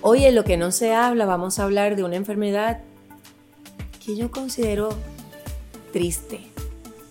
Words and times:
Hoy 0.00 0.24
en 0.24 0.34
lo 0.36 0.44
que 0.44 0.56
no 0.56 0.70
se 0.70 0.94
habla 0.94 1.26
vamos 1.26 1.58
a 1.58 1.64
hablar 1.64 1.96
de 1.96 2.04
una 2.04 2.16
enfermedad 2.16 2.80
que 4.04 4.16
yo 4.16 4.30
considero 4.30 4.90
triste. 5.92 6.40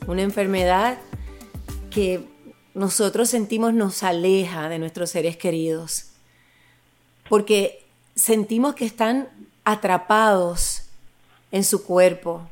Una 0.08 0.22
enfermedad 0.22 0.98
que 1.92 2.26
nosotros 2.74 3.30
sentimos 3.30 3.74
nos 3.74 4.02
aleja 4.04 4.70
de 4.70 4.80
nuestros 4.80 5.10
seres 5.10 5.36
queridos. 5.36 6.12
Porque 7.28 7.84
sentimos 8.16 8.76
que 8.76 8.86
están 8.86 9.28
atrapados 9.66 10.84
en 11.52 11.66
su 11.66 11.84
cuerpo. 11.84 12.48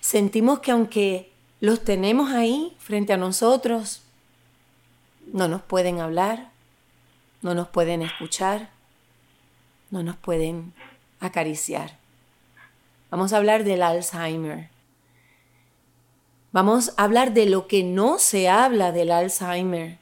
Sentimos 0.00 0.60
que 0.60 0.70
aunque 0.70 1.32
los 1.60 1.82
tenemos 1.82 2.30
ahí 2.30 2.76
frente 2.78 3.12
a 3.12 3.16
nosotros, 3.16 4.02
no 5.32 5.48
nos 5.48 5.62
pueden 5.62 6.00
hablar, 6.00 6.50
no 7.42 7.54
nos 7.54 7.68
pueden 7.68 8.02
escuchar, 8.02 8.70
no 9.90 10.02
nos 10.02 10.16
pueden 10.16 10.72
acariciar. 11.20 11.98
Vamos 13.10 13.32
a 13.32 13.38
hablar 13.38 13.64
del 13.64 13.82
Alzheimer. 13.82 14.68
Vamos 16.52 16.92
a 16.96 17.04
hablar 17.04 17.32
de 17.32 17.46
lo 17.46 17.66
que 17.66 17.82
no 17.82 18.18
se 18.18 18.48
habla 18.48 18.92
del 18.92 19.10
Alzheimer. 19.10 19.98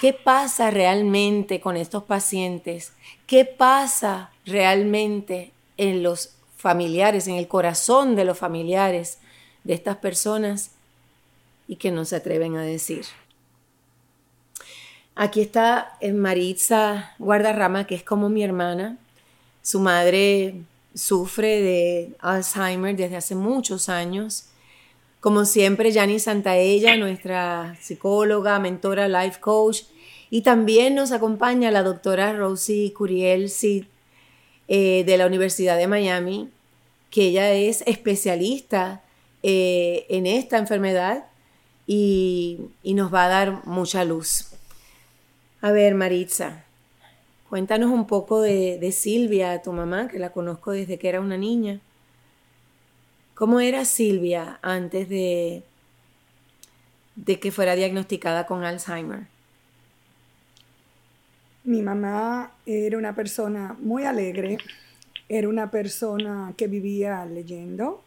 ¿Qué 0.00 0.12
pasa 0.12 0.70
realmente 0.70 1.60
con 1.60 1.76
estos 1.76 2.02
pacientes? 2.04 2.92
¿Qué 3.26 3.44
pasa 3.44 4.30
realmente 4.44 5.52
en 5.76 6.02
los 6.02 6.34
familiares, 6.56 7.26
en 7.28 7.36
el 7.36 7.48
corazón 7.48 8.16
de 8.16 8.24
los 8.24 8.38
familiares 8.38 9.18
de 9.64 9.74
estas 9.74 9.96
personas 9.96 10.72
y 11.68 11.76
que 11.76 11.90
no 11.90 12.04
se 12.04 12.16
atreven 12.16 12.56
a 12.56 12.62
decir? 12.62 13.06
Aquí 15.14 15.42
está 15.42 15.98
Maritza 16.14 17.14
Guardarrama, 17.18 17.86
que 17.86 17.94
es 17.94 18.02
como 18.02 18.30
mi 18.30 18.42
hermana. 18.42 18.96
Su 19.60 19.78
madre 19.78 20.54
sufre 20.94 21.60
de 21.60 22.16
Alzheimer 22.20 22.96
desde 22.96 23.16
hace 23.16 23.34
muchos 23.34 23.90
años. 23.90 24.46
Como 25.20 25.44
siempre, 25.44 25.92
Yani 25.92 26.18
Santaella, 26.18 26.96
nuestra 26.96 27.76
psicóloga, 27.80 28.58
mentora, 28.58 29.06
life 29.06 29.38
coach. 29.38 29.82
Y 30.30 30.40
también 30.40 30.94
nos 30.94 31.12
acompaña 31.12 31.70
la 31.70 31.82
doctora 31.82 32.32
Rosie 32.32 32.94
Curiel 32.94 33.50
Cid 33.50 33.84
eh, 34.66 35.04
de 35.04 35.18
la 35.18 35.26
Universidad 35.26 35.76
de 35.76 35.88
Miami, 35.88 36.48
que 37.10 37.24
ella 37.24 37.52
es 37.52 37.82
especialista 37.86 39.02
eh, 39.42 40.06
en 40.08 40.26
esta 40.26 40.56
enfermedad 40.56 41.26
y 41.86 42.70
nos 42.82 43.12
va 43.12 43.26
a 43.26 43.28
dar 43.28 43.66
mucha 43.66 44.04
luz. 44.04 44.51
A 45.64 45.70
ver, 45.70 45.94
Maritza, 45.94 46.64
cuéntanos 47.48 47.92
un 47.92 48.08
poco 48.08 48.40
de, 48.40 48.90
Silvia, 48.90 49.62
tu 49.62 49.72
mamá, 49.72 50.08
que 50.08 50.18
la 50.18 50.32
conozco 50.32 50.72
desde 50.72 50.98
que 50.98 51.08
era 51.08 51.20
una 51.20 51.36
niña. 51.36 51.78
¿Cómo 53.36 53.60
era 53.60 53.84
Silvia 53.84 54.58
antes 54.60 55.08
de, 55.08 55.62
de 57.14 57.38
que 57.38 57.52
fuera 57.52 57.76
diagnosticada 57.76 58.44
con 58.44 58.64
Alzheimer? 58.64 59.28
Mi 61.62 61.80
mamá 61.80 62.50
era 62.66 62.98
una 62.98 63.14
persona 63.14 63.76
muy 63.78 64.02
alegre, 64.02 64.58
era 65.28 65.48
una 65.48 65.70
persona 65.70 66.54
que 66.56 66.66
vivía 66.66 67.24
leyendo, 67.24 68.02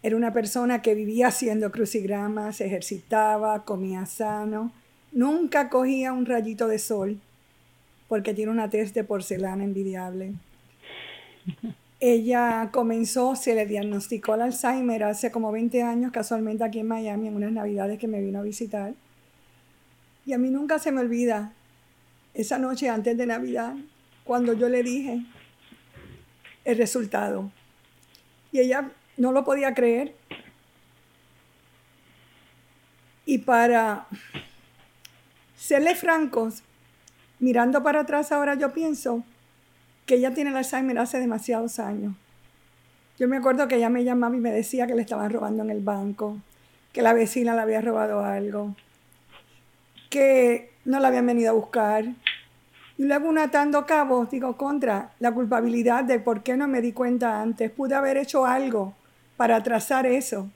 era 0.00 0.14
una 0.14 0.32
persona 0.32 0.80
que 0.80 0.94
vivía 0.94 1.26
haciendo 1.26 1.72
crucigramas, 1.72 2.60
ejercitaba, 2.60 3.64
comía 3.64 4.06
sano 4.06 4.70
Nunca 5.16 5.70
cogía 5.70 6.12
un 6.12 6.26
rayito 6.26 6.68
de 6.68 6.78
sol 6.78 7.18
porque 8.06 8.34
tiene 8.34 8.52
una 8.52 8.68
tez 8.68 8.92
de 8.92 9.02
porcelana 9.02 9.64
envidiable. 9.64 10.34
Ella 12.00 12.68
comenzó, 12.70 13.34
se 13.34 13.54
le 13.54 13.64
diagnosticó 13.64 14.34
el 14.34 14.42
Alzheimer 14.42 15.04
hace 15.04 15.30
como 15.30 15.52
20 15.52 15.82
años, 15.82 16.12
casualmente 16.12 16.64
aquí 16.64 16.80
en 16.80 16.88
Miami, 16.88 17.28
en 17.28 17.36
unas 17.36 17.50
navidades 17.50 17.98
que 17.98 18.08
me 18.08 18.20
vino 18.20 18.40
a 18.40 18.42
visitar. 18.42 18.92
Y 20.26 20.34
a 20.34 20.38
mí 20.38 20.50
nunca 20.50 20.78
se 20.78 20.92
me 20.92 21.00
olvida 21.00 21.54
esa 22.34 22.58
noche 22.58 22.90
antes 22.90 23.16
de 23.16 23.24
Navidad, 23.24 23.74
cuando 24.22 24.52
yo 24.52 24.68
le 24.68 24.82
dije 24.82 25.22
el 26.66 26.76
resultado. 26.76 27.50
Y 28.52 28.58
ella 28.58 28.90
no 29.16 29.32
lo 29.32 29.46
podía 29.46 29.72
creer. 29.72 30.14
Y 33.24 33.38
para 33.38 34.08
serle 35.66 35.96
francos, 35.96 36.62
mirando 37.40 37.82
para 37.82 38.02
atrás 38.02 38.30
ahora 38.30 38.54
yo 38.54 38.72
pienso 38.72 39.24
que 40.06 40.14
ella 40.14 40.32
tiene 40.32 40.50
el 40.50 40.56
Alzheimer 40.56 40.96
hace 40.96 41.18
demasiados 41.18 41.80
años. 41.80 42.14
Yo 43.18 43.26
me 43.26 43.38
acuerdo 43.38 43.66
que 43.66 43.74
ella 43.74 43.90
me 43.90 44.04
llamaba 44.04 44.36
y 44.36 44.38
me 44.38 44.52
decía 44.52 44.86
que 44.86 44.94
le 44.94 45.02
estaban 45.02 45.28
robando 45.32 45.64
en 45.64 45.70
el 45.70 45.80
banco, 45.80 46.38
que 46.92 47.02
la 47.02 47.14
vecina 47.14 47.52
le 47.56 47.62
había 47.62 47.80
robado 47.80 48.24
algo, 48.24 48.76
que 50.08 50.70
no 50.84 51.00
la 51.00 51.08
habían 51.08 51.26
venido 51.26 51.50
a 51.50 51.54
buscar. 51.54 52.04
Y 52.96 53.04
luego 53.04 53.28
una 53.28 53.44
atando 53.44 53.86
cabos, 53.86 54.30
digo, 54.30 54.56
contra 54.56 55.14
la 55.18 55.32
culpabilidad 55.32 56.04
de 56.04 56.20
por 56.20 56.44
qué 56.44 56.56
no 56.56 56.68
me 56.68 56.80
di 56.80 56.92
cuenta 56.92 57.42
antes. 57.42 57.72
Pude 57.72 57.96
haber 57.96 58.18
hecho 58.18 58.46
algo 58.46 58.94
para 59.36 59.60
trazar 59.64 60.06
eso. 60.06 60.48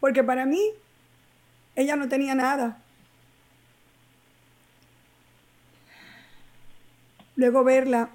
Porque 0.00 0.24
para 0.24 0.46
mí, 0.46 0.62
ella 1.76 1.96
no 1.96 2.08
tenía 2.08 2.34
nada. 2.34 2.78
Luego 7.38 7.62
verla. 7.62 8.10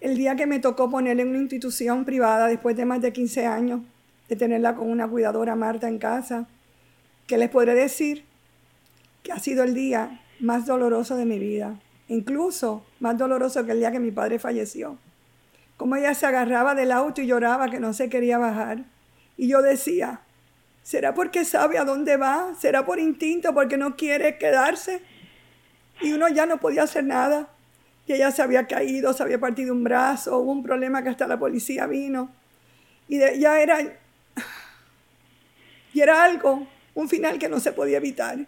El 0.00 0.16
día 0.16 0.34
que 0.34 0.46
me 0.46 0.58
tocó 0.58 0.90
ponerla 0.90 1.22
en 1.22 1.28
una 1.28 1.38
institución 1.38 2.04
privada 2.04 2.48
después 2.48 2.76
de 2.76 2.84
más 2.84 3.00
de 3.00 3.12
15 3.12 3.46
años 3.46 3.80
de 4.28 4.36
tenerla 4.36 4.74
con 4.74 4.90
una 4.90 5.08
cuidadora 5.08 5.54
Marta 5.54 5.88
en 5.88 5.98
casa, 5.98 6.46
que 7.26 7.38
les 7.38 7.48
podré 7.48 7.74
decir 7.74 8.24
que 9.22 9.32
ha 9.32 9.38
sido 9.38 9.62
el 9.62 9.74
día 9.74 10.20
más 10.40 10.66
doloroso 10.66 11.16
de 11.16 11.24
mi 11.24 11.38
vida, 11.38 11.78
incluso 12.08 12.84
más 12.98 13.16
doloroso 13.16 13.64
que 13.64 13.72
el 13.72 13.78
día 13.78 13.92
que 13.92 14.00
mi 14.00 14.10
padre 14.10 14.38
falleció. 14.40 14.98
Como 15.76 15.94
ella 15.94 16.14
se 16.14 16.26
agarraba 16.26 16.74
del 16.74 16.90
auto 16.90 17.22
y 17.22 17.26
lloraba 17.26 17.70
que 17.70 17.78
no 17.78 17.92
se 17.92 18.08
quería 18.08 18.38
bajar. 18.38 18.84
Y 19.36 19.46
yo 19.46 19.62
decía, 19.62 20.20
¿será 20.82 21.14
porque 21.14 21.44
sabe 21.44 21.78
a 21.78 21.84
dónde 21.84 22.16
va? 22.16 22.54
¿Será 22.58 22.84
por 22.84 22.98
instinto, 22.98 23.54
porque 23.54 23.76
no 23.76 23.94
quiere 23.94 24.36
quedarse? 24.36 25.00
Y 26.00 26.12
uno 26.12 26.28
ya 26.28 26.46
no 26.46 26.58
podía 26.58 26.82
hacer 26.82 27.04
nada 27.04 27.53
que 28.06 28.16
ella 28.16 28.30
se 28.30 28.42
había 28.42 28.66
caído, 28.66 29.12
se 29.12 29.22
había 29.22 29.38
partido 29.38 29.72
un 29.72 29.84
brazo, 29.84 30.38
hubo 30.38 30.52
un 30.52 30.62
problema 30.62 31.02
que 31.02 31.08
hasta 31.08 31.26
la 31.26 31.38
policía 31.38 31.86
vino. 31.86 32.30
Y 33.08 33.18
ya 33.18 33.60
era, 33.60 33.78
y 35.92 36.00
era 36.00 36.24
algo, 36.24 36.66
un 36.94 37.08
final 37.08 37.38
que 37.38 37.48
no 37.48 37.60
se 37.60 37.72
podía 37.72 37.98
evitar. 37.98 38.38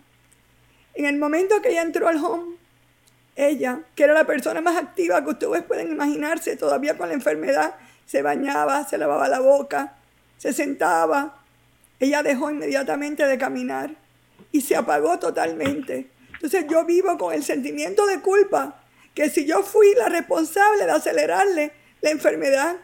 En 0.94 1.04
el 1.04 1.16
momento 1.18 1.60
que 1.62 1.70
ella 1.70 1.82
entró 1.82 2.08
al 2.08 2.16
home, 2.16 2.56
ella, 3.34 3.80
que 3.94 4.04
era 4.04 4.14
la 4.14 4.26
persona 4.26 4.60
más 4.60 4.76
activa 4.76 5.22
que 5.22 5.30
ustedes 5.30 5.62
pueden 5.62 5.92
imaginarse, 5.92 6.56
todavía 6.56 6.96
con 6.96 7.08
la 7.08 7.14
enfermedad, 7.14 7.74
se 8.06 8.22
bañaba, 8.22 8.84
se 8.84 8.96
lavaba 8.96 9.28
la 9.28 9.40
boca, 9.40 9.96
se 10.38 10.52
sentaba. 10.52 11.42
Ella 12.00 12.22
dejó 12.22 12.50
inmediatamente 12.50 13.26
de 13.26 13.36
caminar 13.36 13.94
y 14.52 14.62
se 14.62 14.76
apagó 14.76 15.18
totalmente. 15.18 16.10
Entonces 16.32 16.66
yo 16.68 16.84
vivo 16.84 17.18
con 17.18 17.34
el 17.34 17.42
sentimiento 17.42 18.06
de 18.06 18.20
culpa 18.20 18.82
que 19.16 19.30
si 19.30 19.46
yo 19.46 19.62
fui 19.62 19.94
la 19.94 20.10
responsable 20.10 20.84
de 20.84 20.92
acelerarle 20.92 21.72
la 22.02 22.10
enfermedad. 22.10 22.76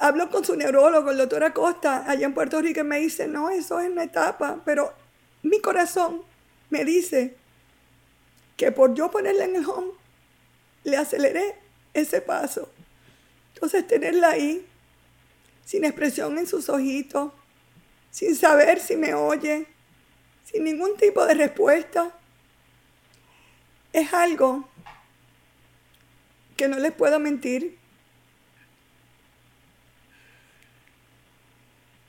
Hablo 0.00 0.28
con 0.30 0.44
su 0.44 0.56
neurólogo, 0.56 1.12
el 1.12 1.16
doctor 1.16 1.44
Acosta, 1.44 2.10
allá 2.10 2.26
en 2.26 2.34
Puerto 2.34 2.60
Rico, 2.60 2.80
y 2.80 2.82
me 2.82 2.98
dice, 2.98 3.28
no, 3.28 3.50
eso 3.50 3.78
es 3.78 3.88
una 3.88 4.02
etapa, 4.02 4.60
pero 4.64 4.92
mi 5.44 5.60
corazón 5.60 6.22
me 6.70 6.84
dice 6.84 7.36
que 8.56 8.72
por 8.72 8.94
yo 8.94 9.12
ponerla 9.12 9.44
en 9.44 9.54
el 9.54 9.64
home, 9.64 9.92
le 10.82 10.96
aceleré 10.96 11.54
ese 11.94 12.20
paso. 12.20 12.68
Entonces 13.54 13.86
tenerla 13.86 14.30
ahí, 14.30 14.66
sin 15.64 15.84
expresión 15.84 16.36
en 16.36 16.48
sus 16.48 16.68
ojitos, 16.68 17.32
sin 18.10 18.34
saber 18.34 18.80
si 18.80 18.96
me 18.96 19.14
oye, 19.14 19.68
sin 20.44 20.64
ningún 20.64 20.96
tipo 20.96 21.24
de 21.26 21.34
respuesta, 21.34 22.12
es 23.94 24.12
algo 24.12 24.68
que 26.56 26.66
no 26.68 26.78
les 26.78 26.92
puedo 26.92 27.20
mentir. 27.20 27.78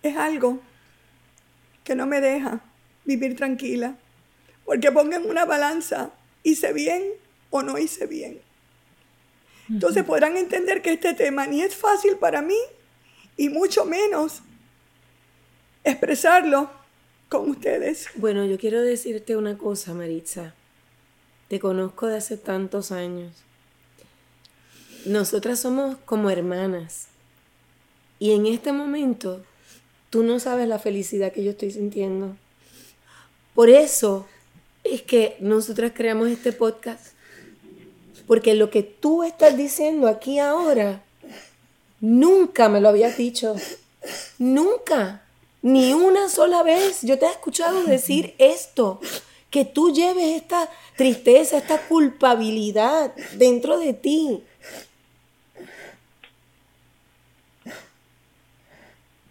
Es 0.02 0.18
algo 0.18 0.60
que 1.84 1.96
no 1.96 2.08
me 2.08 2.22
deja 2.22 2.60
vivir 3.06 3.36
tranquila. 3.36 3.96
Porque 4.66 4.92
pongan 4.92 5.30
una 5.30 5.46
balanza, 5.46 6.10
hice 6.42 6.74
bien 6.74 7.04
o 7.52 7.62
no 7.62 7.78
hice 7.78 8.08
bien. 8.08 8.42
Entonces 9.70 10.04
podrán 10.04 10.38
entender 10.38 10.82
que 10.82 10.94
este 10.94 11.14
tema 11.14 11.46
ni 11.46 11.62
es 11.62 11.76
fácil 11.76 12.18
para 12.18 12.42
mí 12.42 12.58
y 13.38 13.50
mucho 13.50 13.86
menos 13.86 14.42
expresarlo 15.84 16.72
con 17.30 17.48
ustedes. 17.52 18.10
Bueno, 18.16 18.44
yo 18.46 18.58
quiero 18.58 18.82
decirte 18.82 19.38
una 19.38 19.56
cosa, 19.56 19.94
Maritza. 19.94 20.56
Te 21.48 21.60
conozco 21.60 22.08
de 22.08 22.18
hace 22.18 22.38
tantos 22.38 22.92
años. 22.92 23.32
Nosotras 25.06 25.60
somos 25.60 25.98
como 26.06 26.30
hermanas. 26.30 27.08
Y 28.18 28.32
en 28.32 28.48
este 28.48 28.72
momento, 28.72 29.44
tú 30.10 30.24
no 30.24 30.40
sabes 30.40 30.68
la 30.68 30.80
felicidad 30.80 31.32
que 31.32 31.44
yo 31.44 31.52
estoy 31.52 31.72
sintiendo. 31.72 32.36
Por 33.54 33.70
eso 33.70 34.26
es 34.84 35.02
que 35.02 35.38
nosotras 35.40 35.92
creamos 35.96 36.30
este 36.30 36.52
podcast. 36.52 37.14
Porque 38.26 38.56
lo 38.56 38.72
que 38.72 38.82
tú 38.82 39.24
estás 39.24 39.56
diciendo 39.56 40.08
aquí 40.08 40.40
ahora, 40.40 41.04
nunca 42.00 42.70
me 42.70 42.82
lo 42.82 42.90
habías 42.90 43.18
dicho. 43.18 43.56
Nunca. 44.40 45.22
Ni 45.62 45.94
una 45.94 46.30
sola 46.30 46.64
vez 46.64 47.02
yo 47.02 47.18
te 47.18 47.26
he 47.26 47.32
escuchado 47.32 47.84
decir 47.84 48.36
esto. 48.38 49.00
Que 49.56 49.64
tú 49.64 49.94
lleves 49.94 50.36
esta 50.36 50.70
tristeza, 50.98 51.56
esta 51.56 51.78
culpabilidad 51.78 53.14
dentro 53.38 53.80
de 53.80 53.94
ti. 53.94 54.44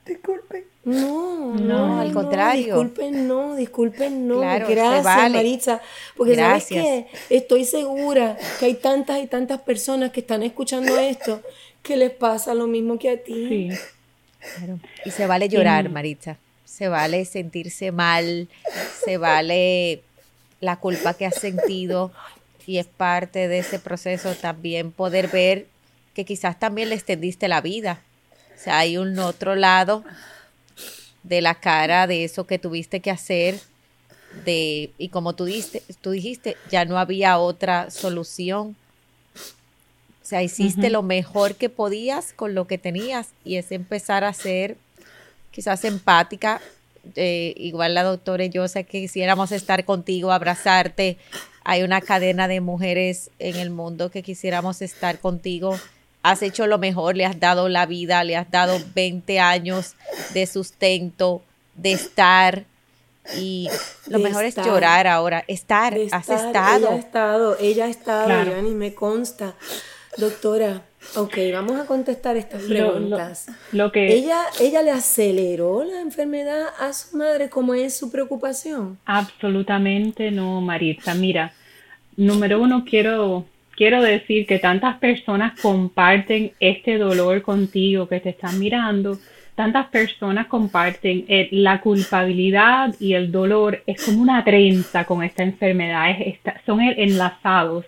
Disculpen. 0.07 0.65
No, 0.85 1.57
no, 1.57 2.01
al 2.01 2.11
contrario. 2.15 2.65
Disculpen, 2.65 3.29
no, 3.29 3.55
disculpen, 3.55 4.27
no. 4.27 4.39
Claro, 4.39 4.67
se 4.67 4.75
Gracias, 4.75 5.05
vale. 5.05 5.37
Maritza. 5.37 5.83
Porque 6.17 6.37
sabes 6.37 6.71
Gracias. 6.71 6.85
que 6.87 7.07
estoy 7.29 7.67
segura 7.67 8.39
que 8.59 8.65
hay 8.65 8.75
tantas 8.77 9.23
y 9.23 9.27
tantas 9.27 9.61
personas 9.61 10.11
que 10.11 10.21
están 10.21 10.43
escuchando 10.43 10.99
esto 10.99 11.43
que 11.83 11.99
les 11.99 12.13
pasa 12.13 12.55
lo 12.55 12.67
mismo 12.67 12.99
que 12.99 13.11
a 13.11 13.23
ti. 13.23 13.47
Sí. 13.47 13.79
Claro. 14.57 14.81
Y 15.05 15.11
se 15.11 15.27
vale 15.27 15.51
llorar, 15.51 15.91
Maritza. 15.91 16.39
Se 16.65 16.89
vale 16.89 17.27
sentirse 17.27 17.93
mal, 17.93 18.49
se 19.05 19.19
vale 19.19 20.03
la 20.65 20.77
culpa 20.77 21.15
que 21.15 21.27
has 21.27 21.37
sentido 21.37 22.13
y 22.67 22.79
es 22.79 22.87
parte 22.87 23.49
de 23.49 23.59
ese 23.59 23.79
proceso 23.79 24.35
también 24.35 24.91
poder 24.91 25.29
ver 25.29 25.67
que 26.15 26.25
quizás 26.25 26.59
también 26.59 26.89
le 26.89 26.95
extendiste 26.95 27.49
la 27.49 27.61
vida. 27.61 28.01
O 28.57 28.63
sea, 28.63 28.79
hay 28.79 28.97
un 28.97 29.19
otro 29.19 29.55
lado 29.55 30.05
de 31.23 31.41
la 31.41 31.57
cara 31.57 32.07
de 32.07 32.25
eso 32.25 32.47
que 32.47 32.59
tuviste 32.59 33.01
que 33.01 33.11
hacer 33.11 33.59
de 34.45 34.93
y 34.99 35.09
como 35.09 35.35
tú 35.35 35.45
diste, 35.45 35.83
tú 36.01 36.11
dijiste, 36.11 36.57
ya 36.71 36.85
no 36.85 36.99
había 36.99 37.39
otra 37.39 37.91
solución. 37.91 38.77
O 40.23 40.27
sea, 40.27 40.43
hiciste 40.43 40.89
lo 40.89 41.03
mejor 41.03 41.57
que 41.57 41.69
podías 41.69 42.33
con 42.33 42.55
lo 42.55 42.67
que 42.67 42.79
tenías 42.79 43.29
y 43.45 43.57
es 43.57 43.71
empezar 43.73 44.25
a 44.25 44.33
ser 44.33 44.79
quizás 45.51 45.85
empática. 45.85 46.63
Eh, 47.17 47.55
igual 47.57 47.95
la 47.95 48.03
doctora 48.03 48.45
y 48.45 48.51
yo 48.51 48.67
sé 48.69 48.85
que 48.85 49.01
quisiéramos 49.01 49.53
estar 49.53 49.85
contigo, 49.85 50.33
abrazarte. 50.33 51.19
Hay 51.65 51.83
una 51.83 52.01
cadena 52.01 52.49
de 52.49 52.61
mujeres 52.61 53.31
en 53.39 53.57
el 53.57 53.71
mundo 53.71 54.11
que 54.11 54.23
quisiéramos 54.23 54.83
estar 54.83 55.19
contigo. 55.19 55.79
Has 56.23 56.43
hecho 56.43 56.67
lo 56.67 56.79
mejor, 56.79 57.17
le 57.17 57.27
has 57.27 57.39
dado 57.39 57.69
la 57.69 57.87
vida, 57.87 58.25
le 58.25 58.37
has 58.37 58.51
dado 58.51 58.79
20 58.95 59.41
años 59.41 59.95
de 60.33 60.47
sustento, 60.47 61.43
de 61.75 61.93
estar. 61.93 62.65
Y 63.39 63.69
lo 64.07 64.19
De 64.19 64.25
mejor 64.25 64.45
estar. 64.45 64.65
es 64.67 64.71
llorar 64.71 65.07
ahora, 65.07 65.45
estar, 65.49 65.95
has 66.13 66.29
estado. 66.29 66.89
Ella 66.89 66.91
ha 66.91 66.99
estado, 66.99 67.57
ella 67.59 67.85
ha 67.87 67.89
estado, 67.89 68.27
Claro. 68.27 68.51
Yani, 68.53 68.71
me 68.71 68.95
consta. 68.95 69.55
Doctora, 70.17 70.83
ok, 71.17 71.37
vamos 71.53 71.81
a 71.81 71.87
contestar 71.87 72.37
estas 72.37 72.63
Lo, 72.65 72.69
lo- 72.69 72.93
preguntas. 72.93 73.47
lo 73.73 73.91
que 73.91 74.13
¿Ella, 74.15 74.43
¿Ella 74.61 74.83
le 74.83 74.91
aceleró 74.93 75.83
la 75.85 76.01
enfermedad 76.01 76.67
a 76.79 76.93
su 76.93 77.17
madre? 77.17 77.49
¿Cómo 77.51 77.75
es 77.75 77.97
su 77.97 78.11
preocupación? 78.13 78.99
absolutamente 79.07 80.31
no, 80.31 80.61
Maritza. 80.61 81.15
Mira, 81.15 81.53
número 82.17 82.61
uno, 82.63 82.85
quiero, 82.89 83.45
quiero 83.77 84.03
decir 84.03 84.47
que 84.47 84.59
tantas 84.61 84.99
personas 84.99 85.59
comparten 85.61 86.53
este 86.61 86.97
dolor 86.99 87.43
contigo 87.43 88.09
que 88.09 88.21
te 88.21 88.31
están 88.31 88.59
mirando. 88.59 89.19
Tantas 89.57 89.87
personas 89.87 90.47
comparten 90.49 91.25
eh, 91.29 91.49
la 91.53 91.81
culpabilidad 91.81 92.95
y 92.99 93.15
el 93.15 93.31
dolor. 93.31 93.83
Es 93.87 94.05
como 94.05 94.21
una 94.23 94.43
trenza 94.45 95.05
con 95.05 95.23
esta 95.23 95.43
enfermedad. 95.43 96.11
es- 96.11 96.35
está- 96.35 96.61
son 96.67 96.81
enlazados. 96.81 97.85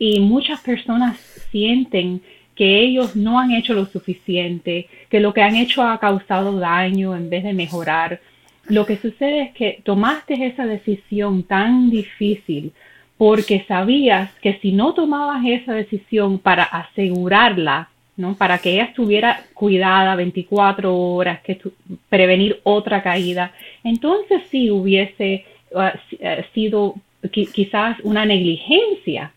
Y 0.00 0.18
muchas 0.18 0.60
personas 0.62 1.18
sienten 1.52 2.22
que 2.56 2.80
ellos 2.80 3.14
no 3.14 3.38
han 3.38 3.52
hecho 3.52 3.74
lo 3.74 3.84
suficiente, 3.84 4.88
que 5.10 5.20
lo 5.20 5.32
que 5.34 5.42
han 5.42 5.56
hecho 5.56 5.82
ha 5.82 6.00
causado 6.00 6.58
daño 6.58 7.14
en 7.14 7.28
vez 7.28 7.44
de 7.44 7.52
mejorar. 7.52 8.20
Lo 8.66 8.86
que 8.86 8.96
sucede 8.96 9.42
es 9.42 9.52
que 9.52 9.80
tomaste 9.84 10.46
esa 10.46 10.64
decisión 10.64 11.42
tan 11.42 11.90
difícil 11.90 12.72
porque 13.18 13.66
sabías 13.68 14.32
que 14.40 14.58
si 14.62 14.72
no 14.72 14.94
tomabas 14.94 15.44
esa 15.44 15.74
decisión 15.74 16.38
para 16.38 16.62
asegurarla, 16.64 17.90
¿no? 18.16 18.34
Para 18.36 18.56
que 18.56 18.72
ella 18.72 18.84
estuviera 18.84 19.42
cuidada 19.52 20.14
24 20.14 20.96
horas, 20.96 21.42
que 21.42 21.60
prevenir 22.08 22.60
otra 22.62 23.02
caída, 23.02 23.52
entonces 23.84 24.40
sí 24.50 24.70
hubiese 24.70 25.44
uh, 25.72 25.90
eh, 26.18 26.46
sido 26.54 26.94
qui- 27.24 27.52
quizás 27.52 27.98
una 28.02 28.24
negligencia 28.24 29.32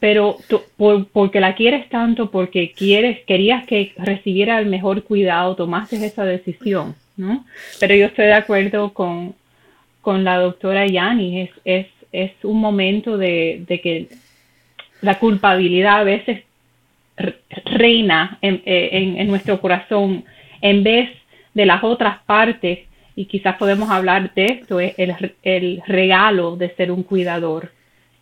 pero 0.00 0.38
tú- 0.48 0.62
por- 0.76 1.06
porque 1.08 1.40
la 1.40 1.54
quieres 1.54 1.88
tanto, 1.90 2.30
porque 2.30 2.72
quieres, 2.72 3.20
querías 3.26 3.66
que 3.66 3.92
recibiera 3.98 4.58
el 4.58 4.66
mejor 4.66 5.04
cuidado, 5.04 5.54
tomaste 5.54 5.96
esa 6.04 6.24
decisión, 6.24 6.94
¿no? 7.16 7.44
Pero 7.78 7.94
yo 7.94 8.06
estoy 8.06 8.24
de 8.26 8.32
acuerdo 8.34 8.92
con, 8.94 9.34
con 10.00 10.24
la 10.24 10.38
doctora 10.38 10.86
Yani, 10.86 11.42
es, 11.42 11.50
es, 11.64 11.86
es 12.12 12.32
un 12.42 12.60
momento 12.60 13.18
de, 13.18 13.62
de 13.68 13.80
que 13.80 14.08
la 15.02 15.18
culpabilidad 15.18 16.00
a 16.00 16.04
veces 16.04 16.42
re- 17.16 17.36
reina 17.66 18.38
en, 18.40 18.62
en, 18.64 19.18
en 19.18 19.28
nuestro 19.28 19.60
corazón 19.60 20.24
en 20.62 20.82
vez 20.82 21.10
de 21.54 21.66
las 21.66 21.84
otras 21.84 22.18
partes, 22.26 22.80
y 23.16 23.26
quizás 23.26 23.56
podemos 23.56 23.90
hablar 23.90 24.32
de 24.34 24.46
esto, 24.46 24.80
es 24.80 24.94
el, 24.96 25.14
el 25.42 25.82
regalo 25.86 26.56
de 26.56 26.70
ser 26.70 26.90
un 26.90 27.02
cuidador 27.02 27.70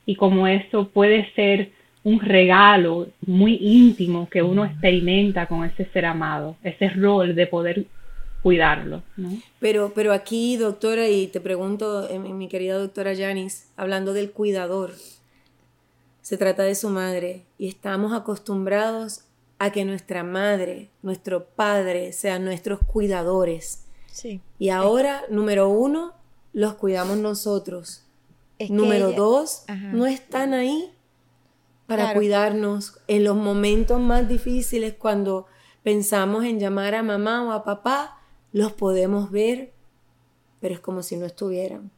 y 0.08 0.16
como 0.16 0.46
eso 0.46 0.88
puede 0.88 1.30
ser 1.34 1.70
un 2.02 2.18
regalo 2.20 3.08
muy 3.26 3.58
íntimo 3.60 4.26
que 4.30 4.42
uno 4.42 4.64
experimenta 4.64 5.46
con 5.46 5.66
ese 5.66 5.84
ser 5.92 6.06
amado, 6.06 6.56
ese 6.62 6.88
rol 6.88 7.34
de 7.34 7.46
poder 7.46 7.84
cuidarlo. 8.42 9.02
¿no? 9.18 9.38
Pero, 9.60 9.92
pero 9.94 10.14
aquí, 10.14 10.56
doctora, 10.56 11.06
y 11.08 11.26
te 11.26 11.42
pregunto, 11.42 12.08
eh, 12.08 12.18
mi 12.18 12.48
querida 12.48 12.78
doctora 12.78 13.12
Yanis, 13.12 13.68
hablando 13.76 14.14
del 14.14 14.30
cuidador, 14.30 14.92
se 16.22 16.38
trata 16.38 16.62
de 16.62 16.74
su 16.74 16.88
madre 16.88 17.42
y 17.58 17.68
estamos 17.68 18.14
acostumbrados 18.14 19.26
a 19.58 19.72
que 19.72 19.84
nuestra 19.84 20.24
madre, 20.24 20.88
nuestro 21.02 21.44
padre 21.44 22.14
sean 22.14 22.46
nuestros 22.46 22.78
cuidadores. 22.78 23.84
Sí. 24.06 24.40
Y 24.58 24.70
ahora, 24.70 25.24
número 25.28 25.68
uno, 25.68 26.14
los 26.54 26.76
cuidamos 26.76 27.18
nosotros. 27.18 28.07
Es 28.58 28.68
que 28.68 28.74
Número 28.74 29.08
ella- 29.08 29.16
dos, 29.16 29.64
Ajá. 29.68 29.92
no 29.92 30.06
están 30.06 30.52
ahí 30.54 30.92
para 31.86 32.04
Claro. 32.04 32.18
cuidarnos 32.20 32.98
en 33.06 33.24
los 33.24 33.36
momentos 33.36 34.00
más 34.00 34.28
difíciles 34.28 34.94
cuando 34.94 35.46
pensamos 35.82 36.44
en 36.44 36.58
llamar 36.60 36.94
a 36.94 37.02
mamá 37.02 37.44
o 37.46 37.52
a 37.52 37.64
papá, 37.64 38.18
los 38.52 38.72
podemos 38.72 39.30
ver, 39.30 39.72
pero 40.60 40.74
es 40.74 40.80
como 40.80 41.02
si 41.02 41.16
no 41.16 41.24
estuvieran. 41.26 41.90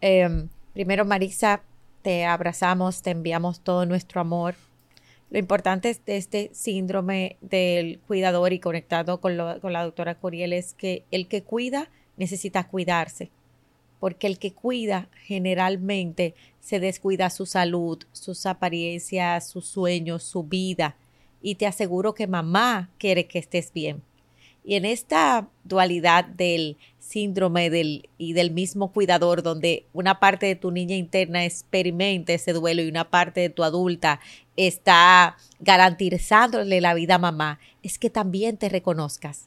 Em, 0.00 0.48
primero, 0.72 1.04
Marisa, 1.04 1.62
te 2.02 2.24
abrazamos, 2.24 3.02
te 3.02 3.10
enviamos 3.10 3.60
todo 3.60 3.84
nuestro 3.84 4.20
amor. 4.20 4.54
Lo 5.30 5.38
importante 5.38 5.90
es 5.90 6.04
de 6.06 6.16
este 6.16 6.50
síndrome 6.54 7.36
del 7.40 8.00
cuidador 8.06 8.52
y 8.52 8.58
conectado 8.58 9.20
con, 9.20 9.36
lo- 9.36 9.60
con 9.60 9.72
la 9.72 9.84
doctora 9.84 10.14
Coriel 10.14 10.52
es 10.52 10.72
que 10.74 11.04
el 11.10 11.28
que 11.28 11.42
cuida 11.42 11.88
necesita 12.20 12.68
cuidarse, 12.68 13.30
porque 13.98 14.26
el 14.26 14.38
que 14.38 14.52
cuida 14.52 15.08
generalmente 15.24 16.34
se 16.60 16.78
descuida 16.78 17.30
su 17.30 17.46
salud, 17.46 17.98
sus 18.12 18.46
apariencias, 18.46 19.48
sus 19.48 19.66
sueños, 19.66 20.22
su 20.22 20.44
vida. 20.44 20.96
Y 21.42 21.54
te 21.56 21.66
aseguro 21.66 22.14
que 22.14 22.26
mamá 22.26 22.90
quiere 22.98 23.26
que 23.26 23.38
estés 23.38 23.72
bien. 23.72 24.02
Y 24.62 24.74
en 24.74 24.84
esta 24.84 25.48
dualidad 25.64 26.26
del 26.26 26.76
síndrome 26.98 27.70
del, 27.70 28.10
y 28.18 28.34
del 28.34 28.50
mismo 28.50 28.92
cuidador, 28.92 29.42
donde 29.42 29.86
una 29.94 30.20
parte 30.20 30.44
de 30.44 30.56
tu 30.56 30.70
niña 30.70 30.96
interna 30.96 31.46
experimenta 31.46 32.34
ese 32.34 32.52
duelo 32.52 32.82
y 32.82 32.88
una 32.88 33.08
parte 33.08 33.40
de 33.40 33.48
tu 33.48 33.64
adulta 33.64 34.20
está 34.56 35.38
garantizándole 35.58 36.82
la 36.82 36.92
vida 36.92 37.14
a 37.14 37.18
mamá, 37.18 37.58
es 37.82 37.98
que 37.98 38.10
también 38.10 38.58
te 38.58 38.68
reconozcas, 38.68 39.46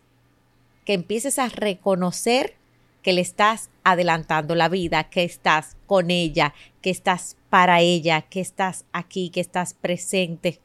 que 0.85 0.93
empieces 0.93 1.37
a 1.37 1.47
reconocer 1.49 2.55
que 3.03 3.13
le 3.13 3.21
estás 3.21 3.69
adelantando 3.83 4.55
la 4.55 4.69
vida, 4.69 5.03
que 5.03 5.23
estás 5.23 5.77
con 5.85 6.09
ella, 6.09 6.53
que 6.81 6.89
estás 6.89 7.37
para 7.49 7.81
ella, 7.81 8.21
que 8.21 8.39
estás 8.39 8.85
aquí, 8.93 9.29
que 9.29 9.41
estás 9.41 9.75
presente. 9.75 10.59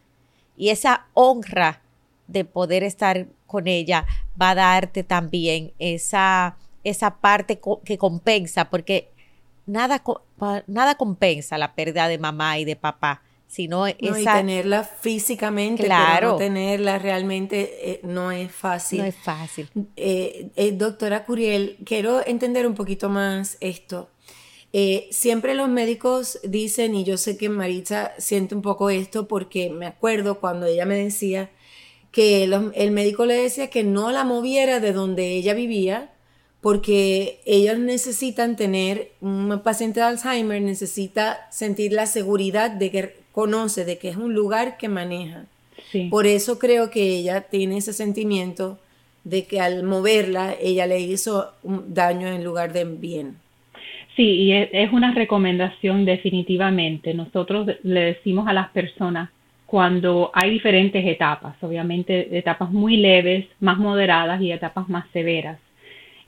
Y 0.56 0.70
esa 0.70 1.06
honra 1.12 1.82
de 2.28 2.44
poder 2.44 2.84
estar 2.84 3.26
con 3.46 3.66
ella 3.66 4.06
va 4.40 4.50
a 4.50 4.54
darte 4.54 5.02
también 5.02 5.72
esa, 5.78 6.56
esa 6.84 7.16
parte 7.16 7.60
que 7.84 7.98
compensa, 7.98 8.70
porque 8.70 9.10
nada, 9.66 10.02
nada 10.66 10.94
compensa 10.94 11.58
la 11.58 11.74
pérdida 11.74 12.08
de 12.08 12.18
mamá 12.18 12.58
y 12.58 12.64
de 12.64 12.76
papá, 12.76 13.22
sino 13.48 13.86
esa... 13.86 13.96
y 13.98 14.24
tenerla 14.24 14.84
físicamente, 14.84 15.84
claro. 15.84 16.36
pero 16.36 16.36
tenerla 16.36 16.98
realmente 16.98 17.90
eh, 17.90 18.00
no 18.04 18.30
es 18.30 18.52
fácil. 18.52 19.00
No 19.00 19.04
es 19.06 19.16
fácil. 19.16 19.68
Eh, 19.96 20.50
eh, 20.54 20.72
doctora 20.72 21.24
Curiel, 21.24 21.78
quiero 21.84 22.24
entender 22.24 22.66
un 22.66 22.74
poquito 22.74 23.08
más 23.08 23.56
esto. 23.60 24.10
siempre 25.10 25.54
los 25.54 25.70
médicos 25.70 26.38
dicen, 26.44 26.94
y 26.94 27.04
yo 27.04 27.16
sé 27.16 27.38
que 27.38 27.48
Maritza 27.48 28.12
siente 28.18 28.54
un 28.54 28.62
poco 28.62 28.90
esto 28.90 29.26
porque 29.26 29.70
me 29.70 29.86
acuerdo 29.86 30.40
cuando 30.40 30.66
ella 30.66 30.84
me 30.84 30.96
decía 30.96 31.50
que 32.12 32.44
el 32.44 32.90
médico 32.90 33.24
le 33.24 33.34
decía 33.34 33.70
que 33.70 33.82
no 33.82 34.12
la 34.12 34.24
moviera 34.24 34.78
de 34.78 34.92
donde 34.92 35.32
ella 35.32 35.54
vivía 35.54 36.12
porque 36.60 37.40
ellos 37.46 37.78
necesitan 37.78 38.56
tener, 38.56 39.12
un 39.20 39.60
paciente 39.62 40.00
de 40.00 40.06
Alzheimer 40.06 40.60
necesita 40.60 41.48
sentir 41.50 41.92
la 41.92 42.06
seguridad 42.06 42.70
de 42.70 42.90
que 42.90 43.27
conoce, 43.38 43.84
de 43.84 43.98
que 43.98 44.08
es 44.08 44.16
un 44.16 44.34
lugar 44.34 44.78
que 44.78 44.88
maneja. 44.88 45.44
Por 46.10 46.26
eso 46.26 46.58
creo 46.58 46.90
que 46.90 47.18
ella 47.18 47.42
tiene 47.42 47.76
ese 47.76 47.92
sentimiento 47.92 48.80
de 49.22 49.46
que 49.46 49.60
al 49.60 49.84
moverla 49.84 50.56
ella 50.60 50.86
le 50.88 50.98
hizo 50.98 51.52
un 51.62 51.94
daño 51.94 52.26
en 52.26 52.42
lugar 52.42 52.72
de 52.72 52.84
bien. 52.84 53.36
Sí, 54.16 54.24
y 54.24 54.52
es 54.52 54.92
una 54.92 55.14
recomendación 55.14 56.04
definitivamente. 56.04 57.14
Nosotros 57.14 57.68
le 57.84 58.00
decimos 58.00 58.48
a 58.48 58.52
las 58.52 58.70
personas 58.70 59.30
cuando 59.66 60.32
hay 60.34 60.50
diferentes 60.50 61.06
etapas, 61.06 61.54
obviamente 61.62 62.36
etapas 62.36 62.72
muy 62.72 62.96
leves, 62.96 63.46
más 63.60 63.78
moderadas 63.78 64.40
y 64.42 64.50
etapas 64.50 64.88
más 64.88 65.04
severas 65.12 65.60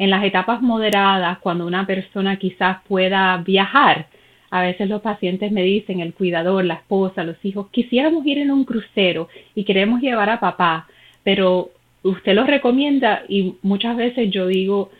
en 0.01 0.09
las 0.09 0.25
etapas 0.25 0.63
moderadas, 0.63 1.41
cuando 1.41 1.67
una 1.67 1.87
persona 1.87 2.39
quizás 2.39 2.79
pueda 2.89 3.37
viajar, 3.37 4.07
a 4.51 4.63
veces 4.63 4.89
los 4.89 5.01
pacientes 5.01 5.53
me 5.53 5.63
dicen, 5.63 6.01
el 6.01 6.13
cuidador, 6.13 6.65
la 6.65 6.75
esposa, 6.75 7.25
los 7.25 7.43
hijos, 7.45 7.69
quisiéramos 7.71 8.27
ir 8.27 8.39
en 8.39 8.51
un 8.51 8.65
crucero 8.65 9.29
y 9.55 9.65
queremos 9.65 10.01
llevar 10.01 10.29
a 10.29 10.41
papá, 10.41 10.89
pero 11.23 11.71
usted 12.03 12.35
lo 12.35 12.45
recomienda 12.45 13.23
y 13.29 13.55
muchas 13.63 13.97
veces 13.97 14.31
yo 14.31 14.47
digo 14.47 14.91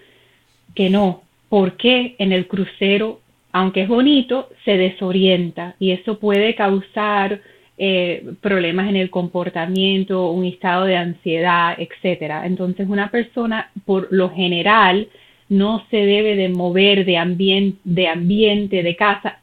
que 0.75 0.89
no, 0.89 1.23
porque 1.49 2.15
en 2.19 2.33
el 2.33 2.47
crucero, 2.47 3.21
aunque 3.53 3.83
es 3.83 3.89
bonito, 3.89 4.49
se 4.65 4.77
desorienta 4.77 5.75
y 5.81 5.91
eso 5.91 6.19
puede 6.19 6.55
causar 6.55 7.41
eh, 7.77 8.35
problemas 8.41 8.89
en 8.89 8.97
el 8.97 9.11
comportamiento, 9.11 10.31
un 10.31 10.45
estado 10.45 10.85
de 10.85 10.97
ansiedad, 10.97 11.75
etcétera. 11.79 12.47
Entonces, 12.47 12.87
una 12.89 13.11
persona, 13.11 13.71
por 13.87 14.09
lo 14.11 14.31
general, 14.31 15.09
no 15.49 15.85
se 15.91 15.97
debe 15.97 16.37
de 16.37 16.49
mover 16.49 17.05
de, 17.05 17.17
ambiente, 17.17 17.79
de 17.85 18.07
ambiente, 18.07 18.83
de 18.83 18.97
casa, 18.97 19.40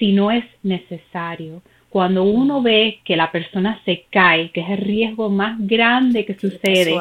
si 0.00 0.12
no 0.12 0.32
es 0.32 0.44
necesario. 0.64 1.62
Cuando 1.90 2.24
uno 2.24 2.62
ve 2.62 3.00
que 3.04 3.16
la 3.16 3.30
persona 3.30 3.80
se 3.84 4.06
cae, 4.10 4.50
que 4.50 4.60
es 4.60 4.70
el 4.70 4.78
riesgo 4.78 5.28
más 5.28 5.56
grande 5.58 6.24
que 6.24 6.34
sucede, 6.34 6.96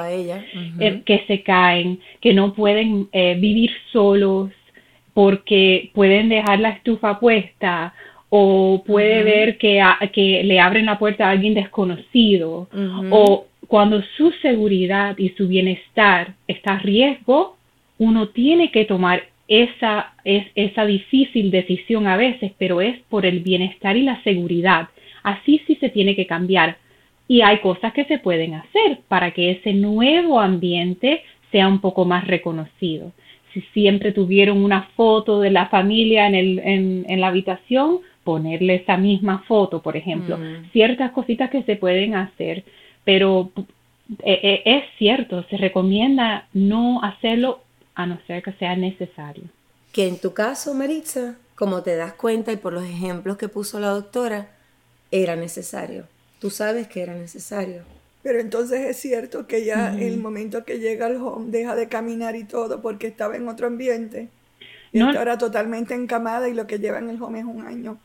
eh, 0.80 1.02
que 1.06 1.24
se 1.26 1.42
caen, 1.42 2.00
que 2.22 2.34
no 2.34 2.54
pueden 2.54 3.08
eh, 3.12 3.36
vivir 3.40 3.72
solos 3.92 4.52
porque 5.14 5.92
pueden 5.94 6.30
dejar 6.30 6.60
la 6.60 6.70
estufa 6.70 7.20
puesta 7.20 7.94
o 8.30 8.84
puede 8.86 9.24
ver 9.24 9.58
que, 9.58 9.82
que, 10.14 10.44
le 10.44 10.60
abren 10.60 10.86
la 10.86 11.00
puerta 11.00 11.28
a 11.28 11.32
alguien 11.32 11.56
desconocido, 11.56 12.70
o 13.10 13.46
cuando 13.68 14.04
su 14.18 14.32
seguridad 14.42 15.18
y 15.18 15.30
su 15.30 15.48
bienestar 15.48 16.36
está 16.48 16.74
a 16.74 16.80
riesgo, 16.80 17.58
uno 17.98 18.30
tiene 18.30 18.72
que 18.72 18.86
tomar 18.86 19.24
esa, 19.50 20.14
es, 20.24 20.46
esa 20.56 20.86
difícil 20.86 21.52
decisión 21.52 22.08
a 22.08 22.16
veces, 22.16 22.54
pero 22.58 22.80
es 22.80 22.98
por 23.10 23.26
el 23.26 23.42
bienestar 23.42 23.98
y 23.98 24.04
la 24.04 24.22
seguridad. 24.24 24.90
Así 25.24 25.62
sí 25.68 25.76
se 25.76 25.90
tiene 25.90 26.16
que 26.16 26.28
cambiar. 26.28 26.78
Y 27.28 27.42
hay 27.42 27.60
cosas 27.60 27.92
que 27.94 28.06
se 28.06 28.20
pueden 28.20 28.54
hacer 28.54 29.00
para 29.08 29.32
que 29.32 29.52
ese 29.52 29.74
nuevo 29.74 30.40
ambiente 30.40 31.24
sea 31.52 31.68
un 31.68 31.82
poco 31.82 32.06
más 32.06 32.26
reconocido. 32.28 33.12
Si 33.54 33.62
siempre 33.74 34.12
tuvieron 34.12 34.64
una 34.64 34.84
foto 34.96 35.42
de 35.42 35.50
la 35.50 35.68
familia 35.68 36.28
en, 36.28 36.36
el, 36.36 36.60
en, 36.60 37.06
en 37.10 37.22
la 37.22 37.28
habitación, 37.28 38.00
ponerle 38.24 38.76
esa 38.76 38.98
misma 38.98 39.44
foto, 39.48 39.82
por 39.82 39.98
ejemplo, 39.98 40.38
mm. 40.38 40.72
ciertas 40.72 41.12
cositas 41.12 41.50
que 41.50 41.64
se 41.64 41.76
pueden 41.76 42.14
hacer, 42.14 42.64
pero 43.04 43.52
eh, 44.24 44.40
eh, 44.44 44.62
es 44.66 44.84
cierto, 45.00 45.44
se 45.50 45.58
recomienda 45.58 46.48
no 46.54 47.02
hacerlo 47.02 47.62
a 48.00 48.06
no 48.06 48.18
ser 48.28 48.42
que 48.42 48.54
sea 48.54 48.78
necesario. 48.78 49.44
Que 49.92 50.08
en 50.08 50.22
tu 50.22 50.34
caso, 50.34 50.74
Maritza, 50.74 51.36
como 51.56 51.84
te 51.84 51.98
das 51.98 52.14
cuenta 52.14 52.54
y 52.54 52.56
por 52.56 52.72
los 52.72 52.86
ejemplos 52.86 53.36
que 53.38 53.50
puso 53.50 53.78
la 53.82 53.90
doctora, 53.90 54.48
era 55.12 55.36
necesario. 55.36 56.06
Tú 56.40 56.50
sabes 56.50 56.88
que 56.88 57.02
era 57.02 57.14
necesario. 57.14 57.82
Pero 58.24 58.40
entonces 58.40 58.86
es 58.86 58.98
cierto 58.98 59.48
que 59.48 59.66
ya 59.66 59.94
en 59.94 60.02
el 60.02 60.18
momento 60.18 60.64
que 60.64 60.80
llega 60.80 61.08
al 61.08 61.18
home 61.18 61.52
deja 61.52 61.76
de 61.76 61.90
caminar 61.90 62.38
y 62.38 62.46
todo 62.46 62.82
porque 62.82 63.08
estaba 63.08 63.36
en 63.36 63.50
otro 63.50 63.68
ambiente. 63.68 64.30
Y 64.94 65.00
no, 65.00 65.10
ahora 65.10 65.38
totalmente 65.38 65.94
encamada 65.94 66.48
y 66.48 66.54
lo 66.54 66.68
que 66.68 66.80
lleva 66.80 67.00
en 67.00 67.10
el 67.10 67.22
home 67.22 67.40
es 67.40 67.46
un 67.46 67.66
año. 67.68 67.98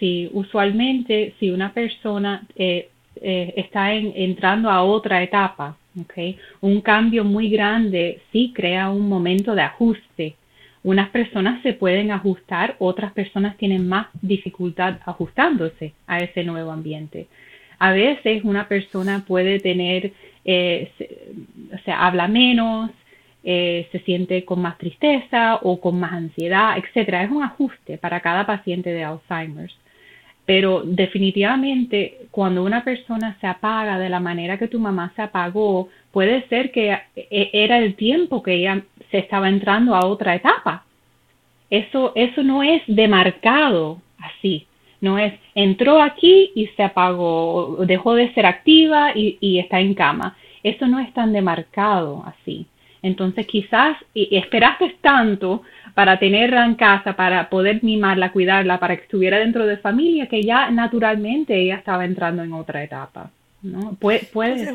Sí, 0.00 0.28
usualmente 0.32 1.34
si 1.38 1.50
una 1.50 1.72
persona 1.72 2.44
eh, 2.56 2.88
eh, 3.14 3.54
está 3.56 3.94
entrando 3.94 4.70
a 4.70 4.82
otra 4.82 5.22
etapa, 5.22 5.76
okay, 6.02 6.38
un 6.60 6.80
cambio 6.80 7.24
muy 7.24 7.48
grande 7.48 8.20
sí 8.32 8.52
crea 8.54 8.90
un 8.90 9.08
momento 9.08 9.54
de 9.54 9.62
ajuste. 9.62 10.36
Unas 10.82 11.10
personas 11.10 11.62
se 11.62 11.72
pueden 11.72 12.12
ajustar, 12.12 12.76
otras 12.78 13.12
personas 13.12 13.56
tienen 13.56 13.88
más 13.88 14.06
dificultad 14.22 14.98
ajustándose 15.04 15.94
a 16.06 16.18
ese 16.20 16.44
nuevo 16.44 16.70
ambiente. 16.70 17.26
A 17.78 17.92
veces 17.92 18.44
una 18.44 18.68
persona 18.68 19.24
puede 19.26 19.58
tener, 19.58 20.12
eh, 20.44 20.90
o 21.74 21.78
sea, 21.84 22.06
habla 22.06 22.28
menos, 22.28 22.90
se 23.42 24.02
siente 24.04 24.44
con 24.44 24.60
más 24.60 24.76
tristeza 24.76 25.60
o 25.62 25.80
con 25.80 26.00
más 26.00 26.12
ansiedad, 26.12 26.76
etcétera. 26.78 27.22
Es 27.22 27.30
un 27.30 27.44
ajuste 27.44 27.96
para 27.96 28.20
cada 28.20 28.44
paciente 28.44 28.90
de 28.90 29.04
Alzheimer's. 29.04 29.76
Pero 30.46 30.82
definitivamente 30.84 32.28
cuando 32.30 32.62
una 32.62 32.84
persona 32.84 33.36
se 33.40 33.46
apaga 33.46 33.98
de 33.98 34.08
la 34.08 34.20
manera 34.20 34.58
que 34.58 34.68
tu 34.68 34.78
mamá 34.78 35.12
se 35.16 35.22
apagó, 35.22 35.88
puede 36.12 36.46
ser 36.48 36.70
que 36.70 36.96
e, 37.16 37.50
era 37.52 37.78
el 37.78 37.96
tiempo 37.96 38.42
que 38.42 38.54
ella 38.54 38.82
se 39.10 39.18
estaba 39.18 39.48
entrando 39.48 39.94
a 39.94 40.06
otra 40.06 40.34
etapa. 40.36 40.84
Eso, 41.68 42.12
eso 42.14 42.42
no 42.44 42.62
es 42.62 42.82
demarcado 42.86 44.00
así. 44.18 44.66
No 45.00 45.18
es 45.18 45.34
entró 45.54 46.00
aquí 46.00 46.52
y 46.54 46.68
se 46.68 46.82
apagó, 46.84 47.78
dejó 47.84 48.14
de 48.14 48.32
ser 48.34 48.46
activa 48.46 49.12
y, 49.14 49.38
y 49.40 49.58
está 49.58 49.80
en 49.80 49.94
cama. 49.94 50.36
Eso 50.62 50.86
no 50.86 51.00
es 51.00 51.12
tan 51.12 51.32
demarcado 51.32 52.24
así. 52.24 52.66
Entonces 53.02 53.46
quizás 53.46 53.96
esperaste 54.14 54.96
tanto 55.00 55.62
para 55.96 56.18
tenerla 56.18 56.66
en 56.66 56.74
casa, 56.74 57.16
para 57.16 57.48
poder 57.48 57.82
mimarla, 57.82 58.30
cuidarla, 58.30 58.78
para 58.78 58.96
que 58.96 59.04
estuviera 59.04 59.38
dentro 59.38 59.64
de 59.64 59.78
familia, 59.78 60.26
que 60.26 60.42
ya 60.42 60.70
naturalmente 60.70 61.58
ella 61.58 61.76
estaba 61.76 62.04
entrando 62.04 62.42
en 62.42 62.52
otra 62.52 62.84
etapa. 62.84 63.30
¿no? 63.62 63.94
Puede, 63.94 64.28
puede 64.30 64.58
ser. 64.58 64.74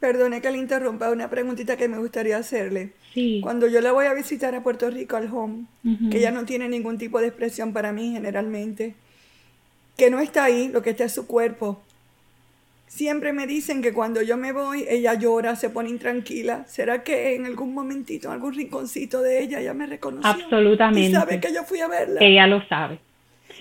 perdone 0.00 0.40
que 0.40 0.50
le 0.50 0.56
interrumpa, 0.56 1.10
una 1.10 1.28
preguntita 1.28 1.76
que 1.76 1.88
me 1.88 1.98
gustaría 1.98 2.38
hacerle. 2.38 2.92
Sí. 3.12 3.40
Cuando 3.42 3.66
yo 3.66 3.82
la 3.82 3.92
voy 3.92 4.06
a 4.06 4.14
visitar 4.14 4.54
a 4.54 4.62
Puerto 4.62 4.88
Rico 4.88 5.18
al 5.18 5.30
home, 5.30 5.66
que 6.10 6.16
ella 6.16 6.30
no 6.30 6.46
tiene 6.46 6.70
ningún 6.70 6.96
tipo 6.96 7.20
de 7.20 7.26
expresión 7.26 7.74
para 7.74 7.92
mí 7.92 8.12
generalmente, 8.12 8.94
que 9.98 10.08
no 10.08 10.20
está 10.20 10.44
ahí, 10.44 10.70
lo 10.72 10.80
que 10.80 10.88
está 10.88 11.04
es 11.04 11.12
su 11.12 11.26
cuerpo, 11.26 11.82
Siempre 12.90 13.32
me 13.32 13.46
dicen 13.46 13.82
que 13.82 13.92
cuando 13.92 14.20
yo 14.20 14.36
me 14.36 14.50
voy, 14.50 14.84
ella 14.88 15.14
llora, 15.14 15.54
se 15.54 15.70
pone 15.70 15.88
intranquila. 15.88 16.64
¿Será 16.66 17.04
que 17.04 17.36
en 17.36 17.46
algún 17.46 17.72
momentito, 17.72 18.26
en 18.26 18.34
algún 18.34 18.52
rinconcito 18.52 19.22
de 19.22 19.44
ella, 19.44 19.60
ella 19.60 19.74
me 19.74 19.86
reconoció? 19.86 20.28
Absolutamente. 20.28 21.08
Y 21.08 21.12
sabe 21.12 21.38
que 21.38 21.54
yo 21.54 21.62
fui 21.62 21.78
a 21.78 21.86
verla. 21.86 22.20
Ella 22.20 22.48
lo 22.48 22.66
sabe. 22.66 22.98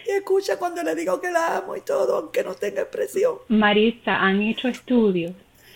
Y 0.07 0.17
escucha 0.17 0.57
cuando 0.57 0.81
le 0.81 0.95
digo 0.95 1.21
que 1.21 1.29
la 1.29 1.57
amo 1.57 1.75
y 1.75 1.81
todo, 1.81 2.17
aunque 2.17 2.43
no 2.43 2.55
tenga 2.55 2.81
expresión. 2.81 3.35
Marisa, 3.49 4.15
han 4.19 4.41
hecho 4.41 4.67
estudios 4.67 5.33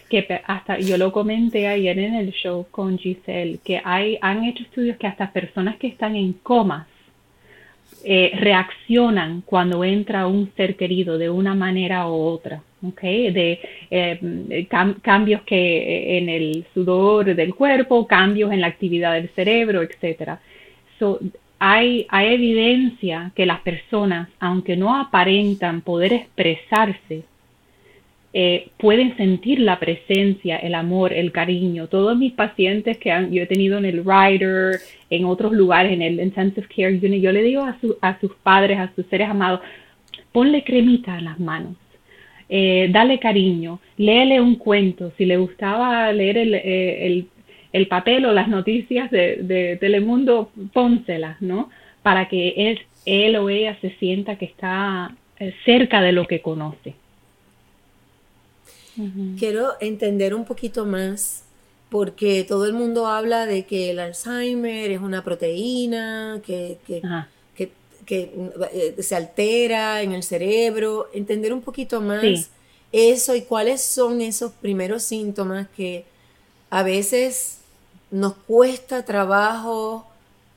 que 0.10 0.42
hasta 0.48 0.80
yo 0.80 0.98
lo 0.98 1.12
comenté 1.12 1.68
ayer 1.68 2.00
en 2.00 2.16
el 2.16 2.32
show 2.32 2.66
con 2.72 2.98
Giselle, 2.98 3.60
que 3.64 3.80
hay, 3.86 4.18
han 4.20 4.46
hecho 4.46 4.64
estudios 4.64 4.98
que 4.98 5.06
hasta 5.06 5.32
personas 5.32 5.78
que 5.78 5.86
están 5.86 6.16
en 6.16 6.34
comas 6.34 6.88
eh, 8.04 8.32
reaccionan 8.34 9.42
cuando 9.46 9.84
entra 9.84 10.26
un 10.26 10.52
ser 10.58 10.76
querido 10.76 11.20
de 11.20 11.30
una 11.30 11.54
manera 11.54 12.08
u 12.08 12.16
otra, 12.16 12.64
¿okay? 12.84 13.32
De 13.32 13.60
eh, 13.90 14.68
cambios 15.02 15.42
que 15.44 15.56
eh, 15.56 16.18
en 16.18 16.30
el 16.30 16.66
sudor 16.74 17.36
del 17.36 17.56
cuerpo, 17.56 18.08
cambios 18.08 18.52
en 18.52 18.62
la 18.62 18.68
actividad 18.68 19.14
del 19.14 19.30
cerebro, 19.30 19.82
etcétera. 19.82 20.40
hay, 21.60 22.06
hay 22.10 22.34
evidencia 22.34 23.32
que 23.36 23.46
las 23.46 23.62
personas, 23.62 24.30
aunque 24.40 24.76
no 24.76 24.96
aparentan 24.96 25.82
poder 25.82 26.14
expresarse, 26.14 27.24
eh, 28.36 28.70
pueden 28.80 29.16
sentir 29.16 29.60
la 29.60 29.80
presencia, 29.80 30.58
el 30.58 30.74
amor, 30.74 31.14
el 31.14 31.32
cariño. 31.32 31.88
Todos 31.88 32.18
mis 32.18 32.34
pacientes 32.34 32.98
que 32.98 33.12
han, 33.12 33.32
yo 33.32 33.44
he 33.44 33.46
tenido 33.46 33.78
en 33.78 33.86
el 33.86 34.04
Rider, 34.04 34.80
en 35.12 35.26
otros 35.26 35.52
lugares, 35.52 35.94
en 35.94 36.02
el 36.02 36.20
Intensive 36.20 36.68
Care 36.68 36.98
Unit, 36.98 37.22
yo 37.22 37.32
le 37.32 37.44
digo 37.44 37.62
a, 37.62 37.78
a 38.02 38.20
sus 38.20 38.34
padres, 38.42 38.80
a 38.80 38.92
sus 38.96 39.06
seres 39.06 39.30
amados, 39.30 39.62
ponle 40.32 40.64
cremita 40.64 41.16
en 41.20 41.26
las 41.26 41.40
manos. 41.40 41.76
Eh, 42.50 42.90
dale 42.92 43.20
cariño, 43.20 43.80
léele 43.98 44.42
un 44.42 44.56
cuento, 44.56 45.12
si 45.18 45.26
le 45.26 45.38
gustaba 45.38 46.12
leer 46.12 46.38
el, 46.38 46.54
eh, 46.56 47.26
el, 47.72 47.88
papel 47.88 48.26
o 48.26 48.34
las 48.34 48.48
noticias 48.48 49.10
de, 49.10 49.38
de, 49.38 49.78
Telemundo, 49.78 50.52
pónselas, 50.74 51.42
¿no? 51.42 51.70
Para 52.04 52.28
que 52.28 52.54
él, 52.70 52.80
él 53.06 53.36
o 53.38 53.50
ella 53.50 53.78
se 53.82 53.92
sienta 53.98 54.38
que 54.38 54.46
está 54.46 55.16
cerca 55.66 56.02
de 56.02 56.12
lo 56.12 56.28
que 56.28 56.42
conoce. 56.42 56.96
Quiero 59.40 59.72
entender 59.82 60.36
un 60.36 60.46
poquito 60.46 60.86
más 60.86 61.44
porque 61.90 62.44
todo 62.44 62.66
el 62.66 62.74
mundo 62.74 63.08
habla 63.08 63.46
de 63.46 63.66
que 63.66 63.92
el 63.92 64.00
Alzheimer 64.00 64.92
es 64.92 65.00
una 65.00 65.24
proteína 65.24 66.42
que, 66.46 66.78
que, 66.88 67.02
eh, 68.10 68.96
se 69.00 69.16
altera 69.16 70.02
en 70.02 70.12
el 70.12 70.24
cerebro. 70.24 71.10
Entender 71.14 71.54
un 71.54 71.62
poquito 71.62 72.02
más 72.02 72.52
eso 72.92 73.36
y 73.36 73.42
cuáles 73.42 73.84
son 73.84 74.22
esos 74.22 74.52
primeros 74.52 75.04
síntomas 75.04 75.68
que 75.70 76.06
a 76.70 76.84
veces 76.84 77.62
nos 78.12 78.34
cuesta 78.34 79.04
trabajo 79.04 80.08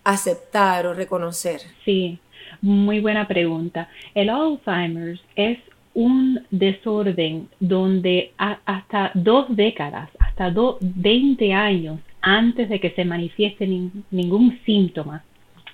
aceptar 0.05 0.87
o 0.87 0.95
reconocer. 0.95 1.61
Sí, 1.85 2.19
muy 2.61 3.01
buena 3.01 3.27
pregunta. 3.27 3.89
El 4.15 4.29
Alzheimer 4.29 5.19
es 5.35 5.59
un 5.95 6.45
desorden 6.51 7.49
donde 7.59 8.33
hasta 8.37 9.11
dos 9.15 9.47
décadas, 9.49 10.11
hasta 10.19 10.53
20 10.81 11.53
años 11.55 12.01
antes 12.21 12.69
de 12.69 12.81
que 12.81 12.91
se 12.91 13.05
manifieste 13.05 13.67
ningún 14.11 14.61
síntoma, 14.67 15.25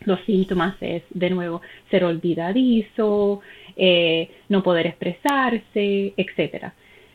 los 0.04 0.20
síntomas 0.22 0.76
es, 0.80 1.02
de 1.10 1.30
nuevo, 1.30 1.60
ser 1.90 2.04
olvidadizo, 2.04 3.40
eh, 3.76 4.30
no 4.48 4.62
poder 4.62 4.86
expresarse, 4.86 6.12
etc. 6.16 6.72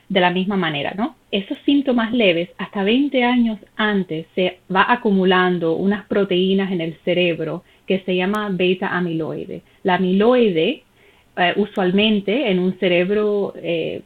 De 0.09 0.19
la 0.19 0.31
misma 0.31 0.55
manera, 0.55 0.93
¿no? 0.95 1.15
Esos 1.31 1.57
síntomas 1.65 2.13
leves, 2.13 2.49
hasta 2.57 2.83
20 2.83 3.23
años 3.23 3.59
antes, 3.75 4.25
se 4.35 4.59
va 4.73 4.91
acumulando 4.91 5.73
unas 5.75 6.05
proteínas 6.05 6.71
en 6.71 6.81
el 6.81 6.97
cerebro 7.03 7.63
que 7.85 7.99
se 7.99 8.15
llama 8.15 8.49
beta 8.51 8.89
amiloide. 8.89 9.61
La 9.83 9.95
amiloide 9.95 10.83
eh, 11.37 11.53
usualmente 11.57 12.49
en 12.49 12.59
un 12.59 12.77
cerebro 12.79 13.53
eh, 13.57 14.01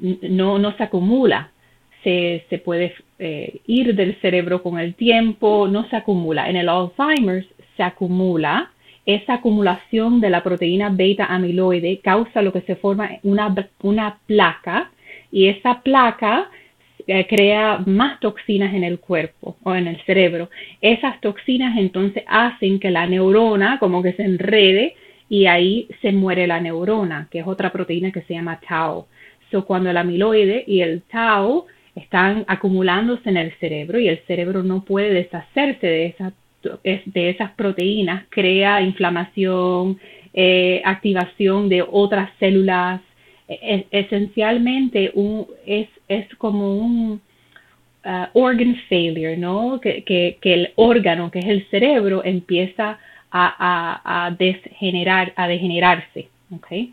no, 0.00 0.58
no, 0.58 0.76
se 0.76 0.82
acumula, 0.84 1.50
se, 2.02 2.44
se 2.48 2.58
puede 2.58 2.94
ir 3.66 3.96
del 3.96 4.14
cerebro 4.20 4.62
con 4.62 4.78
el 4.78 4.94
tiempo, 4.94 5.66
no 5.66 5.88
se 5.88 5.96
acumula. 5.96 6.48
En 6.48 6.54
el 6.54 6.68
Alzheimer's 6.68 7.48
se 7.78 7.82
acumula. 7.82 8.72
Esa 9.06 9.34
acumulación 9.34 10.20
de 10.20 10.28
la 10.28 10.42
proteína 10.42 10.90
beta 10.90 11.24
amiloide 11.24 12.00
causa 12.00 12.42
lo 12.42 12.52
que 12.52 12.60
se 12.60 12.76
forma 12.76 13.08
una, 13.22 13.54
una 13.80 14.18
placa 14.26 14.90
y 15.32 15.48
esa 15.48 15.80
placa 15.80 16.50
crea 17.26 17.78
más 17.86 18.20
toxinas 18.20 18.74
en 18.74 18.84
el 18.84 19.00
cuerpo 19.00 19.56
o 19.62 19.74
en 19.74 19.86
el 19.86 19.98
cerebro. 20.04 20.50
Esas 20.82 21.20
toxinas 21.22 21.78
entonces 21.78 22.22
hacen 22.26 22.78
que 22.78 22.90
la 22.90 23.06
neurona 23.06 23.78
como 23.78 24.02
que 24.02 24.12
se 24.12 24.24
enrede 24.24 24.94
y 25.28 25.46
ahí 25.46 25.88
se 26.02 26.12
muere 26.12 26.46
la 26.46 26.60
neurona, 26.60 27.28
que 27.30 27.38
es 27.38 27.46
otra 27.46 27.72
proteína 27.72 28.12
que 28.12 28.22
se 28.22 28.34
llama 28.34 28.60
tau. 28.66 29.06
So, 29.50 29.64
cuando 29.64 29.88
el 29.90 29.96
amiloide 29.96 30.64
y 30.66 30.82
el 30.82 31.02
tau 31.02 31.66
están 31.94 32.44
acumulándose 32.46 33.28
en 33.30 33.38
el 33.38 33.52
cerebro 33.58 33.98
y 33.98 34.08
el 34.08 34.18
cerebro 34.26 34.62
no 34.62 34.84
puede 34.84 35.12
deshacerse 35.12 35.86
de, 35.86 36.06
esa, 36.06 36.32
de 36.62 37.30
esas 37.30 37.52
proteínas, 37.52 38.24
crea 38.28 38.82
inflamación, 38.82 39.98
eh, 40.34 40.82
activación 40.84 41.68
de 41.68 41.82
otras 41.82 42.30
células. 42.38 43.00
E, 43.48 43.86
esencialmente 43.90 45.10
un, 45.14 45.46
es, 45.64 45.88
es 46.08 46.26
como 46.36 46.76
un 46.76 47.20
uh, 48.04 48.26
organ 48.34 48.76
failure, 48.88 49.36
¿no? 49.36 49.80
Que, 49.80 50.02
que, 50.04 50.36
que 50.40 50.54
el 50.54 50.72
órgano, 50.76 51.30
que 51.30 51.38
es 51.38 51.46
el 51.46 51.66
cerebro, 51.70 52.22
empieza 52.24 52.98
a, 53.30 54.26
a, 54.26 54.30
degenerar, 54.32 55.32
a 55.36 55.48
degenerarse. 55.48 56.28
¿okay? 56.54 56.92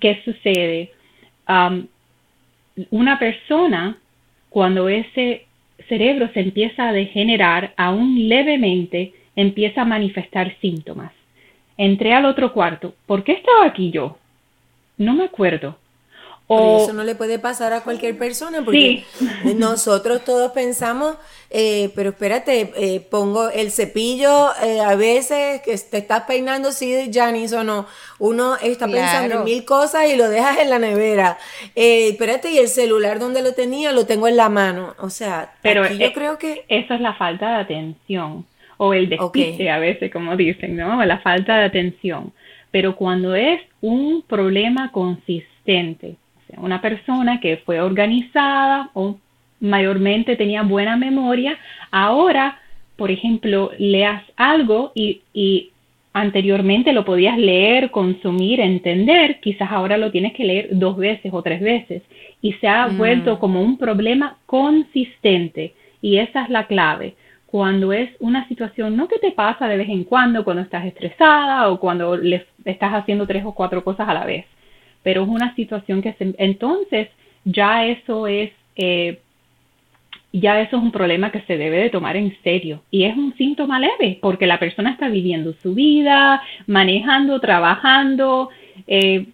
¿Qué 0.00 0.20
sucede? 0.24 0.90
Um, 1.48 1.86
una 2.90 3.18
persona, 3.18 3.98
cuando 4.48 4.88
ese 4.88 5.46
cerebro 5.88 6.30
se 6.32 6.40
empieza 6.40 6.88
a 6.88 6.92
degenerar, 6.92 7.74
aún 7.76 8.28
levemente, 8.28 9.12
empieza 9.36 9.82
a 9.82 9.86
manifestar 9.86 10.54
síntomas. 10.60 11.12
Entré 11.76 12.14
al 12.14 12.24
otro 12.24 12.52
cuarto. 12.52 12.94
¿Por 13.06 13.24
qué 13.24 13.32
estaba 13.32 13.66
aquí 13.66 13.90
yo? 13.90 14.18
No 14.98 15.14
me 15.14 15.24
acuerdo 15.24 15.76
eso 16.52 16.92
no 16.92 17.04
le 17.04 17.14
puede 17.14 17.38
pasar 17.38 17.72
a 17.72 17.82
cualquier 17.82 18.16
persona 18.18 18.64
porque 18.64 19.04
nosotros 19.56 20.24
todos 20.24 20.52
pensamos, 20.52 21.16
eh, 21.50 21.90
pero 21.94 22.10
espérate, 22.10 22.72
eh, 22.76 23.00
pongo 23.00 23.48
el 23.50 23.70
cepillo 23.70 24.50
eh, 24.62 24.80
a 24.80 24.94
veces 24.94 25.60
que 25.62 25.76
te 25.76 25.98
estás 25.98 26.22
peinando, 26.22 26.72
sí, 26.72 27.10
Janice 27.12 27.56
o 27.56 27.64
no. 27.64 27.86
Uno 28.18 28.56
está 28.56 28.86
pensando 28.86 29.38
en 29.38 29.44
mil 29.44 29.64
cosas 29.64 30.08
y 30.08 30.16
lo 30.16 30.28
dejas 30.28 30.58
en 30.58 30.70
la 30.70 30.78
nevera. 30.78 31.38
espérate, 31.74 32.50
y 32.52 32.58
el 32.58 32.68
celular 32.68 33.18
donde 33.18 33.42
lo 33.42 33.52
tenía 33.54 33.92
lo 33.92 34.06
tengo 34.06 34.28
en 34.28 34.36
la 34.36 34.48
mano. 34.48 34.94
O 34.98 35.10
sea, 35.10 35.54
pero 35.62 35.88
yo 35.88 36.12
creo 36.12 36.38
que... 36.38 36.64
Eso 36.68 36.94
es 36.94 37.00
la 37.00 37.14
falta 37.14 37.48
de 37.48 37.60
atención 37.62 38.46
o 38.84 38.94
el 38.94 39.08
despiste 39.08 39.70
a 39.70 39.78
veces, 39.78 40.10
como 40.10 40.36
dicen, 40.36 40.76
¿no? 40.76 41.04
La 41.04 41.18
falta 41.18 41.56
de 41.58 41.66
atención. 41.66 42.32
Pero 42.72 42.96
cuando 42.96 43.36
es 43.36 43.60
un 43.80 44.22
problema 44.22 44.90
consistente, 44.90 46.16
una 46.58 46.80
persona 46.80 47.40
que 47.40 47.58
fue 47.58 47.80
organizada 47.80 48.90
o 48.94 49.16
mayormente 49.60 50.36
tenía 50.36 50.62
buena 50.62 50.96
memoria, 50.96 51.56
ahora, 51.90 52.58
por 52.96 53.10
ejemplo, 53.10 53.70
leas 53.78 54.22
algo 54.36 54.92
y, 54.94 55.22
y 55.32 55.70
anteriormente 56.12 56.92
lo 56.92 57.04
podías 57.04 57.38
leer, 57.38 57.90
consumir, 57.90 58.60
entender, 58.60 59.40
quizás 59.40 59.70
ahora 59.70 59.96
lo 59.96 60.10
tienes 60.10 60.34
que 60.34 60.44
leer 60.44 60.68
dos 60.72 60.96
veces 60.96 61.32
o 61.32 61.42
tres 61.42 61.60
veces 61.60 62.02
y 62.42 62.52
se 62.54 62.68
ha 62.68 62.88
mm. 62.88 62.98
vuelto 62.98 63.38
como 63.38 63.62
un 63.62 63.78
problema 63.78 64.36
consistente 64.46 65.74
y 66.02 66.18
esa 66.18 66.42
es 66.44 66.50
la 66.50 66.66
clave. 66.66 67.14
Cuando 67.46 67.92
es 67.92 68.10
una 68.18 68.48
situación 68.48 68.96
no 68.96 69.08
que 69.08 69.18
te 69.18 69.30
pasa 69.30 69.68
de 69.68 69.76
vez 69.76 69.88
en 69.88 70.04
cuando, 70.04 70.42
cuando 70.42 70.62
estás 70.62 70.86
estresada 70.86 71.70
o 71.70 71.78
cuando 71.78 72.16
le 72.16 72.46
estás 72.64 72.92
haciendo 72.92 73.26
tres 73.26 73.44
o 73.44 73.52
cuatro 73.52 73.84
cosas 73.84 74.08
a 74.08 74.14
la 74.14 74.24
vez, 74.24 74.46
pero 75.02 75.22
es 75.22 75.28
una 75.28 75.54
situación 75.54 76.02
que 76.02 76.12
se, 76.14 76.34
entonces 76.38 77.08
ya 77.44 77.86
eso 77.86 78.26
es 78.26 78.52
eh, 78.76 79.20
ya 80.32 80.60
eso 80.60 80.78
es 80.78 80.82
un 80.82 80.92
problema 80.92 81.30
que 81.30 81.42
se 81.42 81.58
debe 81.58 81.76
de 81.76 81.90
tomar 81.90 82.16
en 82.16 82.34
serio 82.42 82.82
y 82.90 83.04
es 83.04 83.16
un 83.16 83.36
síntoma 83.36 83.78
leve 83.78 84.18
porque 84.20 84.46
la 84.46 84.58
persona 84.58 84.92
está 84.92 85.08
viviendo 85.08 85.52
su 85.62 85.74
vida, 85.74 86.42
manejando, 86.66 87.38
trabajando, 87.40 88.48
eh, 88.86 89.26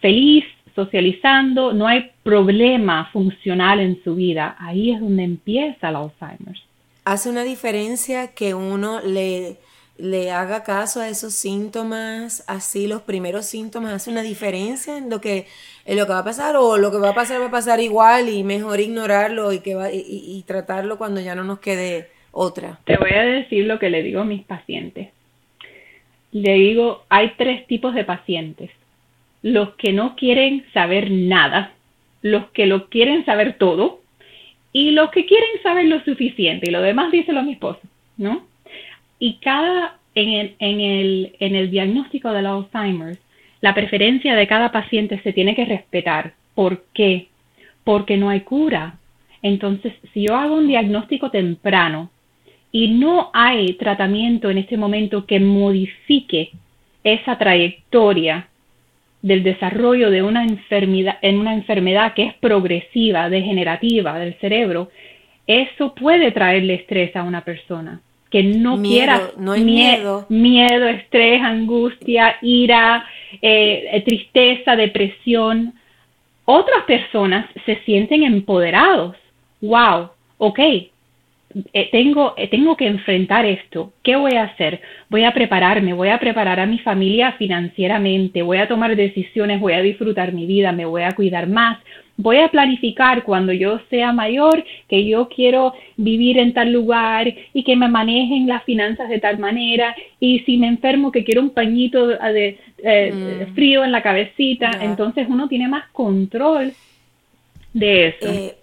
feliz, 0.00 0.44
socializando, 0.74 1.72
no 1.72 1.86
hay 1.86 2.10
problema 2.22 3.08
funcional 3.12 3.80
en 3.80 4.02
su 4.02 4.14
vida. 4.14 4.56
Ahí 4.58 4.90
es 4.90 5.00
donde 5.00 5.24
empieza 5.24 5.88
el 5.88 5.96
Alzheimer. 5.96 6.56
Hace 7.04 7.30
una 7.30 7.42
diferencia 7.42 8.34
que 8.34 8.54
uno 8.54 9.00
le 9.00 9.56
le 9.96 10.32
haga 10.32 10.64
caso 10.64 11.00
a 11.00 11.08
esos 11.08 11.34
síntomas, 11.34 12.44
así 12.48 12.86
los 12.86 13.02
primeros 13.02 13.46
síntomas, 13.46 13.92
hace 13.92 14.10
una 14.10 14.22
diferencia 14.22 14.98
en 14.98 15.08
lo 15.08 15.20
que, 15.20 15.46
en 15.84 15.96
lo 15.96 16.06
que 16.06 16.12
va 16.12 16.18
a 16.20 16.24
pasar 16.24 16.56
o 16.56 16.76
lo 16.76 16.90
que 16.90 16.98
va 16.98 17.10
a 17.10 17.14
pasar 17.14 17.40
va 17.40 17.46
a 17.46 17.50
pasar 17.50 17.80
igual 17.80 18.28
y 18.28 18.42
mejor 18.42 18.80
ignorarlo 18.80 19.52
y, 19.52 19.60
que 19.60 19.74
va, 19.74 19.92
y, 19.92 20.42
tratarlo 20.46 20.98
cuando 20.98 21.20
ya 21.20 21.34
no 21.34 21.44
nos 21.44 21.60
quede 21.60 22.08
otra. 22.32 22.80
Te 22.84 22.96
voy 22.96 23.12
a 23.12 23.22
decir 23.22 23.66
lo 23.66 23.78
que 23.78 23.90
le 23.90 24.02
digo 24.02 24.22
a 24.22 24.24
mis 24.24 24.42
pacientes. 24.42 25.10
Le 26.32 26.54
digo, 26.54 27.04
hay 27.08 27.32
tres 27.38 27.64
tipos 27.68 27.94
de 27.94 28.02
pacientes. 28.02 28.70
Los 29.42 29.74
que 29.74 29.92
no 29.92 30.16
quieren 30.16 30.64
saber 30.72 31.10
nada, 31.10 31.72
los 32.22 32.46
que 32.50 32.66
lo 32.66 32.88
quieren 32.88 33.24
saber 33.24 33.58
todo 33.58 34.00
y 34.72 34.90
los 34.90 35.10
que 35.12 35.26
quieren 35.26 35.62
saber 35.62 35.84
lo 35.84 36.02
suficiente 36.02 36.68
y 36.68 36.72
lo 36.72 36.82
demás 36.82 37.12
díselo 37.12 37.38
a 37.38 37.44
mi 37.44 37.52
esposo, 37.52 37.80
¿no? 38.16 38.44
Y 39.18 39.34
cada, 39.34 39.98
en 40.14 40.28
el, 40.28 40.54
en 40.58 40.80
el, 40.80 41.36
en 41.40 41.54
el 41.54 41.70
diagnóstico 41.70 42.32
del 42.32 42.46
Alzheimer, 42.46 43.18
la 43.60 43.74
preferencia 43.74 44.34
de 44.34 44.46
cada 44.46 44.72
paciente 44.72 45.20
se 45.22 45.32
tiene 45.32 45.54
que 45.54 45.64
respetar. 45.64 46.34
¿Por 46.54 46.84
qué? 46.92 47.28
Porque 47.84 48.16
no 48.16 48.28
hay 48.28 48.40
cura. 48.40 48.98
Entonces, 49.42 49.92
si 50.12 50.26
yo 50.26 50.36
hago 50.36 50.56
un 50.56 50.68
diagnóstico 50.68 51.30
temprano 51.30 52.10
y 52.72 52.88
no 52.88 53.30
hay 53.32 53.74
tratamiento 53.74 54.50
en 54.50 54.58
este 54.58 54.76
momento 54.76 55.26
que 55.26 55.40
modifique 55.40 56.50
esa 57.02 57.38
trayectoria, 57.38 58.48
del 59.24 59.42
desarrollo 59.42 60.10
de 60.10 60.22
una 60.22 60.44
enfermedad, 60.44 61.16
en 61.22 61.38
una 61.38 61.54
enfermedad 61.54 62.12
que 62.12 62.24
es 62.24 62.34
progresiva, 62.34 63.30
degenerativa 63.30 64.18
del 64.18 64.34
cerebro, 64.34 64.90
eso 65.46 65.94
puede 65.94 66.30
traerle 66.30 66.74
estrés 66.74 67.16
a 67.16 67.22
una 67.22 67.40
persona 67.40 68.02
que 68.34 68.42
no 68.42 68.82
quiera 68.82 69.30
no 69.38 69.52
hay 69.52 69.62
miedo. 69.62 70.26
miedo, 70.28 70.88
estrés, 70.88 71.40
angustia, 71.40 72.34
ira, 72.42 73.06
eh, 73.40 74.02
tristeza, 74.04 74.74
depresión. 74.74 75.72
Otras 76.44 76.82
personas 76.82 77.46
se 77.64 77.76
sienten 77.84 78.24
empoderados. 78.24 79.14
Wow, 79.60 80.08
ok, 80.38 80.58
eh, 80.58 81.88
tengo, 81.92 82.34
eh, 82.36 82.48
tengo 82.48 82.76
que 82.76 82.88
enfrentar 82.88 83.46
esto. 83.46 83.92
¿Qué 84.02 84.16
voy 84.16 84.34
a 84.34 84.42
hacer? 84.42 84.80
Voy 85.10 85.22
a 85.22 85.32
prepararme, 85.32 85.92
voy 85.92 86.08
a 86.08 86.18
preparar 86.18 86.58
a 86.58 86.66
mi 86.66 86.80
familia 86.80 87.34
financieramente, 87.38 88.42
voy 88.42 88.58
a 88.58 88.66
tomar 88.66 88.96
decisiones, 88.96 89.60
voy 89.60 89.74
a 89.74 89.80
disfrutar 89.80 90.32
mi 90.32 90.46
vida, 90.46 90.72
me 90.72 90.86
voy 90.86 91.02
a 91.02 91.12
cuidar 91.12 91.46
más. 91.46 91.78
Voy 92.16 92.38
a 92.38 92.48
planificar 92.48 93.24
cuando 93.24 93.52
yo 93.52 93.80
sea 93.90 94.12
mayor 94.12 94.64
que 94.88 95.04
yo 95.04 95.28
quiero 95.28 95.74
vivir 95.96 96.38
en 96.38 96.54
tal 96.54 96.72
lugar 96.72 97.26
y 97.52 97.64
que 97.64 97.74
me 97.74 97.88
manejen 97.88 98.46
las 98.46 98.62
finanzas 98.64 99.08
de 99.08 99.18
tal 99.18 99.38
manera 99.38 99.96
y 100.20 100.40
si 100.40 100.56
me 100.56 100.68
enfermo 100.68 101.10
que 101.10 101.24
quiero 101.24 101.40
un 101.40 101.50
pañito 101.50 102.06
de, 102.06 102.58
eh, 102.78 103.46
mm. 103.48 103.54
frío 103.54 103.84
en 103.84 103.90
la 103.90 104.02
cabecita, 104.02 104.70
entonces 104.80 105.26
uno 105.28 105.48
tiene 105.48 105.66
más 105.66 105.88
control 105.90 106.72
de 107.72 108.08
eso. 108.08 108.54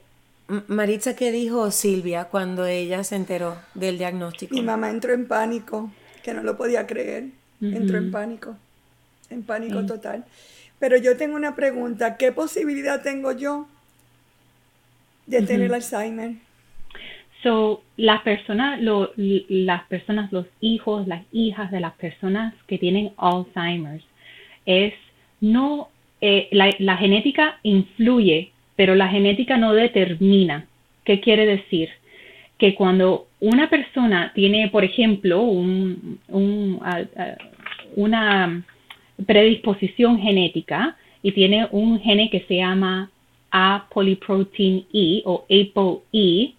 Maritza, 0.67 1.15
¿qué 1.15 1.31
dijo 1.31 1.71
Silvia 1.71 2.25
cuando 2.25 2.65
ella 2.65 3.03
se 3.03 3.15
enteró 3.15 3.57
del 3.73 3.97
diagnóstico? 3.97 4.53
Mi 4.53 4.61
mamá 4.61 4.89
entró 4.89 5.13
en 5.13 5.27
pánico, 5.27 5.91
que 6.23 6.33
no 6.33 6.43
lo 6.43 6.57
podía 6.57 6.85
creer. 6.87 7.25
Entró 7.61 7.97
en 7.97 8.11
pánico, 8.11 8.55
en 9.29 9.43
pánico 9.43 9.85
total. 9.85 10.25
Pero 10.81 10.97
yo 10.97 11.15
tengo 11.15 11.37
una 11.37 11.55
pregunta, 11.55 12.17
¿qué 12.17 12.33
posibilidad 12.33 13.01
tengo 13.01 13.31
yo 13.31 13.67
de 15.27 15.41
tener 15.43 15.73
Alzheimer? 15.73 16.33
So, 17.43 17.83
las 17.95 18.21
personas, 18.23 18.81
las 19.15 19.83
personas, 19.83 20.33
los 20.33 20.47
hijos, 20.59 21.07
las 21.07 21.23
hijas 21.31 21.71
de 21.71 21.79
las 21.79 21.93
personas 21.93 22.53
que 22.67 22.77
tienen 22.77 23.13
Alzheimer, 23.15 24.01
es 24.65 24.93
no, 25.39 25.87
eh, 26.19 26.49
la 26.51 26.97
genética 26.97 27.59
influye 27.63 28.51
pero 28.81 28.95
la 28.95 29.09
genética 29.09 29.57
no 29.57 29.73
determina. 29.73 30.65
¿Qué 31.03 31.19
quiere 31.19 31.45
decir? 31.45 31.89
Que 32.57 32.73
cuando 32.73 33.27
una 33.39 33.69
persona 33.69 34.31
tiene, 34.33 34.69
por 34.69 34.83
ejemplo, 34.83 35.43
una 37.95 38.65
predisposición 39.25 40.19
genética 40.19 40.97
y 41.23 41.31
tiene 41.31 41.67
un 41.71 41.99
gene 41.99 42.29
que 42.29 42.41
se 42.41 42.55
llama 42.57 43.09
apoliprotein 43.51 44.85
E 44.93 45.21
o 45.25 45.45
ApoE, 45.49 46.53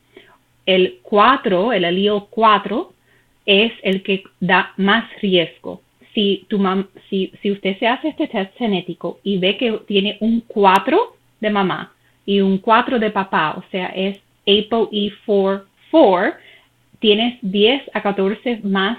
el 0.66 0.98
4, 1.02 1.72
el 1.72 1.84
alío 1.84 2.26
4, 2.30 2.92
es 3.46 3.72
el 3.82 4.02
que 4.02 4.24
da 4.40 4.72
más 4.76 5.04
riesgo. 5.20 5.80
Si, 6.14 6.44
tu 6.48 6.62
si, 7.08 7.32
si 7.40 7.50
usted 7.50 7.78
se 7.78 7.86
hace 7.86 8.08
este 8.08 8.28
test 8.28 8.54
genético 8.56 9.18
y 9.22 9.38
ve 9.38 9.56
que 9.56 9.72
tiene 9.86 10.18
un 10.20 10.42
4 10.46 11.16
de 11.40 11.50
mamá 11.50 11.92
y 12.26 12.40
un 12.40 12.58
4 12.58 12.98
de 12.98 13.10
papá, 13.10 13.54
o 13.56 13.64
sea, 13.70 13.86
es 13.86 14.20
ApoE44, 14.46 16.34
tienes 16.98 17.38
10 17.40 17.90
a 17.94 18.02
14 18.02 18.60
más 18.62 18.98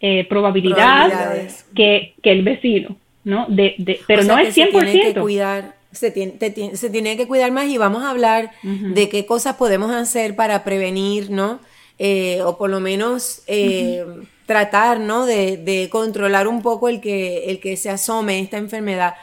eh, 0.00 0.26
probabilidades, 0.28 1.66
que, 1.74 2.14
que, 2.22 2.30
el 2.30 2.42
vecino, 2.42 2.96
¿no? 3.24 3.46
De, 3.48 3.74
de, 3.78 4.00
pero 4.06 4.24
no 4.24 4.38
es 4.38 4.56
100%. 4.56 4.70
Se 4.70 4.70
tiene 4.70 5.14
que 5.14 5.20
cuidar, 5.20 5.74
se 5.92 6.10
tiene, 6.10 6.76
se 6.76 6.90
tiene 6.90 7.16
que 7.16 7.26
cuidar 7.26 7.50
más 7.50 7.66
y 7.66 7.78
vamos 7.78 8.04
a 8.04 8.10
hablar 8.10 8.52
de 8.62 9.08
qué 9.08 9.26
cosas 9.26 9.56
podemos 9.56 9.90
hacer 9.90 10.36
para 10.36 10.64
prevenir, 10.64 11.30
¿no? 11.30 11.60
Eh, 11.98 12.42
o 12.44 12.56
por 12.56 12.70
lo 12.70 12.78
menos 12.78 13.42
eh, 13.48 14.04
tratar, 14.46 15.00
¿no? 15.00 15.26
De, 15.26 15.56
de, 15.56 15.88
controlar 15.90 16.46
un 16.46 16.62
poco 16.62 16.88
el 16.88 17.00
que, 17.00 17.50
el 17.50 17.58
que 17.58 17.76
se 17.76 17.90
asome 17.90 18.38
esta 18.38 18.56
enfermedad. 18.56 19.14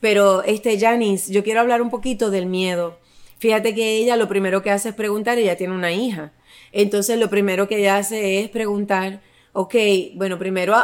Pero, 0.00 0.42
este, 0.42 0.78
Janice, 0.78 1.32
yo 1.32 1.44
quiero 1.44 1.60
hablar 1.60 1.80
un 1.80 1.90
poquito 1.90 2.30
del 2.30 2.46
miedo. 2.46 2.98
Fíjate 3.38 3.74
que 3.74 3.98
ella 3.98 4.16
lo 4.16 4.26
primero 4.26 4.62
que 4.62 4.70
hace 4.70 4.88
es 4.88 4.94
preguntar, 4.94 5.38
ella 5.38 5.56
tiene 5.56 5.74
una 5.74 5.92
hija. 5.92 6.32
Entonces, 6.72 7.18
lo 7.18 7.30
primero 7.30 7.68
que 7.68 7.78
ella 7.78 7.98
hace 7.98 8.40
es 8.40 8.48
preguntar, 8.48 9.20
ok, 9.54 9.74
bueno, 10.16 10.38
primero, 10.38 10.76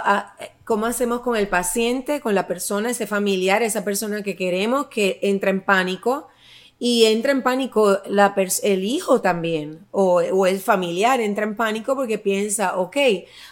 ¿cómo 0.64 0.86
hacemos 0.86 1.20
con 1.20 1.36
el 1.36 1.48
paciente, 1.48 2.20
con 2.20 2.34
la 2.34 2.46
persona, 2.46 2.90
ese 2.90 3.06
familiar, 3.06 3.62
esa 3.62 3.84
persona 3.84 4.22
que 4.22 4.36
queremos 4.36 4.86
que 4.86 5.18
entra 5.22 5.50
en 5.50 5.60
pánico? 5.60 6.28
y 6.82 7.04
entra 7.04 7.32
en 7.32 7.42
pánico 7.42 7.98
la 8.06 8.34
el 8.62 8.84
hijo 8.84 9.20
también 9.20 9.86
o, 9.90 10.22
el 10.22 10.58
familiar 10.60 11.20
entra 11.20 11.44
en 11.44 11.54
pánico 11.54 11.94
porque 11.94 12.16
piensa, 12.16 12.78
ok, 12.78 12.96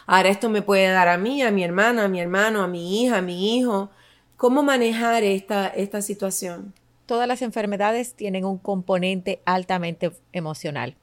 ahora 0.06 0.30
esto 0.30 0.48
me 0.48 0.62
puede 0.62 0.88
dar 0.88 1.08
a 1.08 1.18
mí, 1.18 1.42
a 1.42 1.50
mi 1.50 1.62
hermana, 1.62 2.04
a 2.04 2.08
mi 2.08 2.20
hermano, 2.20 2.62
a 2.62 2.68
mi 2.68 3.02
hija, 3.02 3.18
a 3.18 3.22
mi 3.22 3.58
hijo. 3.58 3.90
¿Cómo 4.38 4.62
manejar 4.62 5.24
esta, 5.24 5.66
esta 5.68 6.00
situación? 6.00 6.72
Todas 7.04 7.28
las 7.28 7.42
enfermedades 7.42 8.14
tienen 8.14 8.46
un 8.46 8.56
componente 8.56 9.42
altamente 9.44 10.10
emocional. 10.32 10.96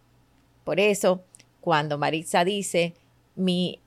Por 0.64 0.80
eso, 0.80 1.24
cuando 1.62 2.00
Maritza 2.00 2.44
dice, 2.44 2.96
mi 3.36 3.82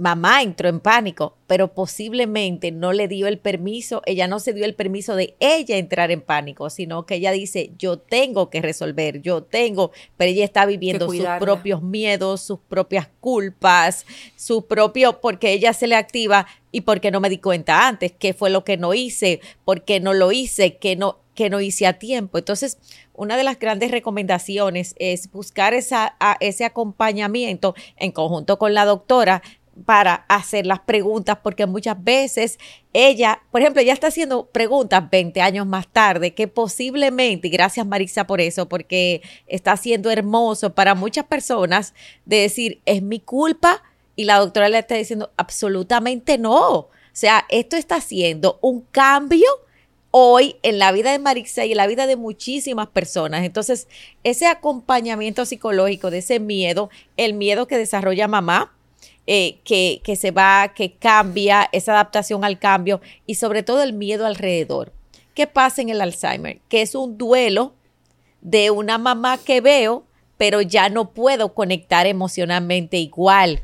mamá 0.00 0.42
entró 0.42 0.70
en 0.70 0.80
pánico, 0.80 1.36
pero 1.46 1.74
posiblemente 1.74 2.72
no 2.72 2.94
le 2.94 3.06
dio 3.06 3.26
el 3.26 3.38
permiso, 3.38 4.00
ella 4.06 4.26
no 4.28 4.40
se 4.40 4.54
dio 4.54 4.64
el 4.64 4.74
permiso 4.74 5.14
de 5.14 5.36
ella 5.40 5.76
entrar 5.76 6.10
en 6.10 6.22
pánico, 6.22 6.70
sino 6.70 7.04
que 7.04 7.16
ella 7.16 7.32
dice, 7.32 7.72
yo 7.78 7.98
tengo 7.98 8.48
que 8.48 8.62
resolver, 8.62 9.20
yo 9.20 9.42
tengo, 9.42 9.92
pero 10.16 10.30
ella 10.30 10.44
está 10.44 10.64
viviendo 10.64 11.06
sus 11.06 11.26
propios 11.38 11.82
miedos, 11.82 12.40
sus 12.40 12.60
propias 12.60 13.08
culpas, 13.20 14.06
su 14.36 14.66
propio, 14.66 15.20
porque 15.20 15.52
ella 15.52 15.74
se 15.74 15.86
le 15.86 15.96
activa 15.96 16.46
y 16.72 16.80
porque 16.80 17.10
no 17.10 17.20
me 17.20 17.28
di 17.28 17.38
cuenta 17.38 17.86
antes, 17.86 18.12
qué 18.18 18.32
fue 18.32 18.48
lo 18.48 18.64
que 18.64 18.78
no 18.78 18.94
hice, 18.94 19.40
por 19.66 19.84
qué 19.84 20.00
no 20.00 20.14
lo 20.14 20.32
hice, 20.32 20.78
que 20.78 20.96
no, 20.96 21.18
que 21.34 21.50
no 21.50 21.60
hice 21.60 21.86
a 21.86 21.98
tiempo. 21.98 22.38
Entonces, 22.38 22.78
una 23.14 23.36
de 23.36 23.44
las 23.44 23.58
grandes 23.58 23.90
recomendaciones 23.90 24.94
es 24.98 25.30
buscar 25.30 25.74
esa, 25.74 26.16
ese 26.40 26.64
acompañamiento 26.64 27.74
en 27.96 28.12
conjunto 28.12 28.58
con 28.58 28.72
la 28.72 28.84
doctora 28.84 29.42
para 29.84 30.26
hacer 30.28 30.66
las 30.66 30.80
preguntas, 30.80 31.38
porque 31.42 31.66
muchas 31.66 32.02
veces 32.02 32.58
ella, 32.92 33.42
por 33.50 33.60
ejemplo, 33.60 33.82
ella 33.82 33.92
está 33.92 34.08
haciendo 34.08 34.46
preguntas 34.46 35.08
20 35.10 35.40
años 35.40 35.66
más 35.66 35.88
tarde, 35.88 36.34
que 36.34 36.48
posiblemente, 36.48 37.48
y 37.48 37.50
gracias 37.50 37.86
Marisa 37.86 38.26
por 38.26 38.40
eso, 38.40 38.68
porque 38.68 39.22
está 39.46 39.76
siendo 39.76 40.10
hermoso 40.10 40.74
para 40.74 40.94
muchas 40.94 41.24
personas 41.24 41.94
de 42.24 42.38
decir, 42.38 42.80
es 42.86 43.02
mi 43.02 43.20
culpa, 43.20 43.82
y 44.16 44.24
la 44.24 44.38
doctora 44.38 44.68
le 44.68 44.78
está 44.78 44.96
diciendo, 44.96 45.30
absolutamente 45.36 46.36
no. 46.36 46.70
O 46.70 46.90
sea, 47.12 47.46
esto 47.48 47.76
está 47.76 47.96
haciendo 47.96 48.58
un 48.60 48.82
cambio 48.82 49.46
hoy 50.10 50.56
en 50.62 50.78
la 50.78 50.92
vida 50.92 51.12
de 51.12 51.18
Marisa 51.18 51.64
y 51.64 51.70
en 51.72 51.76
la 51.76 51.86
vida 51.86 52.06
de 52.06 52.16
muchísimas 52.16 52.88
personas. 52.88 53.44
Entonces, 53.44 53.88
ese 54.24 54.46
acompañamiento 54.46 55.46
psicológico 55.46 56.10
de 56.10 56.18
ese 56.18 56.40
miedo, 56.40 56.90
el 57.16 57.34
miedo 57.34 57.66
que 57.66 57.78
desarrolla 57.78 58.28
mamá, 58.28 58.74
eh, 59.32 59.60
que, 59.62 60.00
que 60.02 60.16
se 60.16 60.32
va, 60.32 60.72
que 60.74 60.94
cambia, 60.94 61.68
esa 61.70 61.92
adaptación 61.92 62.44
al 62.44 62.58
cambio 62.58 63.00
y 63.26 63.36
sobre 63.36 63.62
todo 63.62 63.80
el 63.80 63.92
miedo 63.92 64.26
alrededor. 64.26 64.92
¿Qué 65.34 65.46
pasa 65.46 65.82
en 65.82 65.88
el 65.88 66.00
Alzheimer? 66.00 66.58
Que 66.68 66.82
es 66.82 66.96
un 66.96 67.16
duelo 67.16 67.72
de 68.40 68.72
una 68.72 68.98
mamá 68.98 69.38
que 69.38 69.60
veo, 69.60 70.02
pero 70.36 70.62
ya 70.62 70.88
no 70.88 71.12
puedo 71.12 71.54
conectar 71.54 72.08
emocionalmente 72.08 72.96
igual. 72.96 73.62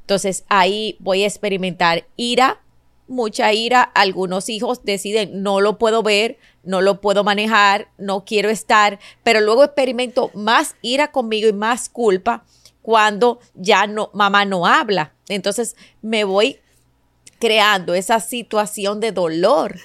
Entonces 0.00 0.44
ahí 0.48 0.96
voy 0.98 1.22
a 1.22 1.28
experimentar 1.28 2.08
ira, 2.16 2.60
mucha 3.06 3.52
ira. 3.52 3.82
Algunos 3.82 4.48
hijos 4.48 4.82
deciden, 4.82 5.40
no 5.40 5.60
lo 5.60 5.78
puedo 5.78 6.02
ver, 6.02 6.36
no 6.64 6.80
lo 6.80 7.00
puedo 7.00 7.22
manejar, 7.22 7.86
no 7.96 8.24
quiero 8.24 8.50
estar, 8.50 8.98
pero 9.22 9.40
luego 9.40 9.62
experimento 9.62 10.32
más 10.34 10.74
ira 10.82 11.12
conmigo 11.12 11.48
y 11.48 11.52
más 11.52 11.88
culpa 11.88 12.44
cuando 12.86 13.40
ya 13.54 13.88
no, 13.88 14.10
mamá 14.14 14.44
no 14.44 14.64
habla. 14.64 15.12
Entonces 15.28 15.74
me 16.02 16.22
voy 16.22 16.60
creando 17.40 17.94
esa 17.94 18.20
situación 18.20 19.00
de 19.00 19.10
dolor. 19.10 19.80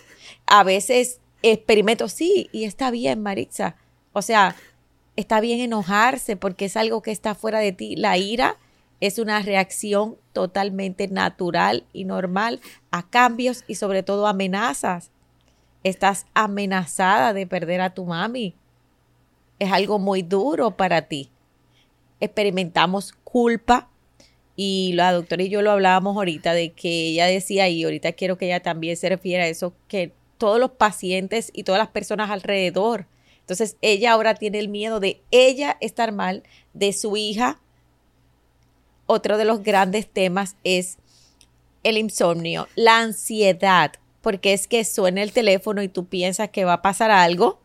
A 0.45 0.63
veces 0.63 1.19
experimento, 1.41 2.07
sí, 2.09 2.47
y 2.51 2.65
está 2.65 2.91
bien, 2.91 3.23
Maritza. 3.23 3.75
O 4.13 4.21
sea, 4.21 4.55
está 5.15 5.39
bien 5.39 5.61
enojarse 5.61 6.37
porque 6.37 6.65
es 6.65 6.77
algo 6.77 7.01
que 7.01 7.09
está 7.09 7.33
fuera 7.33 7.57
de 7.57 7.71
ti. 7.71 7.95
La 7.95 8.19
ira 8.19 8.59
es 8.99 9.17
una 9.17 9.39
reacción 9.39 10.15
totalmente 10.31 11.07
natural 11.07 11.85
y 11.93 12.03
normal 12.05 12.61
a 12.91 13.09
cambios 13.09 13.63
y 13.67 13.73
sobre 13.73 14.03
todo 14.03 14.27
amenazas. 14.27 15.09
Estás 15.83 16.27
amenazada 16.35 17.33
de 17.33 17.47
perder 17.47 17.81
a 17.81 17.95
tu 17.95 18.05
mami. 18.05 18.53
Es 19.57 19.71
algo 19.71 19.97
muy 19.97 20.21
duro 20.21 20.77
para 20.77 21.01
ti 21.01 21.30
experimentamos 22.21 23.13
culpa 23.23 23.89
y 24.55 24.93
la 24.93 25.11
doctora 25.11 25.43
y 25.43 25.49
yo 25.49 25.61
lo 25.61 25.71
hablábamos 25.71 26.15
ahorita 26.15 26.53
de 26.53 26.71
que 26.71 27.07
ella 27.07 27.25
decía, 27.25 27.67
y 27.67 27.83
ahorita 27.83 28.13
quiero 28.13 28.37
que 28.37 28.45
ella 28.45 28.61
también 28.61 28.95
se 28.95 29.09
refiera 29.09 29.43
a 29.43 29.47
eso, 29.47 29.73
que 29.87 30.13
todos 30.37 30.59
los 30.59 30.71
pacientes 30.71 31.51
y 31.53 31.63
todas 31.63 31.79
las 31.79 31.89
personas 31.89 32.29
alrededor. 32.29 33.07
Entonces 33.39 33.77
ella 33.81 34.11
ahora 34.11 34.35
tiene 34.35 34.59
el 34.59 34.69
miedo 34.69 34.99
de 34.99 35.21
ella 35.31 35.77
estar 35.81 36.11
mal, 36.11 36.43
de 36.73 36.93
su 36.93 37.17
hija. 37.17 37.59
Otro 39.07 39.37
de 39.37 39.45
los 39.45 39.63
grandes 39.63 40.07
temas 40.07 40.55
es 40.63 40.97
el 41.83 41.97
insomnio, 41.97 42.67
la 42.75 42.99
ansiedad, 42.99 43.93
porque 44.21 44.53
es 44.53 44.67
que 44.67 44.85
suena 44.85 45.23
el 45.23 45.31
teléfono 45.31 45.81
y 45.81 45.87
tú 45.87 46.05
piensas 46.05 46.49
que 46.49 46.65
va 46.65 46.73
a 46.73 46.81
pasar 46.81 47.11
algo. 47.11 47.59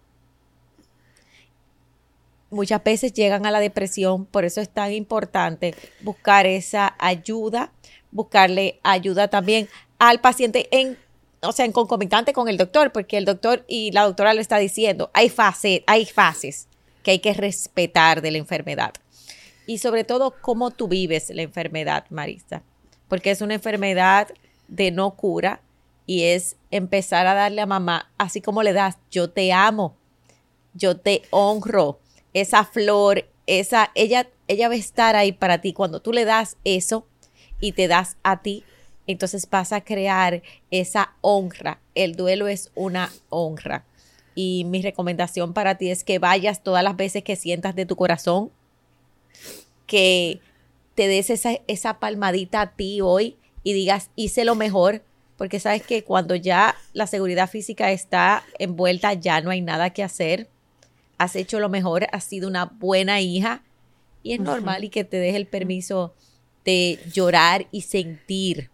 Muchas 2.51 2.83
veces 2.83 3.13
llegan 3.13 3.45
a 3.47 3.51
la 3.51 3.61
depresión, 3.61 4.25
por 4.25 4.45
eso 4.45 4.61
es 4.61 4.69
tan 4.69 4.93
importante 4.93 5.75
buscar 6.03 6.47
esa 6.47 6.95
ayuda, 6.99 7.73
buscarle 8.11 8.79
ayuda 8.83 9.29
también 9.29 9.69
al 9.99 10.21
paciente 10.21 10.69
en 10.71 10.97
o 11.43 11.53
sea, 11.53 11.65
en 11.65 11.73
concomitante 11.73 12.33
con 12.33 12.49
el 12.49 12.57
doctor, 12.57 12.93
porque 12.93 13.17
el 13.17 13.25
doctor 13.25 13.65
y 13.69 13.93
la 13.93 14.03
doctora 14.03 14.35
le 14.35 14.41
está 14.41 14.59
diciendo, 14.59 15.11
hay, 15.13 15.29
fase, 15.29 15.85
hay 15.87 16.05
fases 16.05 16.69
que 17.03 17.13
hay 17.13 17.19
que 17.19 17.35
respetar 17.35 18.21
de 18.23 18.31
la 18.31 18.39
enfermedad. 18.39 18.93
Y 19.67 19.79
sobre 19.79 20.05
todo, 20.05 20.35
cómo 20.41 20.71
tú 20.71 20.89
vives 20.89 21.31
la 21.31 21.43
enfermedad, 21.43 22.05
Marisa, 22.11 22.63
porque 23.09 23.31
es 23.31 23.41
una 23.41 23.55
enfermedad 23.55 24.29
de 24.69 24.91
no 24.91 25.13
cura 25.13 25.61
y 26.07 26.23
es 26.25 26.57
empezar 26.71 27.27
a 27.27 27.35
darle 27.35 27.63
a 27.63 27.67
mamá, 27.67 28.11
así 28.19 28.41
como 28.41 28.63
le 28.63 28.73
das, 28.73 28.97
yo 29.11 29.31
te 29.31 29.53
amo, 29.53 29.97
yo 30.75 30.97
te 30.97 31.23
honro, 31.31 32.01
esa 32.37 32.65
flor, 32.65 33.27
esa, 33.47 33.91
ella, 33.95 34.29
ella 34.47 34.69
va 34.69 34.75
a 34.75 34.79
estar 34.79 35.17
ahí 35.17 35.33
para 35.33 35.63
ti. 35.63 35.73
Cuando 35.73 36.01
tú 36.01 36.13
le 36.13 36.27
das 36.27 36.59
eso 36.65 37.07
y 37.61 37.73
te 37.73 37.89
das 37.89 38.19
a 38.23 38.43
ti, 38.43 38.63
entonces 39.07 39.49
vas 39.49 39.73
a 39.73 39.81
crear 39.81 40.43
esa 40.71 41.15
honra. 41.23 41.81
El 41.95 42.15
duelo 42.15 42.47
es 42.47 42.71
una 42.75 43.11
honra. 43.31 43.87
Y 44.35 44.65
mi 44.65 44.83
recomendación 44.83 45.55
para 45.55 45.77
ti 45.77 45.91
es 45.91 46.05
que 46.05 46.19
vayas 46.19 46.63
todas 46.63 46.85
las 46.85 46.95
veces 46.95 47.25
que 47.25 47.37
sientas 47.37 47.75
de 47.75 47.87
tu 47.87 47.97
corazón, 47.97 48.51
que 49.87 50.41
te 50.95 51.09
des 51.09 51.31
esa, 51.31 51.53
esa 51.67 51.99
palmadita 51.99 52.61
a 52.61 52.73
ti 52.73 53.01
hoy 53.01 53.39
y 53.63 53.73
digas, 53.73 54.11
hice 54.15 54.45
lo 54.45 54.57
mejor, 54.57 55.03
porque 55.39 55.59
sabes 55.59 55.83
que 55.83 56.05
cuando 56.05 56.35
ya 56.35 56.77
la 56.93 57.07
seguridad 57.07 57.49
física 57.49 57.93
está 57.93 58.45
envuelta, 58.59 59.15
ya 59.15 59.41
no 59.41 59.49
hay 59.49 59.63
nada 59.63 59.89
que 59.91 60.03
hacer. 60.03 60.51
Has 61.19 61.37
hecho 61.37 61.61
lo 61.61 61.69
mejor, 61.69 62.07
has 62.13 62.25
sido 62.25 62.49
una 62.49 62.67
buena 62.67 63.21
hija 63.21 63.63
y 64.23 64.35
es 64.35 64.41
normal 64.41 64.85
y 64.85 64.89
que 64.89 65.05
te 65.05 65.19
des 65.19 65.35
el 65.35 65.47
permiso 65.47 66.15
de 66.65 66.99
llorar 67.13 67.67
y 67.71 67.83
sentir 67.83 68.71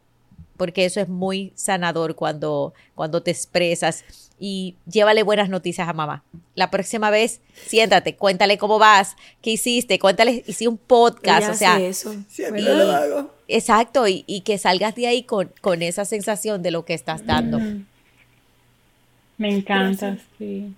porque 0.63 0.85
eso 0.85 1.01
es 1.01 1.09
muy 1.09 1.53
sanador 1.57 2.15
cuando, 2.15 2.73
cuando 2.95 3.21
te 3.21 3.33
expresas 3.33 4.05
y 4.39 4.77
llévale 4.87 5.25
buenas 5.25 5.49
noticias 5.49 5.89
a 5.89 5.93
mamá. 5.93 6.23
La 6.55 6.71
próxima 6.71 7.11
vez, 7.11 7.41
siéntate, 7.67 8.15
cuéntale 8.15 8.59
cómo 8.59 8.79
vas, 8.79 9.17
qué 9.41 9.51
hiciste, 9.51 9.99
cuéntale, 9.99 10.45
hice 10.47 10.69
un 10.69 10.79
podcast, 10.79 11.51
o 11.51 11.55
sea, 11.55 11.81
eso. 11.81 12.15
Siempre 12.29 12.63
lo 12.63 12.93
hago. 12.93 13.35
Exacto, 13.49 14.07
y, 14.07 14.23
y, 14.29 14.43
que 14.43 14.57
salgas 14.57 14.95
de 14.95 15.09
ahí 15.09 15.25
con, 15.25 15.53
con, 15.61 15.83
esa 15.83 16.05
sensación 16.05 16.63
de 16.63 16.71
lo 16.71 16.85
que 16.85 16.95
estás 16.95 17.27
dando. 17.27 17.59
Me 19.39 19.57
encanta, 19.57 20.17
sí. 20.39 20.73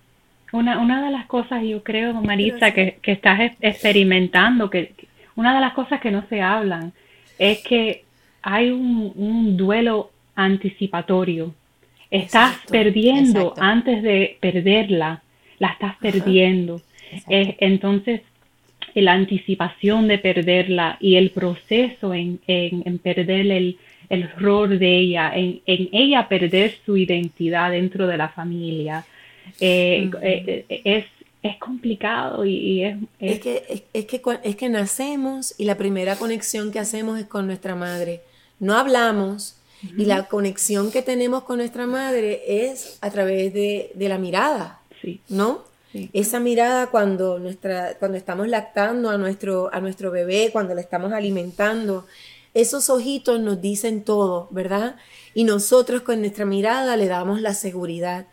Una, 0.55 0.79
una 0.79 1.03
de 1.03 1.11
las 1.11 1.25
cosas, 1.25 1.63
yo 1.63 1.83
creo, 1.83 2.13
Marisa, 2.13 2.71
que, 2.71 2.97
que, 3.01 3.11
estás 3.11 3.51
experimentando, 3.59 4.69
que 4.69 4.93
una 5.35 5.53
de 5.53 5.59
las 5.59 5.73
cosas 5.73 5.99
que 5.99 6.11
no 6.11 6.23
se 6.29 6.41
hablan 6.41 6.93
es 7.37 7.61
que 7.61 8.05
hay 8.41 8.71
un, 8.71 9.57
duelo 9.57 10.11
anticipatorio. 10.35 11.53
Estás 12.09 12.57
perdiendo 12.69 13.53
antes 13.57 14.01
de 14.01 14.37
perderla, 14.39 15.21
la 15.59 15.69
estás 15.69 15.95
perdiendo. 15.97 16.81
entonces, 17.27 18.21
la 18.93 19.13
anticipación 19.13 20.07
de 20.07 20.19
perderla 20.19 20.97
y 21.01 21.15
el 21.15 21.31
proceso 21.31 22.13
en, 22.13 22.39
en, 22.47 22.97
perder 22.99 23.51
el, 23.51 23.77
el, 24.09 24.29
rol 24.37 24.79
de 24.79 24.95
ella, 24.95 25.31
en, 25.35 25.59
en, 25.65 25.89
ella 25.91 26.29
perder 26.29 26.75
su 26.85 26.95
identidad 26.95 27.71
dentro 27.71 28.07
de 28.07 28.17
la 28.17 28.29
familia, 28.29 29.03
eh, 29.59 30.09
eh, 30.21 30.65
es, 30.83 31.05
es 31.41 31.57
complicado 31.57 32.45
y, 32.45 32.83
es, 32.83 32.97
es... 33.19 33.39
que, 33.39 33.85
es, 33.93 34.05
que, 34.05 34.21
es 34.43 34.55
que 34.55 34.69
nacemos 34.69 35.55
y 35.57 35.65
la 35.65 35.75
primera 35.75 36.15
conexión 36.15 36.71
que 36.71 36.79
hacemos 36.79 37.19
es 37.19 37.25
con 37.25 37.47
nuestra 37.47 37.75
madre 37.75 38.21
no 38.59 38.77
hablamos 38.77 39.57
y 39.97 40.05
la 40.05 40.27
conexión 40.27 40.91
que 40.91 41.01
tenemos 41.01 41.43
con 41.43 41.57
nuestra 41.57 41.85
madre 41.85 42.71
es 42.71 42.97
a 43.01 43.11
través 43.11 43.53
de, 43.53 43.91
la 43.95 44.17
mirada, 44.17 44.79
sí. 45.01 45.21
¿no? 45.29 45.63
Esa 46.11 46.39
mirada 46.39 46.87
cuando, 46.87 47.39
nuestra, 47.39 47.95
cuando 47.99 48.17
estamos 48.17 48.47
lactando 48.49 49.09
a 49.09 49.17
nuestro, 49.17 49.69
a 49.73 49.79
nuestro 49.79 50.11
bebé, 50.11 50.49
cuando 50.51 50.75
le 50.75 50.81
estamos 50.81 51.13
alimentando, 51.13 52.05
esos 52.53 52.89
ojitos 52.89 53.39
nos 53.39 53.61
dicen 53.61 54.03
todo, 54.03 54.47
¿verdad? 54.51 54.97
Y 55.33 55.43
nosotros 55.43 56.01
con 56.01 56.19
nuestra 56.19 56.45
mirada 56.45 56.97
le 56.97 57.07
damos 57.07 57.41
la 57.41 57.53
seguridad. 57.53 58.25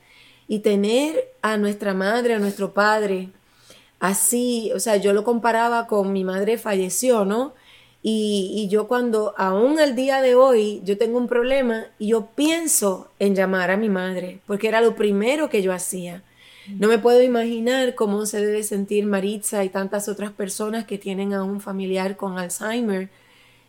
Y 0.49 0.61
tener 0.61 1.33
a 1.41 1.57
nuestra 1.57 1.95
madre, 1.95 2.35
a 2.35 2.39
nuestro 2.39 2.73
padre, 2.75 3.31
así, 4.01 4.71
o 4.75 4.81
sea, 4.81 4.97
yo 4.97 5.13
lo 5.13 5.25
comparaba 5.25 5.87
con 5.87 6.13
mi 6.13 6.25
madre 6.25 6.59
falleció, 6.59 7.25
¿no? 7.25 7.55
Y, 8.05 8.67
yo 8.69 8.89
cuando, 8.89 9.33
aún 9.39 9.79
al 9.79 9.95
día 9.95 10.21
de 10.21 10.35
hoy, 10.35 10.81
yo 10.85 10.99
tengo 10.99 11.19
un 11.19 11.29
problema 11.29 11.87
y 12.01 12.09
yo 12.09 12.27
pienso 12.35 13.09
en 13.21 13.37
llamar 13.37 13.71
a 13.71 13.77
mi 13.77 13.89
madre, 13.89 14.41
porque 14.47 14.67
era 14.67 14.81
lo 14.81 14.97
primero 14.97 15.49
que 15.49 15.63
yo 15.63 15.73
hacía. 15.73 16.25
No 16.69 16.89
me 16.89 16.99
puedo 16.99 17.23
imaginar 17.23 17.95
cómo 17.95 18.27
se 18.27 18.45
debe 18.45 18.65
sentir 18.65 19.07
Maritza 19.07 19.65
y 19.65 19.69
tantas 19.69 20.09
otras 20.09 20.33
personas 20.33 20.85
que 20.85 20.99
tienen 20.99 21.33
a 21.33 21.45
un 21.45 21.61
familiar 21.61 22.17
con 22.17 22.39
Alzheimer, 22.39 23.09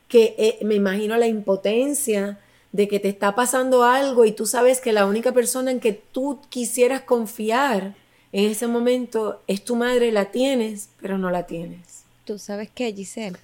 que 0.07 0.35
eh, 0.37 0.59
me 0.65 0.75
imagino 0.75 1.15
la 1.17 1.27
impotencia 1.27 2.39
de 2.73 2.87
que 2.87 2.99
te 2.99 3.07
está 3.07 3.35
pasando 3.35 3.83
algo 3.83 4.25
y 4.25 4.31
tú 4.31 4.45
sabes 4.47 4.81
que 4.81 4.91
la 4.91 5.05
única 5.05 5.31
persona 5.31 5.71
en 5.71 5.79
que 5.79 5.93
tú 5.93 6.41
quisieras 6.49 7.01
confiar 7.01 7.95
en 8.31 8.49
ese 8.49 8.65
momento 8.65 9.41
es 9.45 9.63
tu 9.63 9.75
madre, 9.75 10.11
la 10.11 10.31
tienes, 10.31 10.89
pero 10.99 11.19
no 11.19 11.29
la 11.29 11.45
tienes. 11.45 12.03
Tú 12.25 12.39
sabes 12.39 12.71
que 12.71 12.91
Giselle, 12.91 13.37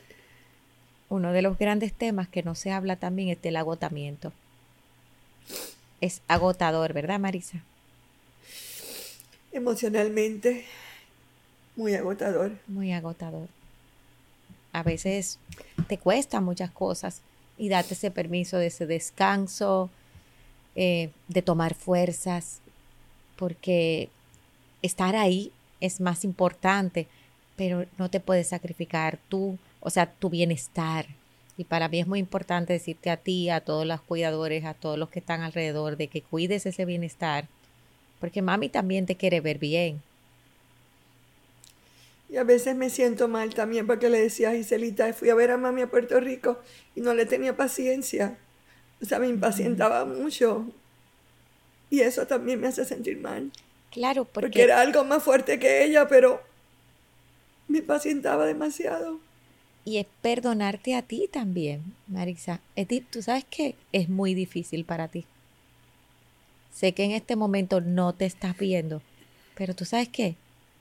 uno 1.09 1.31
de 1.31 1.43
los 1.43 1.59
grandes 1.59 1.93
temas 1.93 2.27
que 2.27 2.41
no 2.41 2.55
se 2.55 2.71
habla 2.71 2.95
también 2.95 3.29
es 3.29 3.39
del 3.39 3.57
agotamiento. 3.57 4.33
Es 6.01 6.21
agotador, 6.27 6.93
¿verdad, 6.93 7.19
Marisa? 7.19 7.63
Emocionalmente, 9.51 10.65
muy 11.75 11.93
agotador. 11.93 12.53
Muy 12.65 12.93
agotador. 12.93 13.47
A 14.73 14.81
veces 14.81 15.37
te 15.87 15.99
cuesta 15.99 16.41
muchas 16.41 16.71
cosas 16.71 17.21
y 17.59 17.69
date 17.69 17.93
ese 17.93 18.09
permiso 18.09 18.57
de 18.57 18.67
ese 18.67 18.87
descanso, 18.87 19.91
eh, 20.75 21.11
de 21.27 21.41
tomar 21.43 21.75
fuerzas, 21.75 22.61
porque 23.35 24.09
estar 24.81 25.15
ahí 25.15 25.51
es 25.81 26.01
más 26.01 26.23
importante, 26.23 27.07
pero 27.55 27.85
no 27.97 28.09
te 28.09 28.19
puedes 28.19 28.47
sacrificar 28.47 29.19
tú 29.29 29.59
o 29.79 29.89
sea, 29.89 30.11
tu 30.11 30.29
bienestar. 30.29 31.07
Y 31.57 31.65
para 31.65 31.89
mí 31.89 31.99
es 31.99 32.07
muy 32.07 32.19
importante 32.19 32.73
decirte 32.73 33.09
a 33.09 33.17
ti, 33.17 33.49
a 33.49 33.61
todos 33.61 33.85
los 33.85 34.01
cuidadores, 34.01 34.65
a 34.65 34.73
todos 34.73 34.97
los 34.97 35.09
que 35.09 35.19
están 35.19 35.41
alrededor, 35.41 35.97
de 35.97 36.07
que 36.07 36.21
cuides 36.21 36.65
ese 36.65 36.85
bienestar, 36.85 37.47
porque 38.19 38.41
mami 38.41 38.69
también 38.69 39.05
te 39.05 39.15
quiere 39.15 39.41
ver 39.41 39.59
bien. 39.59 40.01
Y 42.29 42.37
a 42.37 42.43
veces 42.43 42.75
me 42.75 42.89
siento 42.89 43.27
mal 43.27 43.53
también 43.53 43.87
porque 43.87 44.09
le 44.09 44.21
decía 44.21 44.51
a 44.51 44.53
Giselita, 44.53 45.11
fui 45.13 45.29
a 45.29 45.35
ver 45.35 45.51
a 45.51 45.57
mami 45.57 45.81
a 45.81 45.89
Puerto 45.89 46.19
Rico 46.19 46.59
y 46.95 47.01
no 47.01 47.13
le 47.13 47.25
tenía 47.25 47.57
paciencia. 47.57 48.37
O 49.01 49.05
sea, 49.05 49.19
me 49.19 49.27
impacientaba 49.27 50.05
mucho. 50.05 50.65
Y 51.89 52.01
eso 52.01 52.27
también 52.27 52.61
me 52.61 52.67
hace 52.67 52.85
sentir 52.85 53.19
mal. 53.19 53.51
Claro, 53.91 54.25
porque... 54.25 54.47
porque 54.47 54.61
era 54.61 54.79
algo 54.81 55.03
más 55.03 55.23
fuerte 55.23 55.57
que 55.57 55.83
ella, 55.83 56.07
pero 56.07 56.41
me 57.67 57.79
impacientaba 57.79 58.45
demasiado 58.45 59.19
y 59.89 59.97
es 59.97 60.05
perdonarte 60.21 60.95
a 60.95 61.01
ti 61.01 61.27
también, 61.31 61.81
Marisa. 62.07 62.61
Edith, 62.75 63.07
tú 63.09 63.23
sabes 63.23 63.43
que 63.45 63.73
es 63.91 64.07
muy 64.07 64.35
difícil 64.35 64.85
para 64.85 65.07
ti. 65.07 65.25
Sé 66.71 66.93
que 66.93 67.03
en 67.03 67.11
este 67.11 67.35
momento 67.35 67.81
no 67.81 68.13
te 68.13 68.25
estás 68.25 68.55
viendo, 68.55 69.01
pero 69.55 69.73
tú 69.73 69.85
sabes 69.85 70.07
qué, 70.07 70.35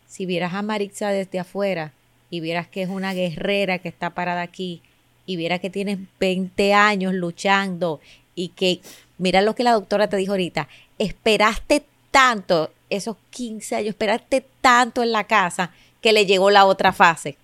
si 0.08 0.26
vieras 0.26 0.54
a 0.54 0.62
Marisa 0.62 1.10
desde 1.10 1.38
afuera 1.38 1.92
y 2.30 2.40
vieras 2.40 2.66
que 2.66 2.82
es 2.82 2.88
una 2.88 3.14
guerrera 3.14 3.78
que 3.78 3.88
está 3.88 4.10
parada 4.10 4.42
aquí 4.42 4.82
y 5.26 5.36
vieras 5.36 5.60
que 5.60 5.70
tienes 5.70 5.98
20 6.18 6.74
años 6.74 7.14
luchando 7.14 8.00
y 8.34 8.48
que, 8.48 8.80
mira 9.18 9.40
lo 9.40 9.54
que 9.54 9.62
la 9.62 9.72
doctora 9.72 10.08
te 10.08 10.16
dijo 10.16 10.32
ahorita, 10.32 10.68
esperaste 10.98 11.84
tanto, 12.10 12.72
esos 12.90 13.16
15 13.30 13.76
años, 13.76 13.88
esperaste 13.90 14.44
tanto 14.60 15.02
en 15.02 15.12
la 15.12 15.24
casa 15.24 15.70
que 16.00 16.12
le 16.12 16.26
llegó 16.26 16.50
la 16.50 16.64
otra 16.64 16.92
fase 16.92 17.36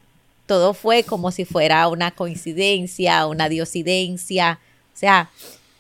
todo 0.46 0.74
fue 0.74 1.04
como 1.04 1.30
si 1.30 1.44
fuera 1.44 1.88
una 1.88 2.10
coincidencia, 2.10 3.26
una 3.26 3.48
diosidencia. 3.48 4.58
O 4.94 4.96
sea, 4.96 5.30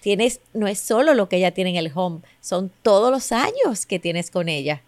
tienes, 0.00 0.40
no 0.52 0.66
es 0.66 0.80
solo 0.80 1.14
lo 1.14 1.28
que 1.28 1.36
ella 1.36 1.52
tiene 1.52 1.70
en 1.70 1.76
el 1.76 1.92
home, 1.94 2.20
son 2.40 2.70
todos 2.82 3.10
los 3.10 3.32
años 3.32 3.86
que 3.86 3.98
tienes 3.98 4.30
con 4.30 4.48
ella. 4.48 4.82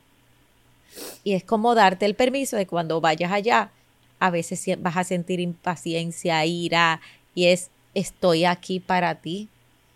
Y 1.25 1.35
es 1.35 1.45
como 1.45 1.75
darte 1.75 2.07
el 2.07 2.15
permiso 2.15 2.57
de 2.57 2.67
cuando 2.67 3.01
vayas 3.01 3.33
allá, 3.33 3.71
a 4.19 4.31
veces 4.31 4.65
vas 4.79 4.97
a 4.97 5.05
sentir 5.05 5.41
impaciencia, 5.41 6.45
ira, 6.47 7.01
y 7.35 7.47
es 7.47 7.71
estoy 7.95 8.45
aquí 8.45 8.81
para 8.81 9.17
ti 9.17 9.49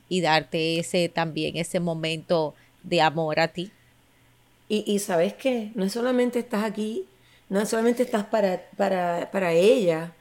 y 0.09 0.21
darte 0.23 0.79
ese 0.79 1.09
también 1.09 1.57
ese 1.57 1.81
momento 1.81 2.55
de 2.83 3.01
amor 3.01 3.41
a 3.41 3.49
ti. 3.49 3.71
Y, 4.69 4.85
y 4.87 4.99
sabes 5.01 5.35
que 5.35 5.73
no 5.75 5.89
solamente 5.89 6.39
estás 6.39 6.65
aquí, 6.65 7.07
no 7.49 7.65
solamente 7.67 8.03
estás 8.03 8.25
para, 8.25 8.63
para, 8.77 9.31
para 9.31 9.53
ella 9.53 10.15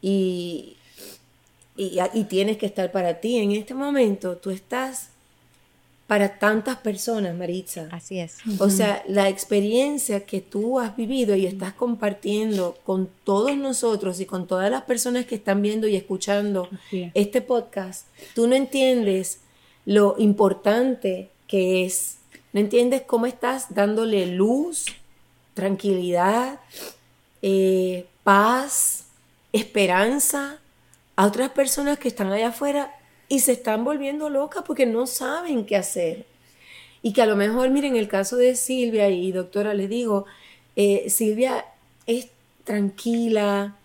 y, 0.00 0.76
y, 1.76 1.98
y 2.12 2.24
tienes 2.24 2.58
que 2.58 2.66
estar 2.66 2.90
para 2.90 3.20
ti. 3.20 3.38
En 3.38 3.52
este 3.52 3.74
momento 3.74 4.36
tú 4.36 4.50
estás 4.50 5.11
para 6.06 6.38
tantas 6.38 6.76
personas, 6.76 7.34
Maritza. 7.34 7.88
Así 7.90 8.18
es. 8.18 8.38
O 8.58 8.68
sea, 8.68 9.02
la 9.08 9.28
experiencia 9.28 10.26
que 10.26 10.40
tú 10.40 10.78
has 10.78 10.96
vivido 10.96 11.34
y 11.34 11.46
estás 11.46 11.72
compartiendo 11.72 12.76
con 12.84 13.08
todos 13.24 13.56
nosotros 13.56 14.20
y 14.20 14.26
con 14.26 14.46
todas 14.46 14.70
las 14.70 14.82
personas 14.82 15.26
que 15.26 15.36
están 15.36 15.62
viendo 15.62 15.86
y 15.88 15.96
escuchando 15.96 16.68
este 17.14 17.40
podcast, 17.40 18.06
tú 18.34 18.46
no 18.46 18.54
entiendes 18.54 19.40
lo 19.86 20.16
importante 20.18 21.30
que 21.46 21.84
es. 21.84 22.18
No 22.52 22.60
entiendes 22.60 23.02
cómo 23.02 23.26
estás 23.26 23.74
dándole 23.74 24.26
luz, 24.26 24.86
tranquilidad, 25.54 26.60
eh, 27.40 28.06
paz, 28.22 29.06
esperanza 29.52 30.58
a 31.16 31.26
otras 31.26 31.50
personas 31.50 31.98
que 31.98 32.08
están 32.08 32.30
allá 32.32 32.48
afuera 32.48 32.94
y 33.32 33.38
se 33.38 33.52
están 33.52 33.82
volviendo 33.82 34.28
locas 34.28 34.62
porque 34.66 34.84
no 34.84 35.06
saben 35.06 35.64
qué 35.64 35.74
hacer. 35.74 36.26
Y 37.00 37.14
que 37.14 37.22
a 37.22 37.26
lo 37.26 37.34
mejor, 37.34 37.70
miren, 37.70 37.96
el 37.96 38.06
caso 38.06 38.36
de 38.36 38.54
Silvia 38.56 39.08
y 39.08 39.32
doctora, 39.32 39.72
les 39.72 39.88
digo, 39.88 40.26
eh, 40.76 41.08
Silvia 41.08 41.64
es 42.06 42.28
tranquila, 42.64 43.78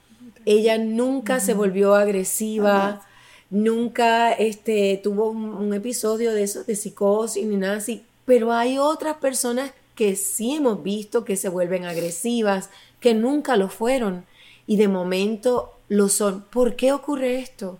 ella 0.43 0.77
nunca 0.77 1.39
se 1.39 1.53
volvió 1.53 1.95
agresiva, 1.95 3.07
nunca 3.49 4.33
este, 4.33 4.99
tuvo 5.01 5.29
un, 5.29 5.73
episodio 5.73 6.33
de 6.33 6.43
eso, 6.43 6.65
de 6.65 6.75
psicosis 6.75 7.45
ni 7.45 7.55
nada 7.55 7.77
así, 7.77 8.03
pero 8.25 8.51
hay 8.51 8.77
otras 8.77 9.15
personas 9.15 9.71
que 9.95 10.17
sí 10.17 10.55
hemos 10.55 10.83
visto 10.83 11.23
que 11.23 11.37
se 11.37 11.47
vuelven 11.47 11.85
agresivas, 11.85 12.69
que 12.99 13.13
nunca 13.13 13.55
lo 13.55 13.69
fueron 13.69 14.25
y 14.67 14.75
de 14.75 14.89
momento 14.89 15.71
lo 15.87 16.09
son. 16.09 16.41
¿Por 16.41 16.75
qué 16.75 16.91
ocurre 16.91 17.39
esto? 17.39 17.79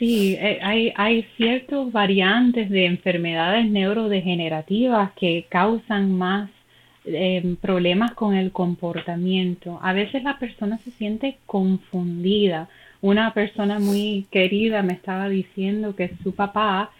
Sí, 0.00 0.34
eh, 0.40 0.58
hay, 0.62 0.94
hay 0.96 1.24
ciertas 1.36 1.92
variantes 1.92 2.70
de 2.70 2.86
enfermedades 2.86 3.70
neurodegenerativas 3.70 5.12
que 5.12 5.44
causan 5.50 6.16
más 6.16 6.48
em, 7.04 7.56
problemas 7.56 8.14
con 8.14 8.34
el 8.34 8.50
comportamiento. 8.50 9.78
A 9.82 9.92
veces 9.92 10.22
la 10.22 10.38
persona 10.38 10.78
se 10.78 10.90
siente 10.92 11.36
confundida. 11.44 12.70
Una 13.02 13.34
persona 13.34 13.78
muy 13.78 14.24
querida 14.30 14.82
me 14.82 14.94
estaba 14.94 15.28
diciendo 15.28 15.94
que 15.94 16.12
su 16.22 16.34
papá 16.34 16.92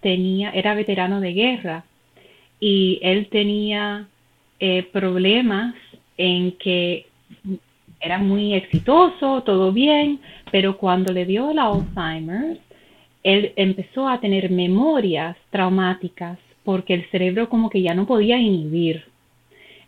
tenía, 0.00 0.50
era 0.50 0.74
veterano 0.74 1.20
de 1.20 1.34
guerra 1.34 1.84
y 2.58 2.98
él 3.02 3.28
tenía 3.30 4.08
eh, 4.58 4.82
problemas 4.82 5.76
en 6.16 6.52
que 6.58 7.06
era 8.00 8.18
muy 8.18 8.54
exitoso, 8.54 9.42
todo 9.42 9.72
bien, 9.72 10.20
pero 10.50 10.76
cuando 10.78 11.12
le 11.12 11.26
dio 11.26 11.50
el 11.50 11.58
Alzheimer, 11.58 12.58
él 13.22 13.52
empezó 13.56 14.08
a 14.08 14.20
tener 14.20 14.50
memorias 14.50 15.36
traumáticas 15.50 16.38
porque 16.64 16.94
el 16.94 17.10
cerebro 17.10 17.48
como 17.48 17.70
que 17.70 17.82
ya 17.82 17.94
no 17.94 18.06
podía 18.06 18.38
inhibir. 18.38 19.04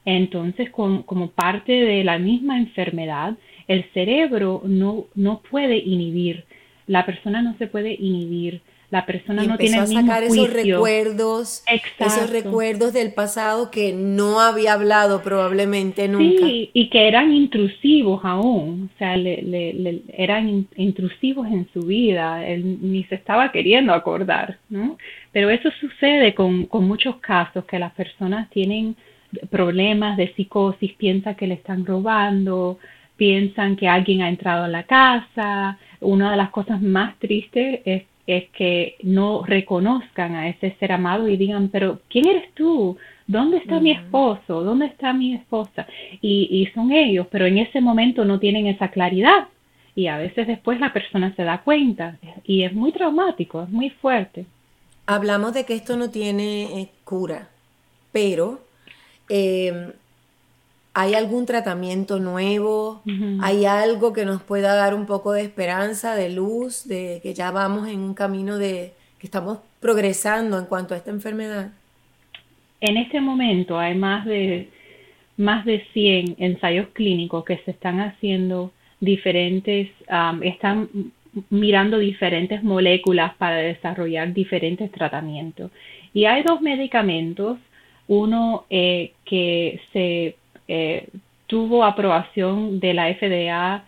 Entonces, 0.04 0.70
como, 0.70 1.30
parte 1.30 1.72
de 1.72 2.04
la 2.04 2.18
misma 2.18 2.58
enfermedad, 2.58 3.36
el 3.68 3.84
cerebro 3.92 4.62
no, 4.64 5.04
no 5.14 5.40
puede 5.50 5.76
inhibir, 5.76 6.44
la 6.86 7.04
persona 7.04 7.42
no 7.42 7.54
se 7.58 7.66
puede 7.66 7.94
inhibir 7.94 8.62
la 8.90 9.06
persona 9.06 9.44
no 9.44 9.56
tiene 9.56 9.78
a 9.78 9.86
sacar 9.86 10.24
esos 10.24 10.52
recuerdos, 10.52 11.62
esos 11.98 12.30
recuerdos 12.30 12.92
del 12.92 13.12
pasado 13.12 13.70
que 13.70 13.92
no 13.92 14.40
había 14.40 14.72
hablado 14.72 15.22
probablemente 15.22 16.08
nunca. 16.08 16.46
Sí, 16.46 16.70
y 16.72 16.90
que 16.90 17.06
eran 17.06 17.32
intrusivos 17.32 18.24
aún, 18.24 18.90
o 18.92 18.98
sea, 18.98 19.16
le, 19.16 20.02
eran 20.12 20.66
intrusivos 20.76 21.46
en 21.46 21.68
su 21.72 21.82
vida, 21.82 22.44
él 22.46 22.78
ni 22.82 23.04
se 23.04 23.14
estaba 23.14 23.52
queriendo 23.52 23.94
acordar, 23.94 24.58
¿no? 24.68 24.98
Pero 25.30 25.50
eso 25.50 25.70
sucede 25.80 26.34
con, 26.34 26.66
con 26.66 26.88
muchos 26.88 27.16
casos, 27.16 27.64
que 27.66 27.78
las 27.78 27.92
personas 27.92 28.50
tienen 28.50 28.96
problemas 29.50 30.16
de 30.16 30.34
psicosis, 30.34 30.92
piensan 30.94 31.36
que 31.36 31.46
le 31.46 31.54
están 31.54 31.86
robando, 31.86 32.78
piensan 33.16 33.76
que 33.76 33.86
alguien 33.86 34.22
ha 34.22 34.28
entrado 34.28 34.64
a 34.64 34.68
la 34.68 34.82
casa. 34.84 35.78
Una 36.00 36.30
de 36.30 36.36
las 36.36 36.50
cosas 36.50 36.80
más 36.80 37.18
tristes 37.18 37.80
es 37.84 38.04
es 38.36 38.48
que 38.50 38.96
no 39.02 39.42
reconozcan 39.44 40.34
a 40.34 40.48
ese 40.48 40.76
ser 40.78 40.92
amado 40.92 41.28
y 41.28 41.36
digan, 41.36 41.68
pero 41.68 42.00
¿quién 42.08 42.26
eres 42.26 42.52
tú? 42.54 42.96
¿Dónde 43.26 43.58
está 43.58 43.80
mi 43.80 43.92
esposo? 43.92 44.62
¿Dónde 44.62 44.86
está 44.86 45.12
mi 45.12 45.34
esposa? 45.34 45.86
Y, 46.20 46.48
y 46.50 46.66
son 46.74 46.92
ellos, 46.92 47.26
pero 47.30 47.46
en 47.46 47.58
ese 47.58 47.80
momento 47.80 48.24
no 48.24 48.38
tienen 48.38 48.66
esa 48.66 48.88
claridad 48.88 49.48
y 49.94 50.06
a 50.06 50.18
veces 50.18 50.46
después 50.46 50.80
la 50.80 50.92
persona 50.92 51.34
se 51.36 51.44
da 51.44 51.62
cuenta 51.62 52.18
y 52.44 52.62
es 52.62 52.72
muy 52.72 52.92
traumático, 52.92 53.62
es 53.62 53.68
muy 53.68 53.90
fuerte. 53.90 54.46
Hablamos 55.06 55.54
de 55.54 55.64
que 55.64 55.74
esto 55.74 55.96
no 55.96 56.10
tiene 56.10 56.80
eh, 56.80 56.88
cura, 57.04 57.48
pero 58.12 58.60
eh, 59.28 59.92
¿Hay 60.92 61.14
algún 61.14 61.46
tratamiento 61.46 62.18
nuevo? 62.18 63.02
¿Hay 63.40 63.64
algo 63.64 64.12
que 64.12 64.24
nos 64.24 64.42
pueda 64.42 64.74
dar 64.74 64.94
un 64.94 65.06
poco 65.06 65.32
de 65.32 65.42
esperanza, 65.42 66.16
de 66.16 66.30
luz, 66.30 66.86
de 66.88 67.20
que 67.22 67.32
ya 67.32 67.52
vamos 67.52 67.88
en 67.88 68.00
un 68.00 68.14
camino 68.14 68.58
de 68.58 68.92
que 69.18 69.26
estamos 69.26 69.58
progresando 69.78 70.58
en 70.58 70.64
cuanto 70.64 70.94
a 70.94 70.96
esta 70.96 71.10
enfermedad? 71.10 71.70
En 72.80 72.96
este 72.96 73.20
momento 73.20 73.78
hay 73.78 73.94
más 73.94 74.24
de 74.24 74.68
más 75.36 75.64
de 75.64 75.82
100 75.92 76.36
ensayos 76.38 76.88
clínicos 76.92 77.44
que 77.44 77.56
se 77.58 77.70
están 77.70 78.00
haciendo 78.00 78.72
diferentes, 79.00 79.88
están 80.42 80.88
mirando 81.48 81.98
diferentes 81.98 82.62
moléculas 82.62 83.34
para 83.36 83.56
desarrollar 83.56 84.34
diferentes 84.34 84.90
tratamientos. 84.92 85.70
Y 86.12 86.26
hay 86.26 86.42
dos 86.42 86.60
medicamentos, 86.60 87.58
uno 88.06 88.66
eh, 88.68 89.12
que 89.24 89.80
se 89.92 90.36
eh, 90.72 91.08
tuvo 91.48 91.82
aprobación 91.82 92.78
de 92.78 92.94
la 92.94 93.12
FDA 93.12 93.84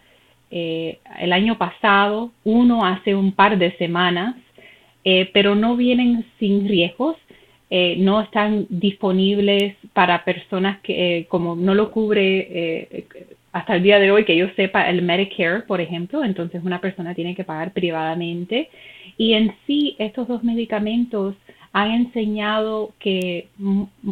eh, 0.51 0.99
el 1.21 1.33
año 1.33 1.57
pasado, 1.57 2.33
uno 2.43 2.85
hace 2.85 3.15
un 3.15 3.31
par 3.31 3.57
de 3.57 3.71
semanas, 3.77 4.35
eh, 5.05 5.31
pero 5.33 5.55
no 5.55 5.77
vienen 5.77 6.25
sin 6.39 6.69
riesgos, 6.69 7.17
no 7.97 8.21
están 8.21 8.67
disponibles 8.69 9.77
para 9.95 10.25
personas 10.25 10.81
que, 10.83 11.25
como 11.31 11.57
no 11.57 11.75
lo 11.75 11.91
cubre 11.91 13.07
hasta 13.53 13.77
el 13.77 13.83
día 13.83 13.99
de 13.99 14.11
hoy, 14.11 14.27
que 14.27 14.37
yo 14.37 14.49
sepa, 14.57 14.91
el 14.91 15.01
Medicare, 15.01 15.63
por 15.63 15.81
ejemplo, 15.81 16.23
entonces 16.23 16.63
una 16.63 16.83
persona 16.83 17.15
tiene 17.15 17.35
que 17.35 17.45
pagar 17.45 17.73
privadamente. 17.73 18.69
Y 19.17 19.33
en 19.33 19.55
sí, 19.67 19.97
estos 19.99 20.29
dos 20.29 20.45
medicamentos 20.45 21.35
han 21.73 21.91
enseñado 21.91 22.93
que 22.99 23.49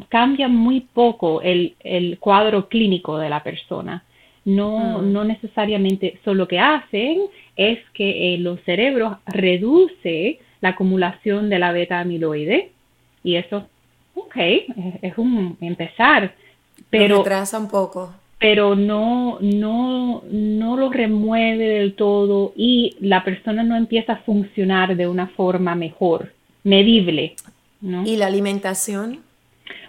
cambian 0.09 0.55
muy 0.55 0.81
poco 0.81 1.42
el, 1.42 1.77
cuadro 2.18 2.68
clínico 2.68 3.18
de 3.18 3.29
la 3.29 3.42
persona. 3.42 4.05
No, 4.44 4.99
ah. 4.99 5.03
no 5.03 5.25
necesariamente, 5.25 6.18
solo 6.25 6.38
lo 6.38 6.49
que 6.49 6.59
hacen 6.59 7.20
es 7.57 7.79
que 7.92 8.35
en 8.35 8.44
los 8.44 8.61
cerebros 8.62 9.18
reduce 9.27 10.38
la 10.62 10.70
acumulación 10.70 11.51
de 11.51 11.59
la 11.59 11.73
beta 11.73 12.01
amiloide 12.01 12.70
y 13.23 13.37
eso, 13.37 13.66
ok, 14.14 14.37
es, 15.02 15.19
un 15.19 15.58
empezar, 15.61 16.35
pero... 16.88 17.17
Lo 17.17 17.23
retrasa 17.23 17.58
un 17.58 17.69
poco. 17.69 18.15
Pero 18.38 18.75
no, 18.75 19.37
no, 19.42 20.23
no 20.31 20.77
lo 20.79 20.90
remueve 20.90 21.69
del 21.69 21.94
todo 21.94 22.54
y 22.56 22.96
la 23.00 23.23
persona 23.23 23.63
no 23.63 23.77
empieza 23.77 24.15
a 24.15 24.23
funcionar 24.23 24.96
de 24.96 25.06
una 25.06 25.27
forma 25.27 25.75
mejor 25.75 26.33
medible. 26.65 27.35
¿No? 27.81 28.04
¿Y 28.06 28.16
la 28.16 28.26
alimentación? 28.26 29.20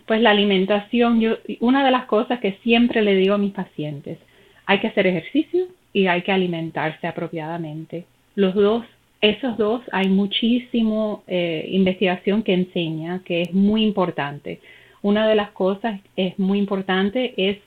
Pues 0.05 0.21
la 0.21 0.31
alimentación, 0.31 1.19
yo, 1.21 1.37
una 1.59 1.85
de 1.85 1.91
las 1.91 2.05
cosas 2.05 2.39
que 2.39 2.57
siempre 2.63 3.01
le 3.01 3.15
digo 3.15 3.35
a 3.35 3.37
mis 3.37 3.53
pacientes, 3.53 4.17
hay 4.65 4.79
que 4.79 4.87
hacer 4.87 5.07
ejercicio 5.07 5.67
y 5.93 6.07
hay 6.07 6.21
que 6.21 6.31
alimentarse 6.31 7.07
apropiadamente. 7.07 8.05
Los 8.35 8.55
dos, 8.55 8.85
esos 9.21 9.57
dos, 9.57 9.81
hay 9.91 10.09
muchísimo 10.09 11.23
eh, 11.27 11.67
investigación 11.71 12.43
que 12.43 12.53
enseña 12.53 13.21
que 13.23 13.43
es 13.43 13.53
muy 13.53 13.83
importante. 13.83 14.59
Una 15.01 15.27
de 15.27 15.35
las 15.35 15.51
cosas 15.51 15.99
es 16.15 16.37
muy 16.37 16.59
importante 16.59 17.33
es 17.37 17.57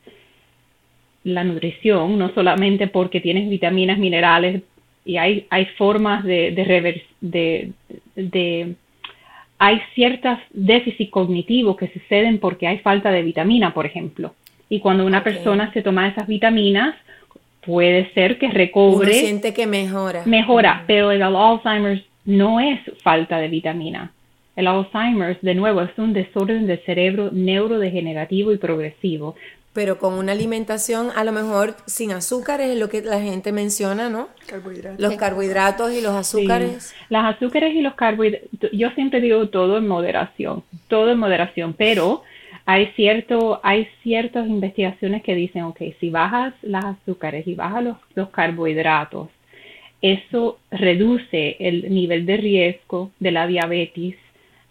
la 1.24 1.44
nutrición, 1.44 2.18
no 2.18 2.32
solamente 2.34 2.86
porque 2.86 3.20
tienes 3.20 3.48
vitaminas, 3.48 3.98
minerales, 3.98 4.62
y 5.06 5.16
hay, 5.16 5.46
hay 5.50 5.66
formas 5.76 6.24
de, 6.24 6.52
de, 7.20 7.72
de 8.16 8.74
hay 9.58 9.80
ciertos 9.94 10.38
déficits 10.50 11.10
cognitivos 11.10 11.76
que 11.76 11.88
suceden 11.92 12.38
porque 12.38 12.66
hay 12.66 12.78
falta 12.78 13.10
de 13.10 13.22
vitamina, 13.22 13.72
por 13.72 13.86
ejemplo. 13.86 14.34
Y 14.68 14.80
cuando 14.80 15.06
una 15.06 15.22
persona 15.22 15.72
se 15.72 15.82
toma 15.82 16.08
esas 16.08 16.26
vitaminas, 16.26 16.94
puede 17.64 18.12
ser 18.12 18.38
que 18.38 18.48
recobre. 18.48 19.10
Uno 19.10 19.18
siente 19.18 19.54
que 19.54 19.66
mejora. 19.66 20.22
Mejora, 20.26 20.84
pero 20.86 21.10
el 21.10 21.22
Alzheimer's 21.22 22.02
no 22.24 22.60
es 22.60 22.80
falta 23.02 23.38
de 23.38 23.48
vitamina. 23.48 24.12
El 24.56 24.66
Alzheimer's, 24.66 25.40
de 25.42 25.54
nuevo, 25.54 25.82
es 25.82 25.90
un 25.98 26.12
desorden 26.12 26.66
del 26.66 26.80
cerebro 26.84 27.30
neurodegenerativo 27.32 28.52
y 28.52 28.58
progresivo. 28.58 29.34
Pero 29.74 29.98
con 29.98 30.14
una 30.14 30.32
alimentación 30.32 31.10
a 31.14 31.24
lo 31.24 31.32
mejor 31.32 31.76
sin 31.84 32.12
azúcares 32.12 32.70
es 32.70 32.78
lo 32.78 32.88
que 32.88 33.02
la 33.02 33.20
gente 33.20 33.52
menciona, 33.52 34.08
¿no? 34.08 34.28
Carbohidratos. 34.46 35.00
Los 35.00 35.16
carbohidratos 35.16 35.92
y 35.92 36.00
los 36.00 36.14
azúcares. 36.14 36.94
Las 37.10 37.34
azúcares 37.34 37.74
y 37.74 37.82
los 37.82 37.94
carbohidratos, 37.94 38.70
yo 38.72 38.90
siempre 38.90 39.20
digo 39.20 39.48
todo 39.48 39.76
en 39.76 39.86
moderación, 39.86 40.62
todo 40.88 41.10
en 41.10 41.18
moderación, 41.18 41.74
pero 41.74 42.22
hay 42.66 42.86
cierto, 42.96 43.60
hay 43.62 43.88
ciertas 44.02 44.46
investigaciones 44.46 45.22
que 45.22 45.34
dicen, 45.34 45.64
ok, 45.64 45.80
si 46.00 46.08
bajas 46.08 46.54
las 46.62 46.84
azúcares 46.84 47.46
y 47.46 47.54
bajas 47.54 47.84
los, 47.84 47.96
los 48.14 48.30
carbohidratos, 48.30 49.28
eso 50.00 50.58
reduce 50.70 51.56
el 51.58 51.92
nivel 51.92 52.26
de 52.26 52.36
riesgo 52.36 53.10
de 53.18 53.32
la 53.32 53.46
diabetes, 53.46 54.16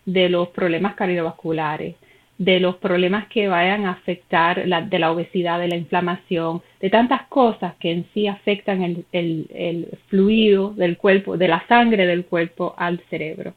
de 0.05 0.29
los 0.29 0.49
problemas 0.49 0.95
cardiovasculares, 0.95 1.95
de 2.43 2.59
los 2.59 2.75
problemas 2.75 3.27
que 3.27 3.47
vayan 3.47 3.85
a 3.85 3.91
afectar 3.91 4.63
la, 4.67 4.81
de 4.81 4.99
la 4.99 5.11
obesidad, 5.11 5.59
de 5.59 5.69
la 5.69 5.77
inflamación, 5.77 6.61
de 6.81 6.89
tantas 6.89 7.23
cosas 7.27 7.75
que 7.79 7.91
en 7.91 8.05
sí 8.13 8.27
afectan 8.27 9.05
el, 9.11 9.47
el, 9.53 9.87
fluido 10.07 10.71
del 10.71 10.97
cuerpo, 10.97 11.37
de 11.37 11.47
la 11.47 11.65
sangre 11.67 12.05
del 12.05 12.25
cuerpo 12.25 12.73
al 12.77 12.99
cerebro. 13.09 13.53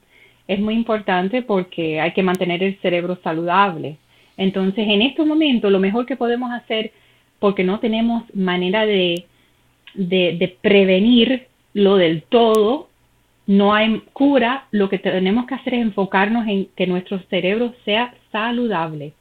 Es 0.46 0.60
muy 0.60 0.74
importante 0.74 1.42
porque 1.42 2.00
hay 2.00 2.12
que 2.12 2.22
mantener 2.22 2.62
el 2.62 2.78
cerebro 2.80 3.18
saludable. 3.24 3.96
Entonces, 4.36 4.86
en 4.88 5.02
estos 5.02 5.26
momentos, 5.26 5.72
lo 5.72 5.80
mejor 5.80 6.06
que 6.06 6.16
podemos 6.16 6.52
hacer, 6.52 6.92
porque 7.40 7.64
no 7.64 7.80
tenemos 7.80 8.22
manera 8.34 8.86
de, 8.86 9.24
de, 9.94 10.36
de 10.38 10.48
prevenir 10.60 11.48
lo 11.74 11.96
del 11.96 12.22
todo, 12.22 12.85
no 13.46 13.74
hay 13.74 14.00
cura, 14.12 14.66
lo 14.70 14.88
que 14.88 14.98
tenemos 14.98 15.46
que 15.46 15.54
hacer 15.54 15.74
es 15.74 15.82
enfocarnos 15.82 16.46
en 16.48 16.66
que 16.76 16.86
nuestro 16.86 17.20
cerebro 17.30 17.74
sea 17.84 18.14
saludable. 18.32 19.12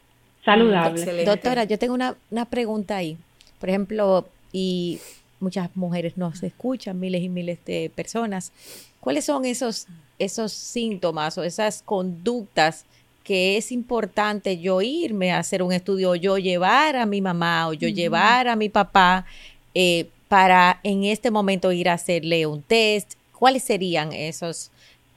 Saludable. 0.43 1.26
Doctora, 1.26 1.63
yo 1.63 1.78
tengo 1.78 1.93
una, 1.93 2.15
una 2.32 2.45
pregunta 2.45 2.97
ahí. 2.97 3.17
Por 3.59 3.69
ejemplo, 3.69 4.28
y 4.51 4.99
muchas 5.39 5.76
mujeres 5.76 6.17
nos 6.17 6.41
escuchan, 6.43 6.99
miles 6.99 7.21
y 7.21 7.30
miles 7.30 7.63
de 7.65 7.91
personas. 7.93 8.51
¿Cuáles 8.99 9.26
son 9.26 9.45
esos, 9.45 9.88
esos 10.17 10.51
síntomas 10.51 11.38
o 11.38 11.43
esas 11.43 11.82
conductas 11.84 12.86
que 13.23 13.57
es 13.57 13.71
importante 13.71 14.59
yo 14.59 14.82
irme 14.82 15.32
a 15.32 15.39
hacer 15.39 15.63
un 15.63 15.73
estudio 15.73 16.11
o 16.11 16.15
yo 16.15 16.38
llevar 16.38 16.95
a 16.95 17.05
mi 17.05 17.21
mamá 17.21 17.67
o 17.67 17.73
yo 17.73 17.88
llevar 17.88 18.47
a 18.47 18.55
mi 18.55 18.69
papá 18.69 19.26
eh, 19.73 20.07
para 20.28 20.80
en 20.84 21.03
este 21.03 21.32
momento 21.32 21.71
ir 21.71 21.89
a 21.89 21.93
hacerle 21.93 22.45
un 22.45 22.61
test, 22.61 23.13
¿Cuáles 23.38 23.63
serían 23.63 24.11
esos, 24.13 24.71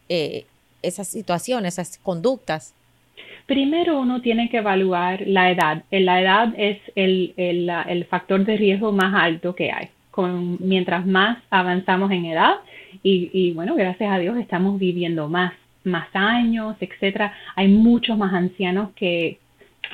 eh, 0.09 0.45
esas 0.83 1.09
situaciones, 1.09 1.75
esas 1.79 1.99
conductas? 1.99 2.75
Primero 3.47 3.99
uno 4.01 4.21
tiene 4.21 4.51
que 4.51 4.59
evaluar 4.59 5.23
la 5.27 5.51
edad. 5.51 5.83
La 5.91 6.21
edad 6.21 6.53
es 6.57 6.79
el, 6.95 7.33
el, 7.37 8.05
factor 8.05 8.45
de 8.45 8.57
riesgo 8.57 8.93
más 8.93 9.15
alto 9.15 9.55
que 9.55 9.73
hay. 9.73 9.89
Mientras 10.59 11.07
más 11.07 11.39
avanzamos 11.49 12.11
en 12.11 12.27
edad, 12.27 12.57
y, 13.03 13.31
y, 13.33 13.53
bueno, 13.53 13.75
gracias 13.77 14.11
a 14.11 14.19
Dios 14.19 14.37
estamos 14.37 14.79
viviendo 14.79 15.29
más, 15.29 15.53
más 15.85 16.09
años, 16.13 16.77
etcétera. 16.81 17.33
Hay 17.55 17.69
muchos 17.69 18.19
más 18.19 18.35
ancianos 18.35 18.91
que, 18.97 19.39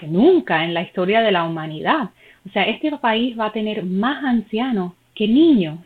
que 0.01 0.07
nunca 0.07 0.65
en 0.65 0.75
la 0.75 0.83
historia 0.83 1.21
de 1.21 1.33
la 1.33 1.45
humanidad. 1.45 2.11
O 2.49 2.51
sea, 2.53 2.65
este 2.65 2.91
país 2.99 3.39
va 3.39 3.47
a 3.47 3.53
tener 3.53 3.85
más 3.85 4.25
ancianos 4.25 4.93
que 5.15 5.29
niños 5.29 5.79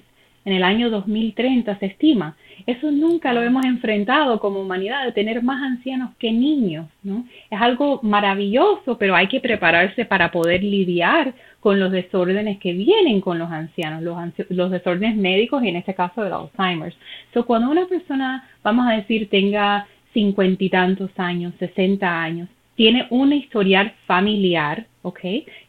en 0.45 0.53
el 0.53 0.63
año 0.63 0.91
2030 0.91 1.79
se 1.79 1.87
estima. 1.87 2.37
Eso 2.67 2.91
nunca 2.91 3.33
lo 3.33 3.43
hemos 3.43 3.65
enfrentado 3.65 4.41
como 4.41 4.61
humanidad, 4.61 5.05
de 5.05 5.13
tener 5.13 5.43
más 5.43 5.63
ancianos 5.63 6.11
que 6.19 6.33
niños. 6.33 6.87
¿no? 7.03 7.27
Es 7.51 7.61
algo 7.61 8.01
maravilloso, 8.03 8.99
pero 8.99 9.15
hay 9.15 9.29
que 9.29 9.41
prepararse 9.41 10.05
para 10.05 10.31
poder 10.31 10.63
lidiar 10.63 11.35
con 11.61 11.81
los 11.81 11.91
desórdenes 11.93 12.59
que 12.59 12.73
vienen 12.73 13.21
con 13.21 13.39
los 13.39 13.51
ancianos, 13.51 14.03
los, 14.03 14.17
los 14.51 14.71
desórdenes 14.71 15.17
médicos 15.17 15.63
y 15.63 15.69
en 15.69 15.77
este 15.77 15.95
caso 15.95 16.25
el 16.25 16.33
Alzheimer's. 16.33 16.97
So, 17.35 17.45
cuando 17.45 17.71
una 17.71 17.87
persona, 17.87 18.49
vamos 18.63 18.87
a 18.89 18.97
decir, 18.97 19.29
tenga 19.29 19.87
cincuenta 20.13 20.65
y 20.65 20.71
tantos 20.71 21.11
años, 21.17 21.55
sesenta 21.59 22.23
años, 22.23 22.49
tiene 22.75 23.09
un 23.11 23.33
historial 23.33 23.93
familiar, 24.07 24.87
¿ok? 25.03 25.21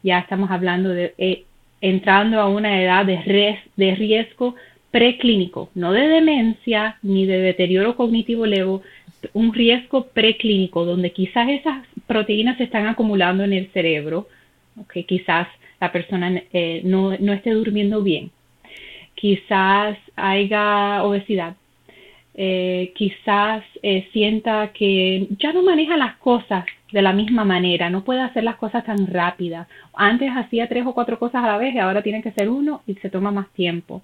Ya 0.03 0.19
estamos 0.19 0.51
hablando 0.51 0.89
de 0.89 1.15
eh, 1.17 1.45
entrando 1.81 2.39
a 2.39 2.47
una 2.47 2.81
edad 2.81 3.05
de, 3.05 3.59
de 3.75 3.95
riesgo 3.95 4.55
preclínico, 4.91 5.69
no 5.75 5.91
de 5.91 6.07
demencia 6.07 6.97
ni 7.01 7.25
de 7.25 7.39
deterioro 7.39 7.95
cognitivo 7.95 8.45
leve, 8.45 8.79
un 9.33 9.53
riesgo 9.53 10.07
preclínico 10.07 10.85
donde 10.85 11.11
quizás 11.11 11.49
esas 11.49 11.85
proteínas 12.07 12.57
se 12.57 12.63
están 12.63 12.87
acumulando 12.87 13.43
en 13.43 13.53
el 13.53 13.67
cerebro, 13.71 14.27
que 14.91 15.05
quizás 15.05 15.47
la 15.79 15.91
persona 15.91 16.41
eh, 16.53 16.81
no, 16.83 17.15
no, 17.19 17.33
esté 17.33 17.51
durmiendo 17.51 18.01
bien, 18.01 18.31
quizás 19.15 19.97
haya 20.15 21.03
obesidad, 21.03 21.55
eh, 22.33 22.93
quizás 22.95 23.63
eh, 23.83 24.07
sienta 24.13 24.71
que 24.73 25.27
ya 25.37 25.51
no 25.51 25.63
maneja 25.63 25.97
las 25.97 26.15
cosas 26.17 26.65
de 26.91 27.01
la 27.01 27.13
misma 27.13 27.45
manera, 27.45 27.89
no 27.89 28.03
puede 28.03 28.21
hacer 28.21 28.43
las 28.43 28.55
cosas 28.55 28.83
tan 28.85 29.07
rápidas. 29.07 29.67
Antes 29.93 30.31
hacía 30.35 30.67
tres 30.67 30.85
o 30.85 30.93
cuatro 30.93 31.19
cosas 31.19 31.43
a 31.43 31.47
la 31.47 31.57
vez 31.57 31.75
y 31.75 31.79
ahora 31.79 32.01
tiene 32.01 32.21
que 32.21 32.31
ser 32.31 32.49
uno 32.49 32.81
y 32.87 32.95
se 32.95 33.09
toma 33.09 33.31
más 33.31 33.49
tiempo. 33.49 34.01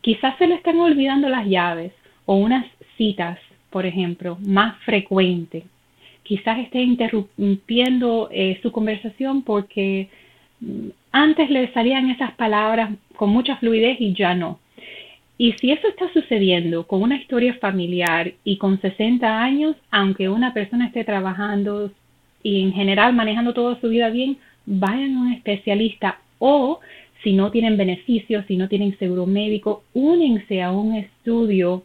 Quizás 0.00 0.36
se 0.38 0.46
le 0.46 0.54
están 0.54 0.78
olvidando 0.78 1.28
las 1.28 1.46
llaves 1.46 1.92
o 2.24 2.36
unas 2.36 2.66
citas, 2.96 3.38
por 3.70 3.86
ejemplo, 3.86 4.38
más 4.40 4.76
frecuentes. 4.84 5.64
Quizás 6.22 6.58
esté 6.58 6.82
interrumpiendo 6.82 8.28
eh, 8.32 8.58
su 8.62 8.72
conversación 8.72 9.42
porque 9.42 10.08
mm, 10.60 10.88
antes 11.12 11.50
le 11.50 11.72
salían 11.72 12.10
esas 12.10 12.32
palabras 12.32 12.90
con 13.16 13.30
mucha 13.30 13.56
fluidez 13.56 14.00
y 14.00 14.14
ya 14.14 14.34
no. 14.34 14.58
Y 15.38 15.52
si 15.52 15.70
eso 15.70 15.86
está 15.88 16.10
sucediendo 16.12 16.86
con 16.86 17.02
una 17.02 17.16
historia 17.16 17.54
familiar 17.54 18.32
y 18.42 18.56
con 18.56 18.80
60 18.80 19.42
años, 19.42 19.76
aunque 19.90 20.30
una 20.30 20.54
persona 20.54 20.86
esté 20.86 21.04
trabajando 21.04 21.90
y 22.46 22.62
en 22.62 22.72
general 22.72 23.12
manejando 23.12 23.54
toda 23.54 23.80
su 23.80 23.88
vida 23.88 24.08
bien, 24.08 24.38
vayan 24.66 25.16
a 25.16 25.20
un 25.22 25.32
especialista 25.32 26.20
o 26.38 26.78
si 27.24 27.32
no 27.32 27.50
tienen 27.50 27.76
beneficios, 27.76 28.44
si 28.46 28.56
no 28.56 28.68
tienen 28.68 28.96
seguro 29.00 29.26
médico, 29.26 29.82
únense 29.94 30.62
a 30.62 30.70
un 30.70 30.94
estudio. 30.94 31.82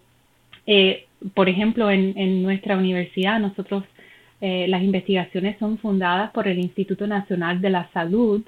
Eh, 0.67 1.05
por 1.33 1.49
ejemplo, 1.49 1.89
en, 1.89 2.43
nuestra 2.43 2.77
universidad, 2.77 3.39
nosotros 3.39 3.83
eh, 4.39 4.67
las 4.67 4.83
investigaciones 4.83 5.57
son 5.57 5.79
fundadas 5.79 6.29
por 6.29 6.47
el 6.47 6.59
Instituto 6.59 7.07
Nacional 7.07 7.59
de 7.59 7.69
la 7.71 7.89
Salud 7.91 8.43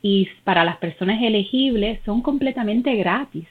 y 0.00 0.28
para 0.44 0.64
las 0.64 0.78
personas 0.78 1.22
elegibles 1.22 2.00
son 2.06 2.22
completamente 2.22 2.94
gratis. 2.96 3.44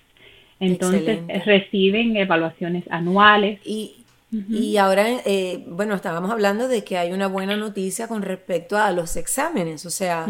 Entonces 0.60 1.20
reciben 1.46 2.18
evaluaciones 2.18 2.86
anuales. 2.90 3.60
Y, 3.66 3.99
y 4.32 4.78
ahora, 4.78 5.08
eh, 5.26 5.66
bueno, 5.68 5.96
estábamos 5.96 6.30
hablando 6.30 6.68
de 6.68 6.84
que 6.84 7.00
hay 7.00 7.14
una 7.14 7.28
buena 7.28 7.58
noticia 7.58 8.08
con 8.08 8.22
respecto 8.22 8.78
a 8.78 8.92
los 8.92 9.16
exámenes, 9.16 9.88
o 9.88 9.90
sea, 9.90 10.28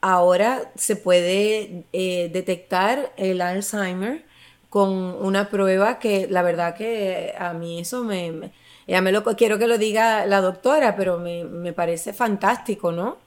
ahora 0.00 0.70
se 0.74 0.96
puede 0.96 1.84
eh, 1.92 2.30
detectar 2.32 3.12
el 3.18 3.42
Alzheimer 3.42 4.24
con 4.70 4.90
una 4.90 5.50
prueba 5.50 5.98
que 5.98 6.28
la 6.30 6.42
verdad 6.42 6.76
que 6.76 7.34
a 7.38 7.52
mí 7.52 7.80
eso 7.80 8.04
me, 8.04 8.50
ya 8.86 9.02
me 9.02 9.12
lo 9.12 9.22
quiero 9.22 9.58
que 9.58 9.66
lo 9.66 9.76
diga 9.76 10.24
la 10.24 10.40
doctora, 10.40 10.96
pero 10.96 11.18
me, 11.18 11.44
me 11.44 11.74
parece 11.74 12.14
fantástico, 12.14 12.90
¿no? 12.90 13.18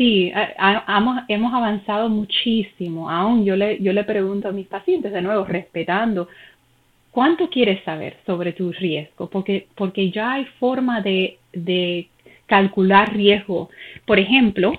Sí, 0.00 0.32
hemos 1.28 1.52
avanzado 1.52 2.08
muchísimo. 2.08 3.10
Aún 3.10 3.44
yo 3.44 3.54
le, 3.54 3.82
yo 3.82 3.92
le 3.92 4.02
pregunto 4.02 4.48
a 4.48 4.52
mis 4.52 4.66
pacientes, 4.66 5.12
de 5.12 5.20
nuevo, 5.20 5.44
respetando, 5.44 6.26
¿Cuánto 7.10 7.50
quieres 7.50 7.82
saber 7.84 8.16
sobre 8.24 8.52
tu 8.52 8.72
riesgo? 8.72 9.28
Porque, 9.28 9.66
porque 9.74 10.10
ya 10.10 10.34
hay 10.34 10.44
forma 10.58 11.00
de, 11.00 11.38
de 11.52 12.08
calcular 12.46 13.12
riesgo. 13.14 13.70
Por 14.06 14.18
ejemplo, 14.18 14.72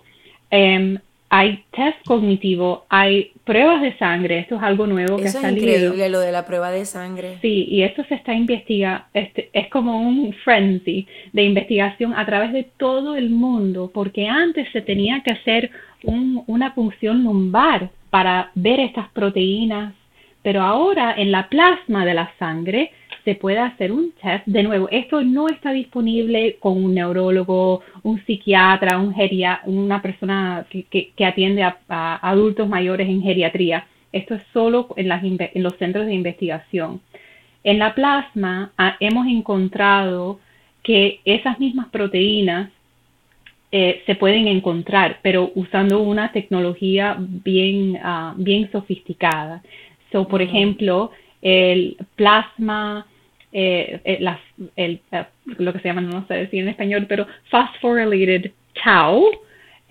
em, 0.49 0.97
hay 1.33 1.63
test 1.71 1.97
cognitivo, 2.05 2.85
hay 2.89 3.31
pruebas 3.45 3.81
de 3.81 3.97
sangre, 3.97 4.39
esto 4.39 4.57
es 4.57 4.63
algo 4.63 4.85
nuevo 4.85 5.15
que 5.15 5.27
ha 5.27 5.31
salido. 5.31 5.65
Es 5.65 5.77
increíble 5.77 6.09
lo 6.09 6.19
de 6.19 6.33
la 6.33 6.45
prueba 6.45 6.71
de 6.71 6.83
sangre. 6.83 7.37
Sí, 7.41 7.67
y 7.69 7.83
esto 7.83 8.03
se 8.03 8.15
está 8.15 8.33
investigando, 8.33 9.05
este, 9.13 9.49
es 9.53 9.69
como 9.69 10.01
un 10.01 10.33
frenzy 10.43 11.07
de 11.31 11.43
investigación 11.43 12.13
a 12.13 12.25
través 12.25 12.51
de 12.51 12.65
todo 12.77 13.15
el 13.15 13.29
mundo, 13.29 13.91
porque 13.93 14.27
antes 14.27 14.69
se 14.73 14.81
tenía 14.81 15.23
que 15.23 15.31
hacer 15.31 15.71
un, 16.03 16.43
una 16.47 16.75
punción 16.75 17.23
lumbar 17.23 17.89
para 18.09 18.51
ver 18.55 18.81
estas 18.81 19.07
proteínas 19.11 19.93
pero 20.43 20.61
ahora 20.61 21.13
en 21.17 21.31
la 21.31 21.49
plasma 21.49 22.05
de 22.05 22.13
la 22.13 22.31
sangre 22.39 22.91
se 23.23 23.35
puede 23.35 23.59
hacer 23.59 23.91
un 23.91 24.11
test. 24.21 24.45
De 24.45 24.63
nuevo, 24.63 24.89
esto 24.89 25.21
no 25.23 25.47
está 25.47 25.71
disponible 25.71 26.57
con 26.59 26.83
un 26.83 26.95
neurólogo, 26.95 27.81
un 28.03 28.23
psiquiatra, 28.25 28.97
un 28.97 29.13
una 29.65 30.01
persona 30.01 30.65
que, 30.89 31.13
atiende 31.23 31.63
a, 31.63 31.75
adultos 32.21 32.67
mayores 32.67 33.07
en 33.07 33.21
geriatría. 33.21 33.85
Esto 34.11 34.35
es 34.35 34.43
solo 34.51 34.87
en, 34.95 35.07
los 35.63 35.77
centros 35.77 36.05
de 36.05 36.13
investigación. 36.13 37.01
En 37.63 37.77
la 37.77 37.93
plasma 37.93 38.71
ah, 38.77 38.97
hemos 38.99 39.27
encontrado 39.27 40.39
que 40.83 41.19
esas 41.25 41.59
mismas 41.59 41.89
proteínas 41.89 42.71
eh, 43.71 44.01
se 44.05 44.15
pueden 44.15 44.47
encontrar, 44.47 45.19
pero 45.21 45.51
usando 45.55 46.01
una 46.01 46.31
tecnología 46.31 47.15
bien, 47.19 47.99
ah, 48.03 48.33
bien 48.35 48.69
sofisticada. 48.71 49.61
So, 50.11 50.27
por 50.27 50.41
ejemplo, 50.41 51.11
el 51.41 51.97
plasma, 52.15 53.07
eh, 53.51 53.99
eh, 54.75 54.99
lo 55.57 55.73
que 55.73 55.79
se 55.79 55.87
llama, 55.87 56.01
no 56.01 56.25
sé 56.27 56.35
decir 56.35 56.61
en 56.61 56.69
español, 56.69 57.05
pero 57.07 57.27
phosphorylated 57.49 58.51
tau 58.83 59.25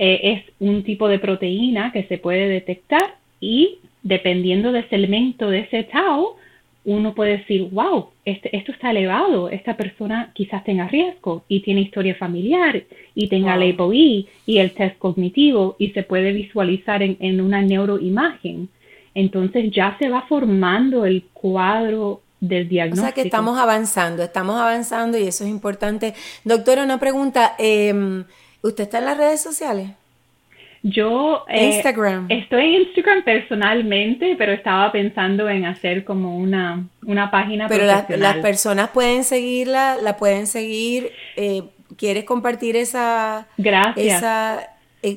es 0.02 0.42
un 0.60 0.82
tipo 0.82 1.08
de 1.08 1.18
proteína 1.18 1.92
que 1.92 2.04
se 2.04 2.16
puede 2.16 2.48
detectar 2.48 3.16
y 3.38 3.80
dependiendo 4.02 4.72
de 4.72 4.80
ese 4.80 4.94
elemento 4.94 5.50
de 5.50 5.60
ese 5.60 5.84
tau, 5.84 6.36
uno 6.84 7.14
puede 7.14 7.38
decir, 7.38 7.68
wow, 7.70 8.08
este, 8.24 8.56
esto 8.56 8.72
está 8.72 8.90
elevado, 8.90 9.50
esta 9.50 9.76
persona 9.76 10.30
quizás 10.34 10.64
tenga 10.64 10.88
riesgo 10.88 11.44
y 11.48 11.60
tiene 11.60 11.82
historia 11.82 12.14
familiar 12.14 12.84
y 13.14 13.28
tenga 13.28 13.56
la 13.56 13.66
EPOI 13.66 14.26
y 14.46 14.58
el 14.58 14.72
test 14.72 14.96
cognitivo 14.98 15.76
y 15.78 15.90
se 15.90 16.02
puede 16.02 16.32
visualizar 16.32 17.02
en, 17.02 17.16
en 17.20 17.40
una 17.40 17.60
neuroimagen. 17.60 18.68
Entonces 19.14 19.70
ya 19.72 19.96
se 19.98 20.08
va 20.08 20.22
formando 20.22 21.04
el 21.04 21.24
cuadro 21.32 22.22
del 22.40 22.68
diagnóstico. 22.68 23.04
O 23.04 23.06
sea 23.06 23.14
que 23.14 23.22
estamos 23.22 23.58
avanzando, 23.58 24.22
estamos 24.22 24.56
avanzando 24.60 25.18
y 25.18 25.26
eso 25.26 25.44
es 25.44 25.50
importante. 25.50 26.14
Doctora, 26.44 26.84
una 26.84 26.98
pregunta, 26.98 27.54
em, 27.58 28.24
¿usted 28.62 28.84
está 28.84 28.98
en 28.98 29.04
las 29.04 29.18
redes 29.18 29.42
sociales? 29.42 29.90
Yo 30.82 31.44
eh, 31.48 31.74
Instagram. 31.74 32.26
estoy 32.30 32.74
en 32.74 32.82
Instagram 32.82 33.22
personalmente, 33.22 34.34
pero 34.38 34.52
estaba 34.52 34.90
pensando 34.90 35.48
en 35.50 35.66
hacer 35.66 36.04
como 36.04 36.38
una, 36.38 36.86
una 37.04 37.30
página 37.30 37.68
Pero 37.68 37.84
las 37.84 38.36
personas 38.36 38.88
pueden 38.88 39.24
seguirla, 39.24 39.96
la 40.00 40.16
pueden 40.16 40.46
seguir. 40.46 41.12
Eh, 41.36 41.64
¿Quieres 41.98 42.24
compartir 42.24 42.76
esa, 42.76 43.46
Gracias. 43.58 44.18
esa 44.18 44.70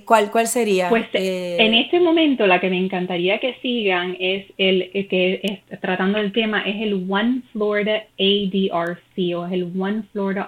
¿Cuál, 0.06 0.32
¿Cuál 0.32 0.48
sería? 0.48 0.88
Pues 0.88 1.08
eh, 1.14 1.58
en 1.60 1.74
este 1.74 2.00
momento 2.00 2.48
la 2.48 2.62
que 2.62 2.70
me 2.70 2.78
encantaría 2.78 3.40
que 3.40 3.56
sigan 3.62 4.16
es 4.18 4.46
el, 4.58 4.90
que 5.10 5.42
es, 5.44 5.80
tratando 5.82 6.20
el 6.20 6.32
tema 6.32 6.62
es 6.62 6.82
el 6.82 7.06
One 7.10 7.42
Florida 7.52 8.04
ADRC 8.18 9.36
o 9.36 9.46
el 9.46 9.72
One 9.78 10.04
Florida 10.14 10.48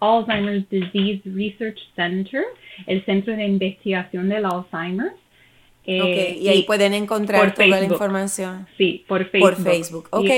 Alzheimer's 0.00 0.68
Disease 0.70 1.20
Research 1.26 1.78
Center, 1.94 2.42
el 2.86 3.04
Centro 3.04 3.36
de 3.36 3.44
Investigación 3.44 4.30
del 4.30 4.46
Alzheimer. 4.46 5.12
Eh, 5.86 6.38
y 6.40 6.48
ahí 6.48 6.62
pueden 6.62 6.94
encontrar 6.94 7.52
toda 7.52 7.66
la 7.66 7.84
información. 7.84 8.66
Sí, 8.78 9.04
por 9.06 9.28
Facebook. 9.28 9.50
Por 9.50 9.62
Facebook, 9.62 10.08
ok. 10.10 10.30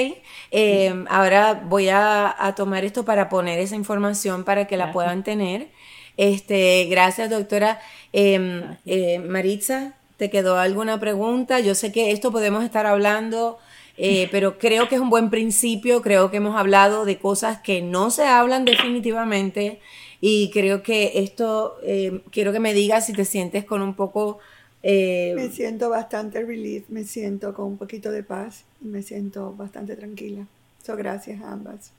ahora 1.08 1.62
voy 1.64 1.88
a, 1.90 2.54
tomar 2.56 2.84
esto 2.84 3.04
para 3.04 3.28
poner 3.28 3.60
esa 3.60 3.76
información 3.76 4.44
para 4.44 4.66
que 4.66 4.76
la 4.76 4.90
puedan 4.90 5.22
tener. 5.22 5.68
Este, 6.16 6.86
gracias, 6.86 7.30
doctora. 7.30 7.80
Em, 8.12 8.62
eh, 8.86 9.18
Maritza, 9.18 9.94
¿te 10.16 10.30
quedó 10.30 10.58
alguna 10.58 10.98
pregunta? 10.98 11.60
Yo 11.60 11.74
sé 11.74 11.92
que 11.92 12.10
esto 12.10 12.32
podemos 12.32 12.64
estar 12.64 12.86
hablando, 12.86 13.58
eh, 13.96 14.28
pero 14.32 14.58
creo 14.58 14.88
que 14.88 14.94
es 14.94 15.00
un 15.00 15.10
buen 15.10 15.30
principio. 15.30 16.02
Creo 16.02 16.30
que 16.30 16.38
hemos 16.38 16.56
hablado 16.56 17.04
de 17.04 17.18
cosas 17.18 17.60
que 17.60 17.82
no 17.82 18.10
se 18.10 18.24
hablan 18.24 18.64
definitivamente. 18.64 19.80
Y 20.20 20.50
creo 20.50 20.82
que 20.82 21.12
esto, 21.20 21.76
eh, 21.82 22.22
quiero 22.30 22.52
que 22.52 22.60
me 22.60 22.72
digas 22.72 23.06
si 23.06 23.12
te 23.12 23.26
sientes 23.26 23.64
con 23.64 23.82
un 23.82 23.94
poco... 23.94 24.38
me 24.82 25.50
siento 25.52 25.90
bastante 25.90 26.42
relief, 26.42 26.88
me 26.88 27.04
siento 27.04 27.52
con 27.52 27.66
un 27.66 27.76
poquito 27.76 28.10
de 28.10 28.22
paz 28.22 28.64
y 28.82 28.86
me 28.86 29.02
siento 29.02 29.52
bastante 29.52 29.94
tranquila. 29.94 30.46
So, 30.82 30.96
gracias 30.96 31.42
a 31.42 31.52
ambas. 31.52 31.92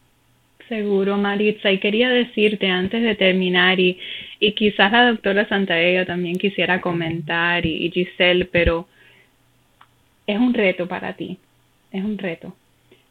Seguro, 0.67 1.17
Maritza. 1.17 1.71
Y 1.71 1.79
quería 1.79 2.09
decirte 2.09 2.67
antes 2.67 3.01
de 3.01 3.15
terminar, 3.15 3.79
y, 3.79 3.97
y 4.39 4.51
quizás 4.53 4.91
la 4.91 5.11
doctora 5.11 5.47
Santaella 5.47 6.05
también 6.05 6.37
quisiera 6.37 6.81
comentar, 6.81 7.65
y, 7.65 7.89
Giselle, 7.91 8.45
pero 8.45 8.87
es 10.25 10.37
un 10.37 10.53
reto 10.53 10.87
para 10.87 11.13
ti, 11.13 11.37
es 11.91 12.03
un 12.03 12.17
reto 12.17 12.53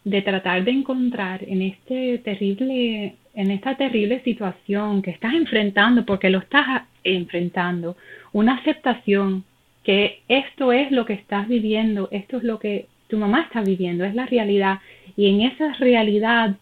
de 0.04 0.22
tratar 0.22 0.62
de 0.64 0.70
encontrar 0.70 1.42
en 1.42 1.62
este 1.62 2.18
terrible, 2.18 3.14
en 3.34 3.50
esta 3.50 3.74
terrible 3.74 4.20
situación 4.22 5.02
que 5.02 5.10
estás 5.10 5.34
enfrentando, 5.34 6.04
porque 6.04 6.30
lo 6.30 6.38
estás 6.38 6.82
enfrentando, 7.02 7.96
una 8.32 8.56
aceptación 8.56 9.44
que 9.82 10.20
esto 10.28 10.72
es 10.72 10.92
lo 10.92 11.06
que 11.06 11.14
estás 11.14 11.48
viviendo, 11.48 12.08
esto 12.12 12.36
es 12.36 12.44
lo 12.44 12.58
que 12.58 12.86
tu 13.08 13.16
mamá 13.18 13.42
está 13.42 13.62
viviendo, 13.62 14.04
es 14.04 14.14
la 14.14 14.26
realidad, 14.26 14.78
y 15.16 15.28
en 15.28 15.40
esa 15.40 15.72
realidad 15.74 16.56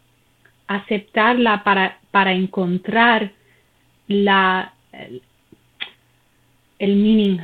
aceptarla 0.67 1.63
para, 1.65 1.99
para 2.11 2.33
encontrar 2.33 3.33
la, 4.09 4.75
el, 6.79 6.97
meaning. 6.97 7.41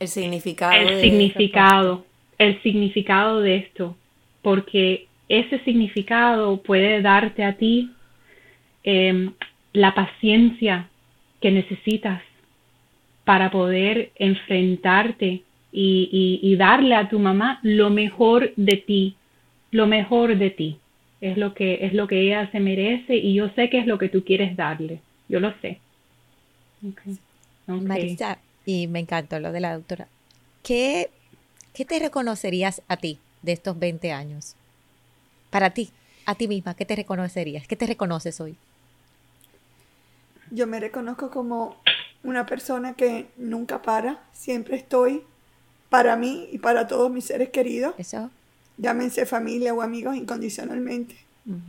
El 0.00 0.08
significado. 0.08 0.72
El 0.72 1.00
significado. 1.00 2.04
El 2.38 2.62
significado 2.62 3.40
de 3.40 3.56
esto. 3.56 3.96
Porque 4.42 5.06
ese 5.28 5.58
significado 5.60 6.62
puede 6.62 7.02
darte 7.02 7.44
a 7.44 7.56
ti 7.56 7.90
em, 8.84 9.32
la 9.72 9.94
paciencia 9.94 10.88
que 11.40 11.50
necesitas 11.50 12.22
para 13.24 13.50
poder 13.50 14.10
enfrentarte 14.16 15.42
y, 15.70 16.40
y, 16.42 16.56
darle 16.56 16.94
a 16.94 17.10
tu 17.10 17.18
mamá 17.18 17.60
lo 17.62 17.90
mejor 17.90 18.52
de 18.56 18.78
ti, 18.78 19.16
lo 19.70 19.86
mejor 19.86 20.38
de 20.38 20.48
ti 20.48 20.78
es 21.20 21.36
lo 21.36 21.54
que 21.54 21.86
es 21.86 21.92
lo 21.92 22.06
que 22.06 22.20
ella 22.20 22.50
se 22.50 22.60
merece 22.60 23.16
y 23.16 23.34
yo 23.34 23.48
sé 23.50 23.70
que 23.70 23.78
es 23.78 23.86
lo 23.86 23.98
que 23.98 24.08
tú 24.08 24.24
quieres 24.24 24.56
darle. 24.56 25.00
Yo 25.28 25.40
lo 25.40 25.52
sé. 25.60 25.78
Marisa, 27.66 28.38
y 28.64 28.86
me 28.86 29.00
encantó 29.00 29.40
lo 29.40 29.52
de 29.52 29.60
la 29.60 29.74
doctora. 29.74 30.06
¿Qué, 30.62 31.10
¿Qué 31.74 31.84
te 31.84 31.98
reconocerías 31.98 32.82
a 32.88 32.96
ti 32.96 33.18
de 33.42 33.52
estos 33.52 33.78
20 33.78 34.12
años? 34.12 34.54
Para 35.50 35.70
ti, 35.70 35.90
a 36.24 36.34
ti 36.34 36.46
misma, 36.46 36.74
¿qué 36.74 36.84
te 36.84 36.94
reconocerías? 36.94 37.66
¿Qué 37.66 37.76
te 37.76 37.86
reconoces 37.86 38.40
hoy? 38.40 38.56
Yo 40.50 40.66
me 40.66 40.80
reconozco 40.80 41.30
como 41.30 41.76
una 42.22 42.46
persona 42.46 42.94
que 42.94 43.26
nunca 43.36 43.82
para, 43.82 44.22
siempre 44.32 44.76
estoy 44.76 45.22
para 45.88 46.16
mí 46.16 46.48
y 46.52 46.58
para 46.58 46.86
todos 46.86 47.10
mis 47.10 47.24
seres 47.24 47.50
queridos. 47.50 47.94
Eso 47.98 48.30
llámense 48.78 49.26
familia 49.26 49.74
o 49.74 49.82
amigos 49.82 50.16
incondicionalmente, 50.16 51.16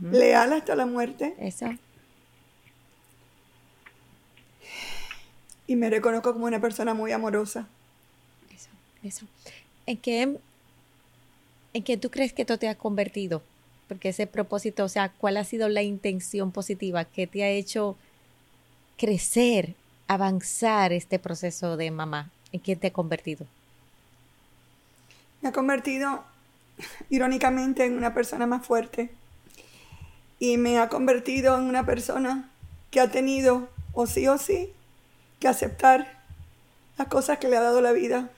leal 0.02 0.52
hasta 0.52 0.74
la 0.74 0.86
muerte. 0.86 1.34
Eso. 1.38 1.66
Y 5.66 5.76
me 5.76 5.90
reconozco 5.90 6.32
como 6.32 6.46
una 6.46 6.60
persona 6.60 6.94
muy 6.94 7.12
amorosa. 7.12 7.68
Eso, 8.54 8.70
eso. 9.02 9.26
¿En 9.86 9.96
qué, 9.98 10.38
¿En 11.72 11.82
qué 11.84 11.96
tú 11.96 12.10
crees 12.10 12.32
que 12.32 12.42
esto 12.42 12.58
te 12.58 12.68
ha 12.68 12.74
convertido? 12.76 13.42
Porque 13.88 14.10
ese 14.10 14.26
propósito, 14.26 14.84
o 14.84 14.88
sea, 14.88 15.10
¿cuál 15.10 15.36
ha 15.36 15.44
sido 15.44 15.68
la 15.68 15.82
intención 15.82 16.52
positiva 16.52 17.04
que 17.04 17.26
te 17.26 17.44
ha 17.44 17.50
hecho 17.50 17.96
crecer, 18.96 19.74
avanzar 20.08 20.92
este 20.92 21.18
proceso 21.18 21.76
de 21.76 21.90
mamá? 21.90 22.30
¿En 22.52 22.60
qué 22.60 22.76
te 22.76 22.88
ha 22.88 22.92
convertido? 22.92 23.46
Me 25.40 25.48
ha 25.48 25.52
convertido 25.52 26.24
irónicamente, 27.08 27.84
en 27.84 27.96
una 27.96 28.14
persona 28.14 28.46
más 28.46 28.66
fuerte. 28.66 29.10
Y 30.38 30.56
me 30.56 30.78
ha 30.78 30.88
convertido 30.88 31.56
en 31.56 31.64
una 31.64 31.84
persona 31.84 32.50
que 32.90 33.00
ha 33.00 33.10
tenido, 33.10 33.68
o 33.92 34.06
sí 34.06 34.26
o 34.26 34.38
sí, 34.38 34.72
que 35.38 35.48
aceptar 35.48 36.20
las 36.98 37.08
cosas 37.08 37.38
que 37.38 37.48
le 37.48 37.56
ha 37.56 37.60
dado 37.60 37.80
la 37.80 37.92
vida, 37.92 38.30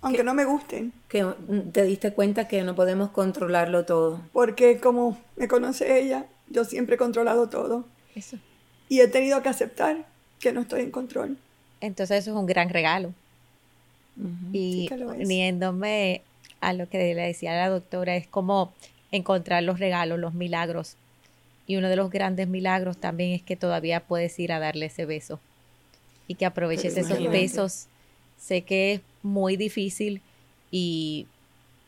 aunque 0.00 0.24
no 0.24 0.34
me 0.34 0.44
gusten. 0.44 0.92
Que 1.08 1.26
te 1.72 1.82
diste 1.84 2.12
cuenta 2.12 2.48
que 2.48 2.62
no 2.62 2.74
podemos 2.74 3.10
controlarlo 3.10 3.84
todo. 3.84 4.20
Porque 4.32 4.78
como 4.78 5.18
me 5.36 5.48
conoce 5.48 6.00
ella, 6.00 6.26
yo 6.48 6.64
siempre 6.64 6.96
he 6.96 6.98
controlado 6.98 7.48
todo. 7.48 7.84
Eso. 8.14 8.38
Y 8.88 9.00
he 9.00 9.08
tenido 9.08 9.42
que 9.42 9.48
aceptar 9.48 10.06
que 10.40 10.52
no 10.52 10.60
estoy 10.60 10.82
en 10.82 10.90
control. 10.90 11.36
Entonces 11.80 12.18
eso 12.18 12.30
es 12.32 12.36
un 12.36 12.46
gran 12.46 12.68
regalo. 12.70 13.12
Y 14.52 14.88
uniéndome 14.92 16.22
a 16.60 16.72
lo 16.72 16.88
que 16.88 16.98
le 16.98 17.14
decía 17.14 17.56
la 17.56 17.68
doctora, 17.68 18.16
es 18.16 18.26
como 18.26 18.72
encontrar 19.10 19.62
los 19.62 19.78
regalos, 19.78 20.18
los 20.18 20.34
milagros. 20.34 20.96
Y 21.66 21.76
uno 21.76 21.88
de 21.88 21.96
los 21.96 22.10
grandes 22.10 22.48
milagros 22.48 22.98
también 22.98 23.32
es 23.32 23.42
que 23.42 23.56
todavía 23.56 24.00
puedes 24.00 24.38
ir 24.38 24.52
a 24.52 24.58
darle 24.58 24.86
ese 24.86 25.04
beso 25.04 25.40
y 26.26 26.34
que 26.34 26.46
aproveches 26.46 26.96
esos 26.96 27.30
besos. 27.30 27.86
Sé 28.38 28.62
que 28.62 28.94
es 28.94 29.00
muy 29.22 29.56
difícil 29.56 30.22
y 30.70 31.26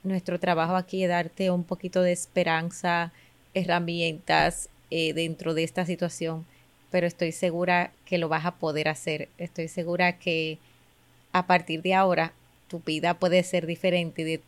nuestro 0.03 0.41
trabajo 0.41 0.77
aquí 0.77 1.03
es 1.05 1.09
darte 1.09 1.51
un 1.51 1.65
poquito 1.65 2.03
de 2.03 2.13
esperanza 2.13 3.13
herramientas 3.55 4.69
eh, 4.91 5.13
dentro 5.13 5.55
de 5.55 5.65
esta 5.65 5.85
situación, 5.85 6.47
pero 6.91 7.07
estoy 7.07 7.33
segura 7.33 7.93
que 8.05 8.19
lo 8.19 8.29
vas 8.29 8.47
a 8.47 8.57
poder 8.57 8.89
hacer. 8.89 9.29
Estoy 9.39 9.69
segura 9.69 10.19
que 10.19 10.59
a 11.33 11.47
partir 11.47 11.83
de 11.83 11.95
ahora 11.95 12.33
tu 12.69 12.81
vida 12.81 13.15
puede 13.15 13.43
ser 13.43 13.67
diferente 13.67 14.25
de 14.25 14.41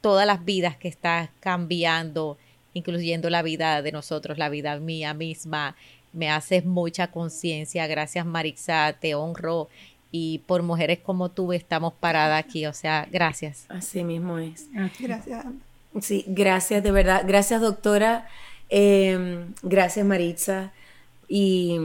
todas 0.00 0.26
las 0.26 0.44
vidas 0.44 0.76
que 0.76 0.88
estás 0.88 1.30
cambiando, 1.40 2.38
incluyendo 2.74 3.30
la 3.30 3.42
vida 3.42 3.82
de 3.82 3.92
nosotros, 3.92 4.38
la 4.38 4.48
vida 4.48 4.78
mía 4.78 5.14
misma. 5.14 5.76
Me 6.12 6.30
haces 6.30 6.64
mucha 6.64 7.08
conciencia. 7.08 7.86
Gracias, 7.86 8.24
Marixa. 8.24 8.94
Te 9.00 9.14
honro. 9.14 9.68
Y 10.12 10.38
por 10.46 10.62
mujeres 10.62 11.00
como 11.00 11.28
tú 11.28 11.52
estamos 11.52 11.92
paradas 11.92 12.42
aquí. 12.42 12.66
O 12.66 12.72
sea, 12.72 13.06
gracias. 13.10 13.66
Así 13.68 14.04
mismo 14.04 14.38
es. 14.38 14.68
Gracias. 14.98 15.44
Sí, 16.00 16.24
gracias, 16.26 16.82
de 16.82 16.90
verdad. 16.90 17.24
Gracias, 17.26 17.60
doctora. 17.60 18.28
Em, 18.68 19.52
gracias, 19.62 20.06
Maritza. 20.06 20.72
Y 21.28 21.78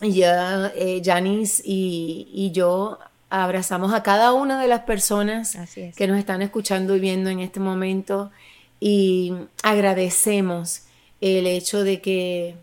ya, 0.00 0.72
eh, 0.74 1.00
Janice 1.04 1.62
y, 1.64 2.28
y, 2.32 2.50
yo 2.50 2.98
abrazamos 3.32 3.94
a 3.94 4.02
cada 4.02 4.34
una 4.34 4.60
de 4.60 4.68
las 4.68 4.80
personas 4.80 5.56
que 5.96 6.06
nos 6.06 6.18
están 6.18 6.42
escuchando 6.42 6.94
y 6.94 7.00
viendo 7.00 7.30
en 7.30 7.40
este 7.40 7.60
momento 7.60 8.30
y 8.78 9.32
agradecemos 9.62 10.82
el 11.22 11.46
hecho 11.46 11.82
de 11.82 12.02
que, 12.02 12.56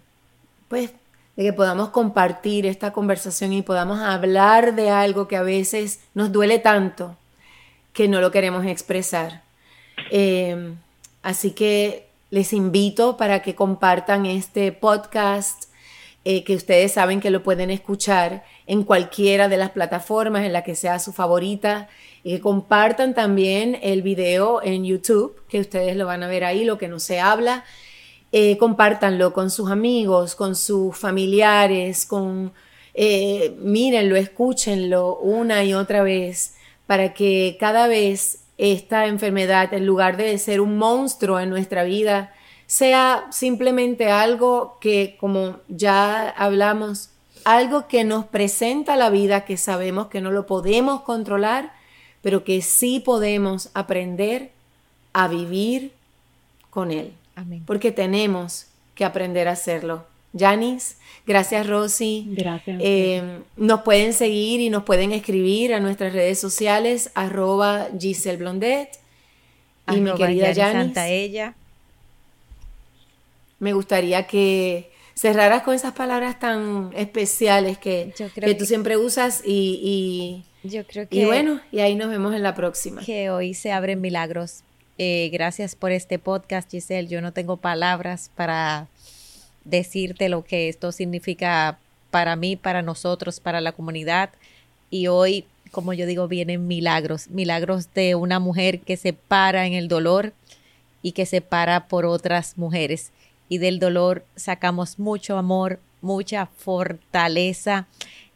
pues, 0.68 0.92
de 1.36 1.44
que 1.44 1.54
podamos 1.54 1.90
compartir 1.90 2.68
esta 2.68 2.94
conversación 2.94 3.52
y 3.52 3.64
podamos 3.64 4.00
hablar 4.00 4.76
de 4.76 4.92
algo 4.92 5.28
que 5.28 5.38
a 5.38 5.42
veces 5.42 6.02
nos 6.14 6.32
duele 6.32 6.60
tanto 6.60 7.18
que 7.92 8.08
no 8.08 8.22
lo 8.22 8.30
queremos 8.30 8.64
expresar. 8.68 9.42
Em, 10.12 10.76
así 11.24 11.52
que 11.52 12.10
les 12.30 12.54
invito 12.54 13.18
para 13.18 13.42
que 13.42 13.56
compartan 13.56 14.28
este 14.28 14.72
podcast, 14.72 15.69
eh, 16.32 16.44
que 16.44 16.54
ustedes 16.54 16.92
saben 16.92 17.22
que 17.22 17.32
lo 17.32 17.42
pueden 17.42 17.72
escuchar 17.72 18.44
en 18.68 18.84
cualquiera 18.84 19.48
de 19.50 19.58
las 19.58 19.72
plataformas 19.72 20.46
en 20.46 20.54
la 20.54 20.64
que 20.64 20.76
sea 20.76 21.00
su 21.00 21.12
favorita 21.12 21.90
y 22.24 22.36
que 22.36 22.40
compartan 22.40 23.16
también 23.16 23.80
el 23.82 24.04
video 24.04 24.62
en 24.62 24.86
YouTube, 24.86 25.42
que 25.50 25.60
ustedes 25.60 25.96
lo 25.96 26.06
van 26.06 26.22
a 26.22 26.28
ver 26.28 26.44
ahí, 26.44 26.66
lo 26.66 26.78
que 26.78 26.88
no 26.88 27.00
se 27.00 27.20
habla. 27.20 27.64
Eh, 28.32 28.60
compártanlo 28.60 29.34
con 29.34 29.50
sus 29.50 29.72
amigos, 29.72 30.36
con 30.36 30.56
sus 30.56 30.96
familiares, 30.96 32.06
con 32.06 32.54
eh, 32.94 33.56
mírenlo, 33.58 34.16
escúchenlo 34.16 35.18
una 35.18 35.64
y 35.64 35.74
otra 35.74 36.04
vez 36.04 36.54
para 36.86 37.16
que 37.16 37.58
cada 37.60 37.88
vez 37.88 38.44
esta 38.60 39.08
enfermedad, 39.08 39.74
en 39.74 39.88
lugar 39.88 40.16
de 40.16 40.38
ser 40.38 40.62
un 40.62 40.78
monstruo 40.78 41.40
en 41.40 41.50
nuestra 41.50 41.84
vida, 41.84 42.36
sea 42.70 43.26
simplemente 43.32 44.12
algo 44.12 44.78
que, 44.80 45.18
como 45.20 45.58
ya 45.70 46.30
hablamos, 46.30 47.10
algo 47.44 47.88
que 47.88 48.04
nos 48.04 48.26
presenta 48.26 48.96
la 48.96 49.10
vida, 49.10 49.44
que 49.44 49.58
sabemos 49.58 50.10
que 50.10 50.22
no 50.22 50.30
lo 50.30 50.46
podemos 50.46 51.02
controlar, 51.02 51.74
pero 52.22 52.44
que 52.44 52.62
sí 52.62 53.00
podemos 53.00 53.72
aprender 53.74 54.52
a 55.14 55.28
vivir 55.28 55.94
con 56.70 56.92
él. 56.92 57.12
Amén. 57.36 57.64
Porque 57.66 57.92
tenemos 57.92 58.68
que 58.94 59.04
aprender 59.04 59.48
a 59.48 59.54
hacerlo. 59.54 60.06
Janice, 60.38 60.96
gracias 61.26 61.66
Rosy. 61.66 62.28
Gracias. 62.38 62.80
Eh, 62.84 63.40
nos 63.58 63.82
pueden 63.82 64.14
seguir 64.14 64.62
y 64.62 64.70
nos 64.70 64.84
pueden 64.84 65.12
escribir 65.12 65.74
a 65.74 65.80
nuestras 65.80 66.14
redes 66.14 66.40
sociales, 66.40 67.10
arroba 67.16 67.88
Giselle 68.00 68.38
Blondet. 68.38 68.90
Y 69.92 70.02
mi 70.02 70.14
querida 70.14 70.54
Janice. 70.54 71.24
ella. 71.24 71.56
Me 73.60 73.74
gustaría 73.74 74.26
que 74.28 74.92
cerraras 75.14 75.64
con 75.64 75.74
esas 75.74 75.94
palabras 75.94 76.40
tan 76.40 76.92
especiales 76.96 77.78
que, 77.78 78.14
que 78.36 78.56
tú 78.56 78.66
siempre 78.66 78.96
usas 78.96 79.42
y, 79.46 80.46
yo 80.64 80.86
creo 80.86 81.08
que, 81.10 81.16
y 81.18 81.26
bueno, 81.26 81.60
y 81.72 81.80
ahí 81.80 81.96
nos 81.96 82.10
vemos 82.10 82.34
en 82.34 82.44
la 82.44 82.56
próxima. 82.56 83.02
Que 83.04 83.30
hoy 83.30 83.54
se 83.54 83.72
abren 83.72 84.00
milagros. 84.00 84.64
Eh, 84.98 85.30
gracias 85.32 85.76
por 85.76 85.92
este 85.92 86.20
podcast, 86.20 86.70
Giselle. 86.70 87.08
Yo 87.08 87.22
no 87.22 87.32
tengo 87.32 87.58
palabras 87.58 88.32
para 88.36 88.88
decirte 89.64 90.30
lo 90.30 90.44
que 90.44 90.70
esto 90.70 90.92
significa 90.92 91.80
para 92.12 92.36
mí, 92.36 92.56
para 92.56 92.82
nosotros, 92.82 93.40
para 93.40 93.62
la 93.62 93.72
comunidad. 93.72 94.32
Y 94.90 95.08
hoy, 95.08 95.46
como 95.72 95.94
yo 95.94 96.06
digo, 96.06 96.28
vienen 96.28 96.68
milagros, 96.68 97.30
milagros 97.30 97.94
de 97.94 98.16
una 98.16 98.40
mujer 98.40 98.80
que 98.80 98.98
se 98.98 99.14
para 99.14 99.68
en 99.68 99.74
el 99.74 99.88
dolor 99.88 100.34
y 101.02 101.14
que 101.14 101.26
se 101.26 101.42
para 101.42 101.88
por 101.88 102.06
otras 102.06 102.58
mujeres. 102.58 103.12
Y 103.50 103.58
del 103.58 103.80
dolor 103.80 104.24
sacamos 104.36 105.00
mucho 105.00 105.38
amor, 105.38 105.80
mucha 106.02 106.46
fortaleza 106.46 107.88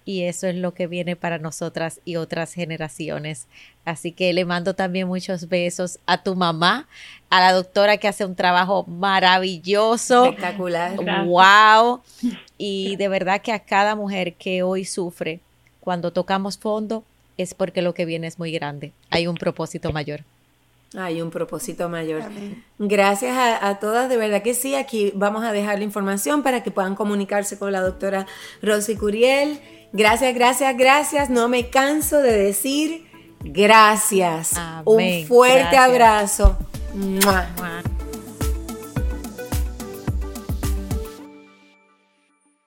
y 0.06 0.24
eso 0.24 0.48
es 0.48 0.56
lo 0.56 0.74
que 0.74 0.88
viene 0.88 1.16
para 1.16 1.38
nosotras 1.38 2.02
y 2.06 2.18
otras 2.18 2.54
generaciones. 2.54 3.48
Así 3.86 4.12
que 4.12 4.34
le 4.34 4.46
mando 4.46 4.74
también 4.76 5.08
muchos 5.08 5.48
besos 5.48 6.00
a 6.06 6.22
tu 6.22 6.36
mamá, 6.36 6.88
a 7.30 7.40
la 7.40 7.54
doctora 7.54 7.98
que 7.98 8.08
hace 8.08 8.26
un 8.26 8.36
trabajo 8.36 8.86
maravilloso. 8.88 10.26
Espectacular. 10.26 10.96
Wow. 11.26 12.02
Y 12.58 12.96
de 12.98 13.08
verdad 13.08 13.42
que 13.42 13.52
a 13.52 13.60
cada 13.60 13.96
mujer 13.96 14.34
que 14.34 14.64
hoy 14.64 14.86
sufre, 14.86 15.40
cuando 15.80 16.12
tocamos 16.12 16.58
fondo, 16.58 17.04
es 17.38 17.54
porque 17.54 17.82
lo 17.82 17.94
que 17.94 18.06
viene 18.06 18.28
es 18.28 18.40
muy 18.40 18.52
grande. 18.52 18.92
Hay 19.10 19.28
un 19.28 19.36
propósito 19.36 19.92
mayor. 19.92 20.24
Hay 20.96 21.22
un 21.22 21.32
propósito 21.32 21.90
mayor. 21.90 22.24
Gracias 22.78 23.36
a, 23.36 23.68
a, 23.68 23.80
todas, 23.80 24.10
de 24.10 24.18
verdad 24.18 24.44
que 24.44 24.54
sí. 24.54 24.76
Aquí 24.76 25.12
vamos 25.16 25.44
a 25.44 25.52
dejar 25.52 25.80
la 25.80 25.84
información 25.84 26.44
para 26.44 26.64
que 26.64 26.72
puedan 26.72 26.96
comunicarse 26.96 27.58
con 27.58 27.72
la 27.72 27.82
doctora 27.82 28.28
Rosy 28.62 28.96
Curiel. 28.96 29.60
Gracias, 29.92 30.34
gracias, 30.34 30.78
gracias. 30.78 31.30
No 31.30 31.48
me 31.50 31.70
canso 31.70 32.22
de 32.22 32.38
decir 32.38 33.06
gracias. 33.44 34.54
Un 34.86 35.26
fuerte 35.28 35.78
abrazo. 35.78 36.58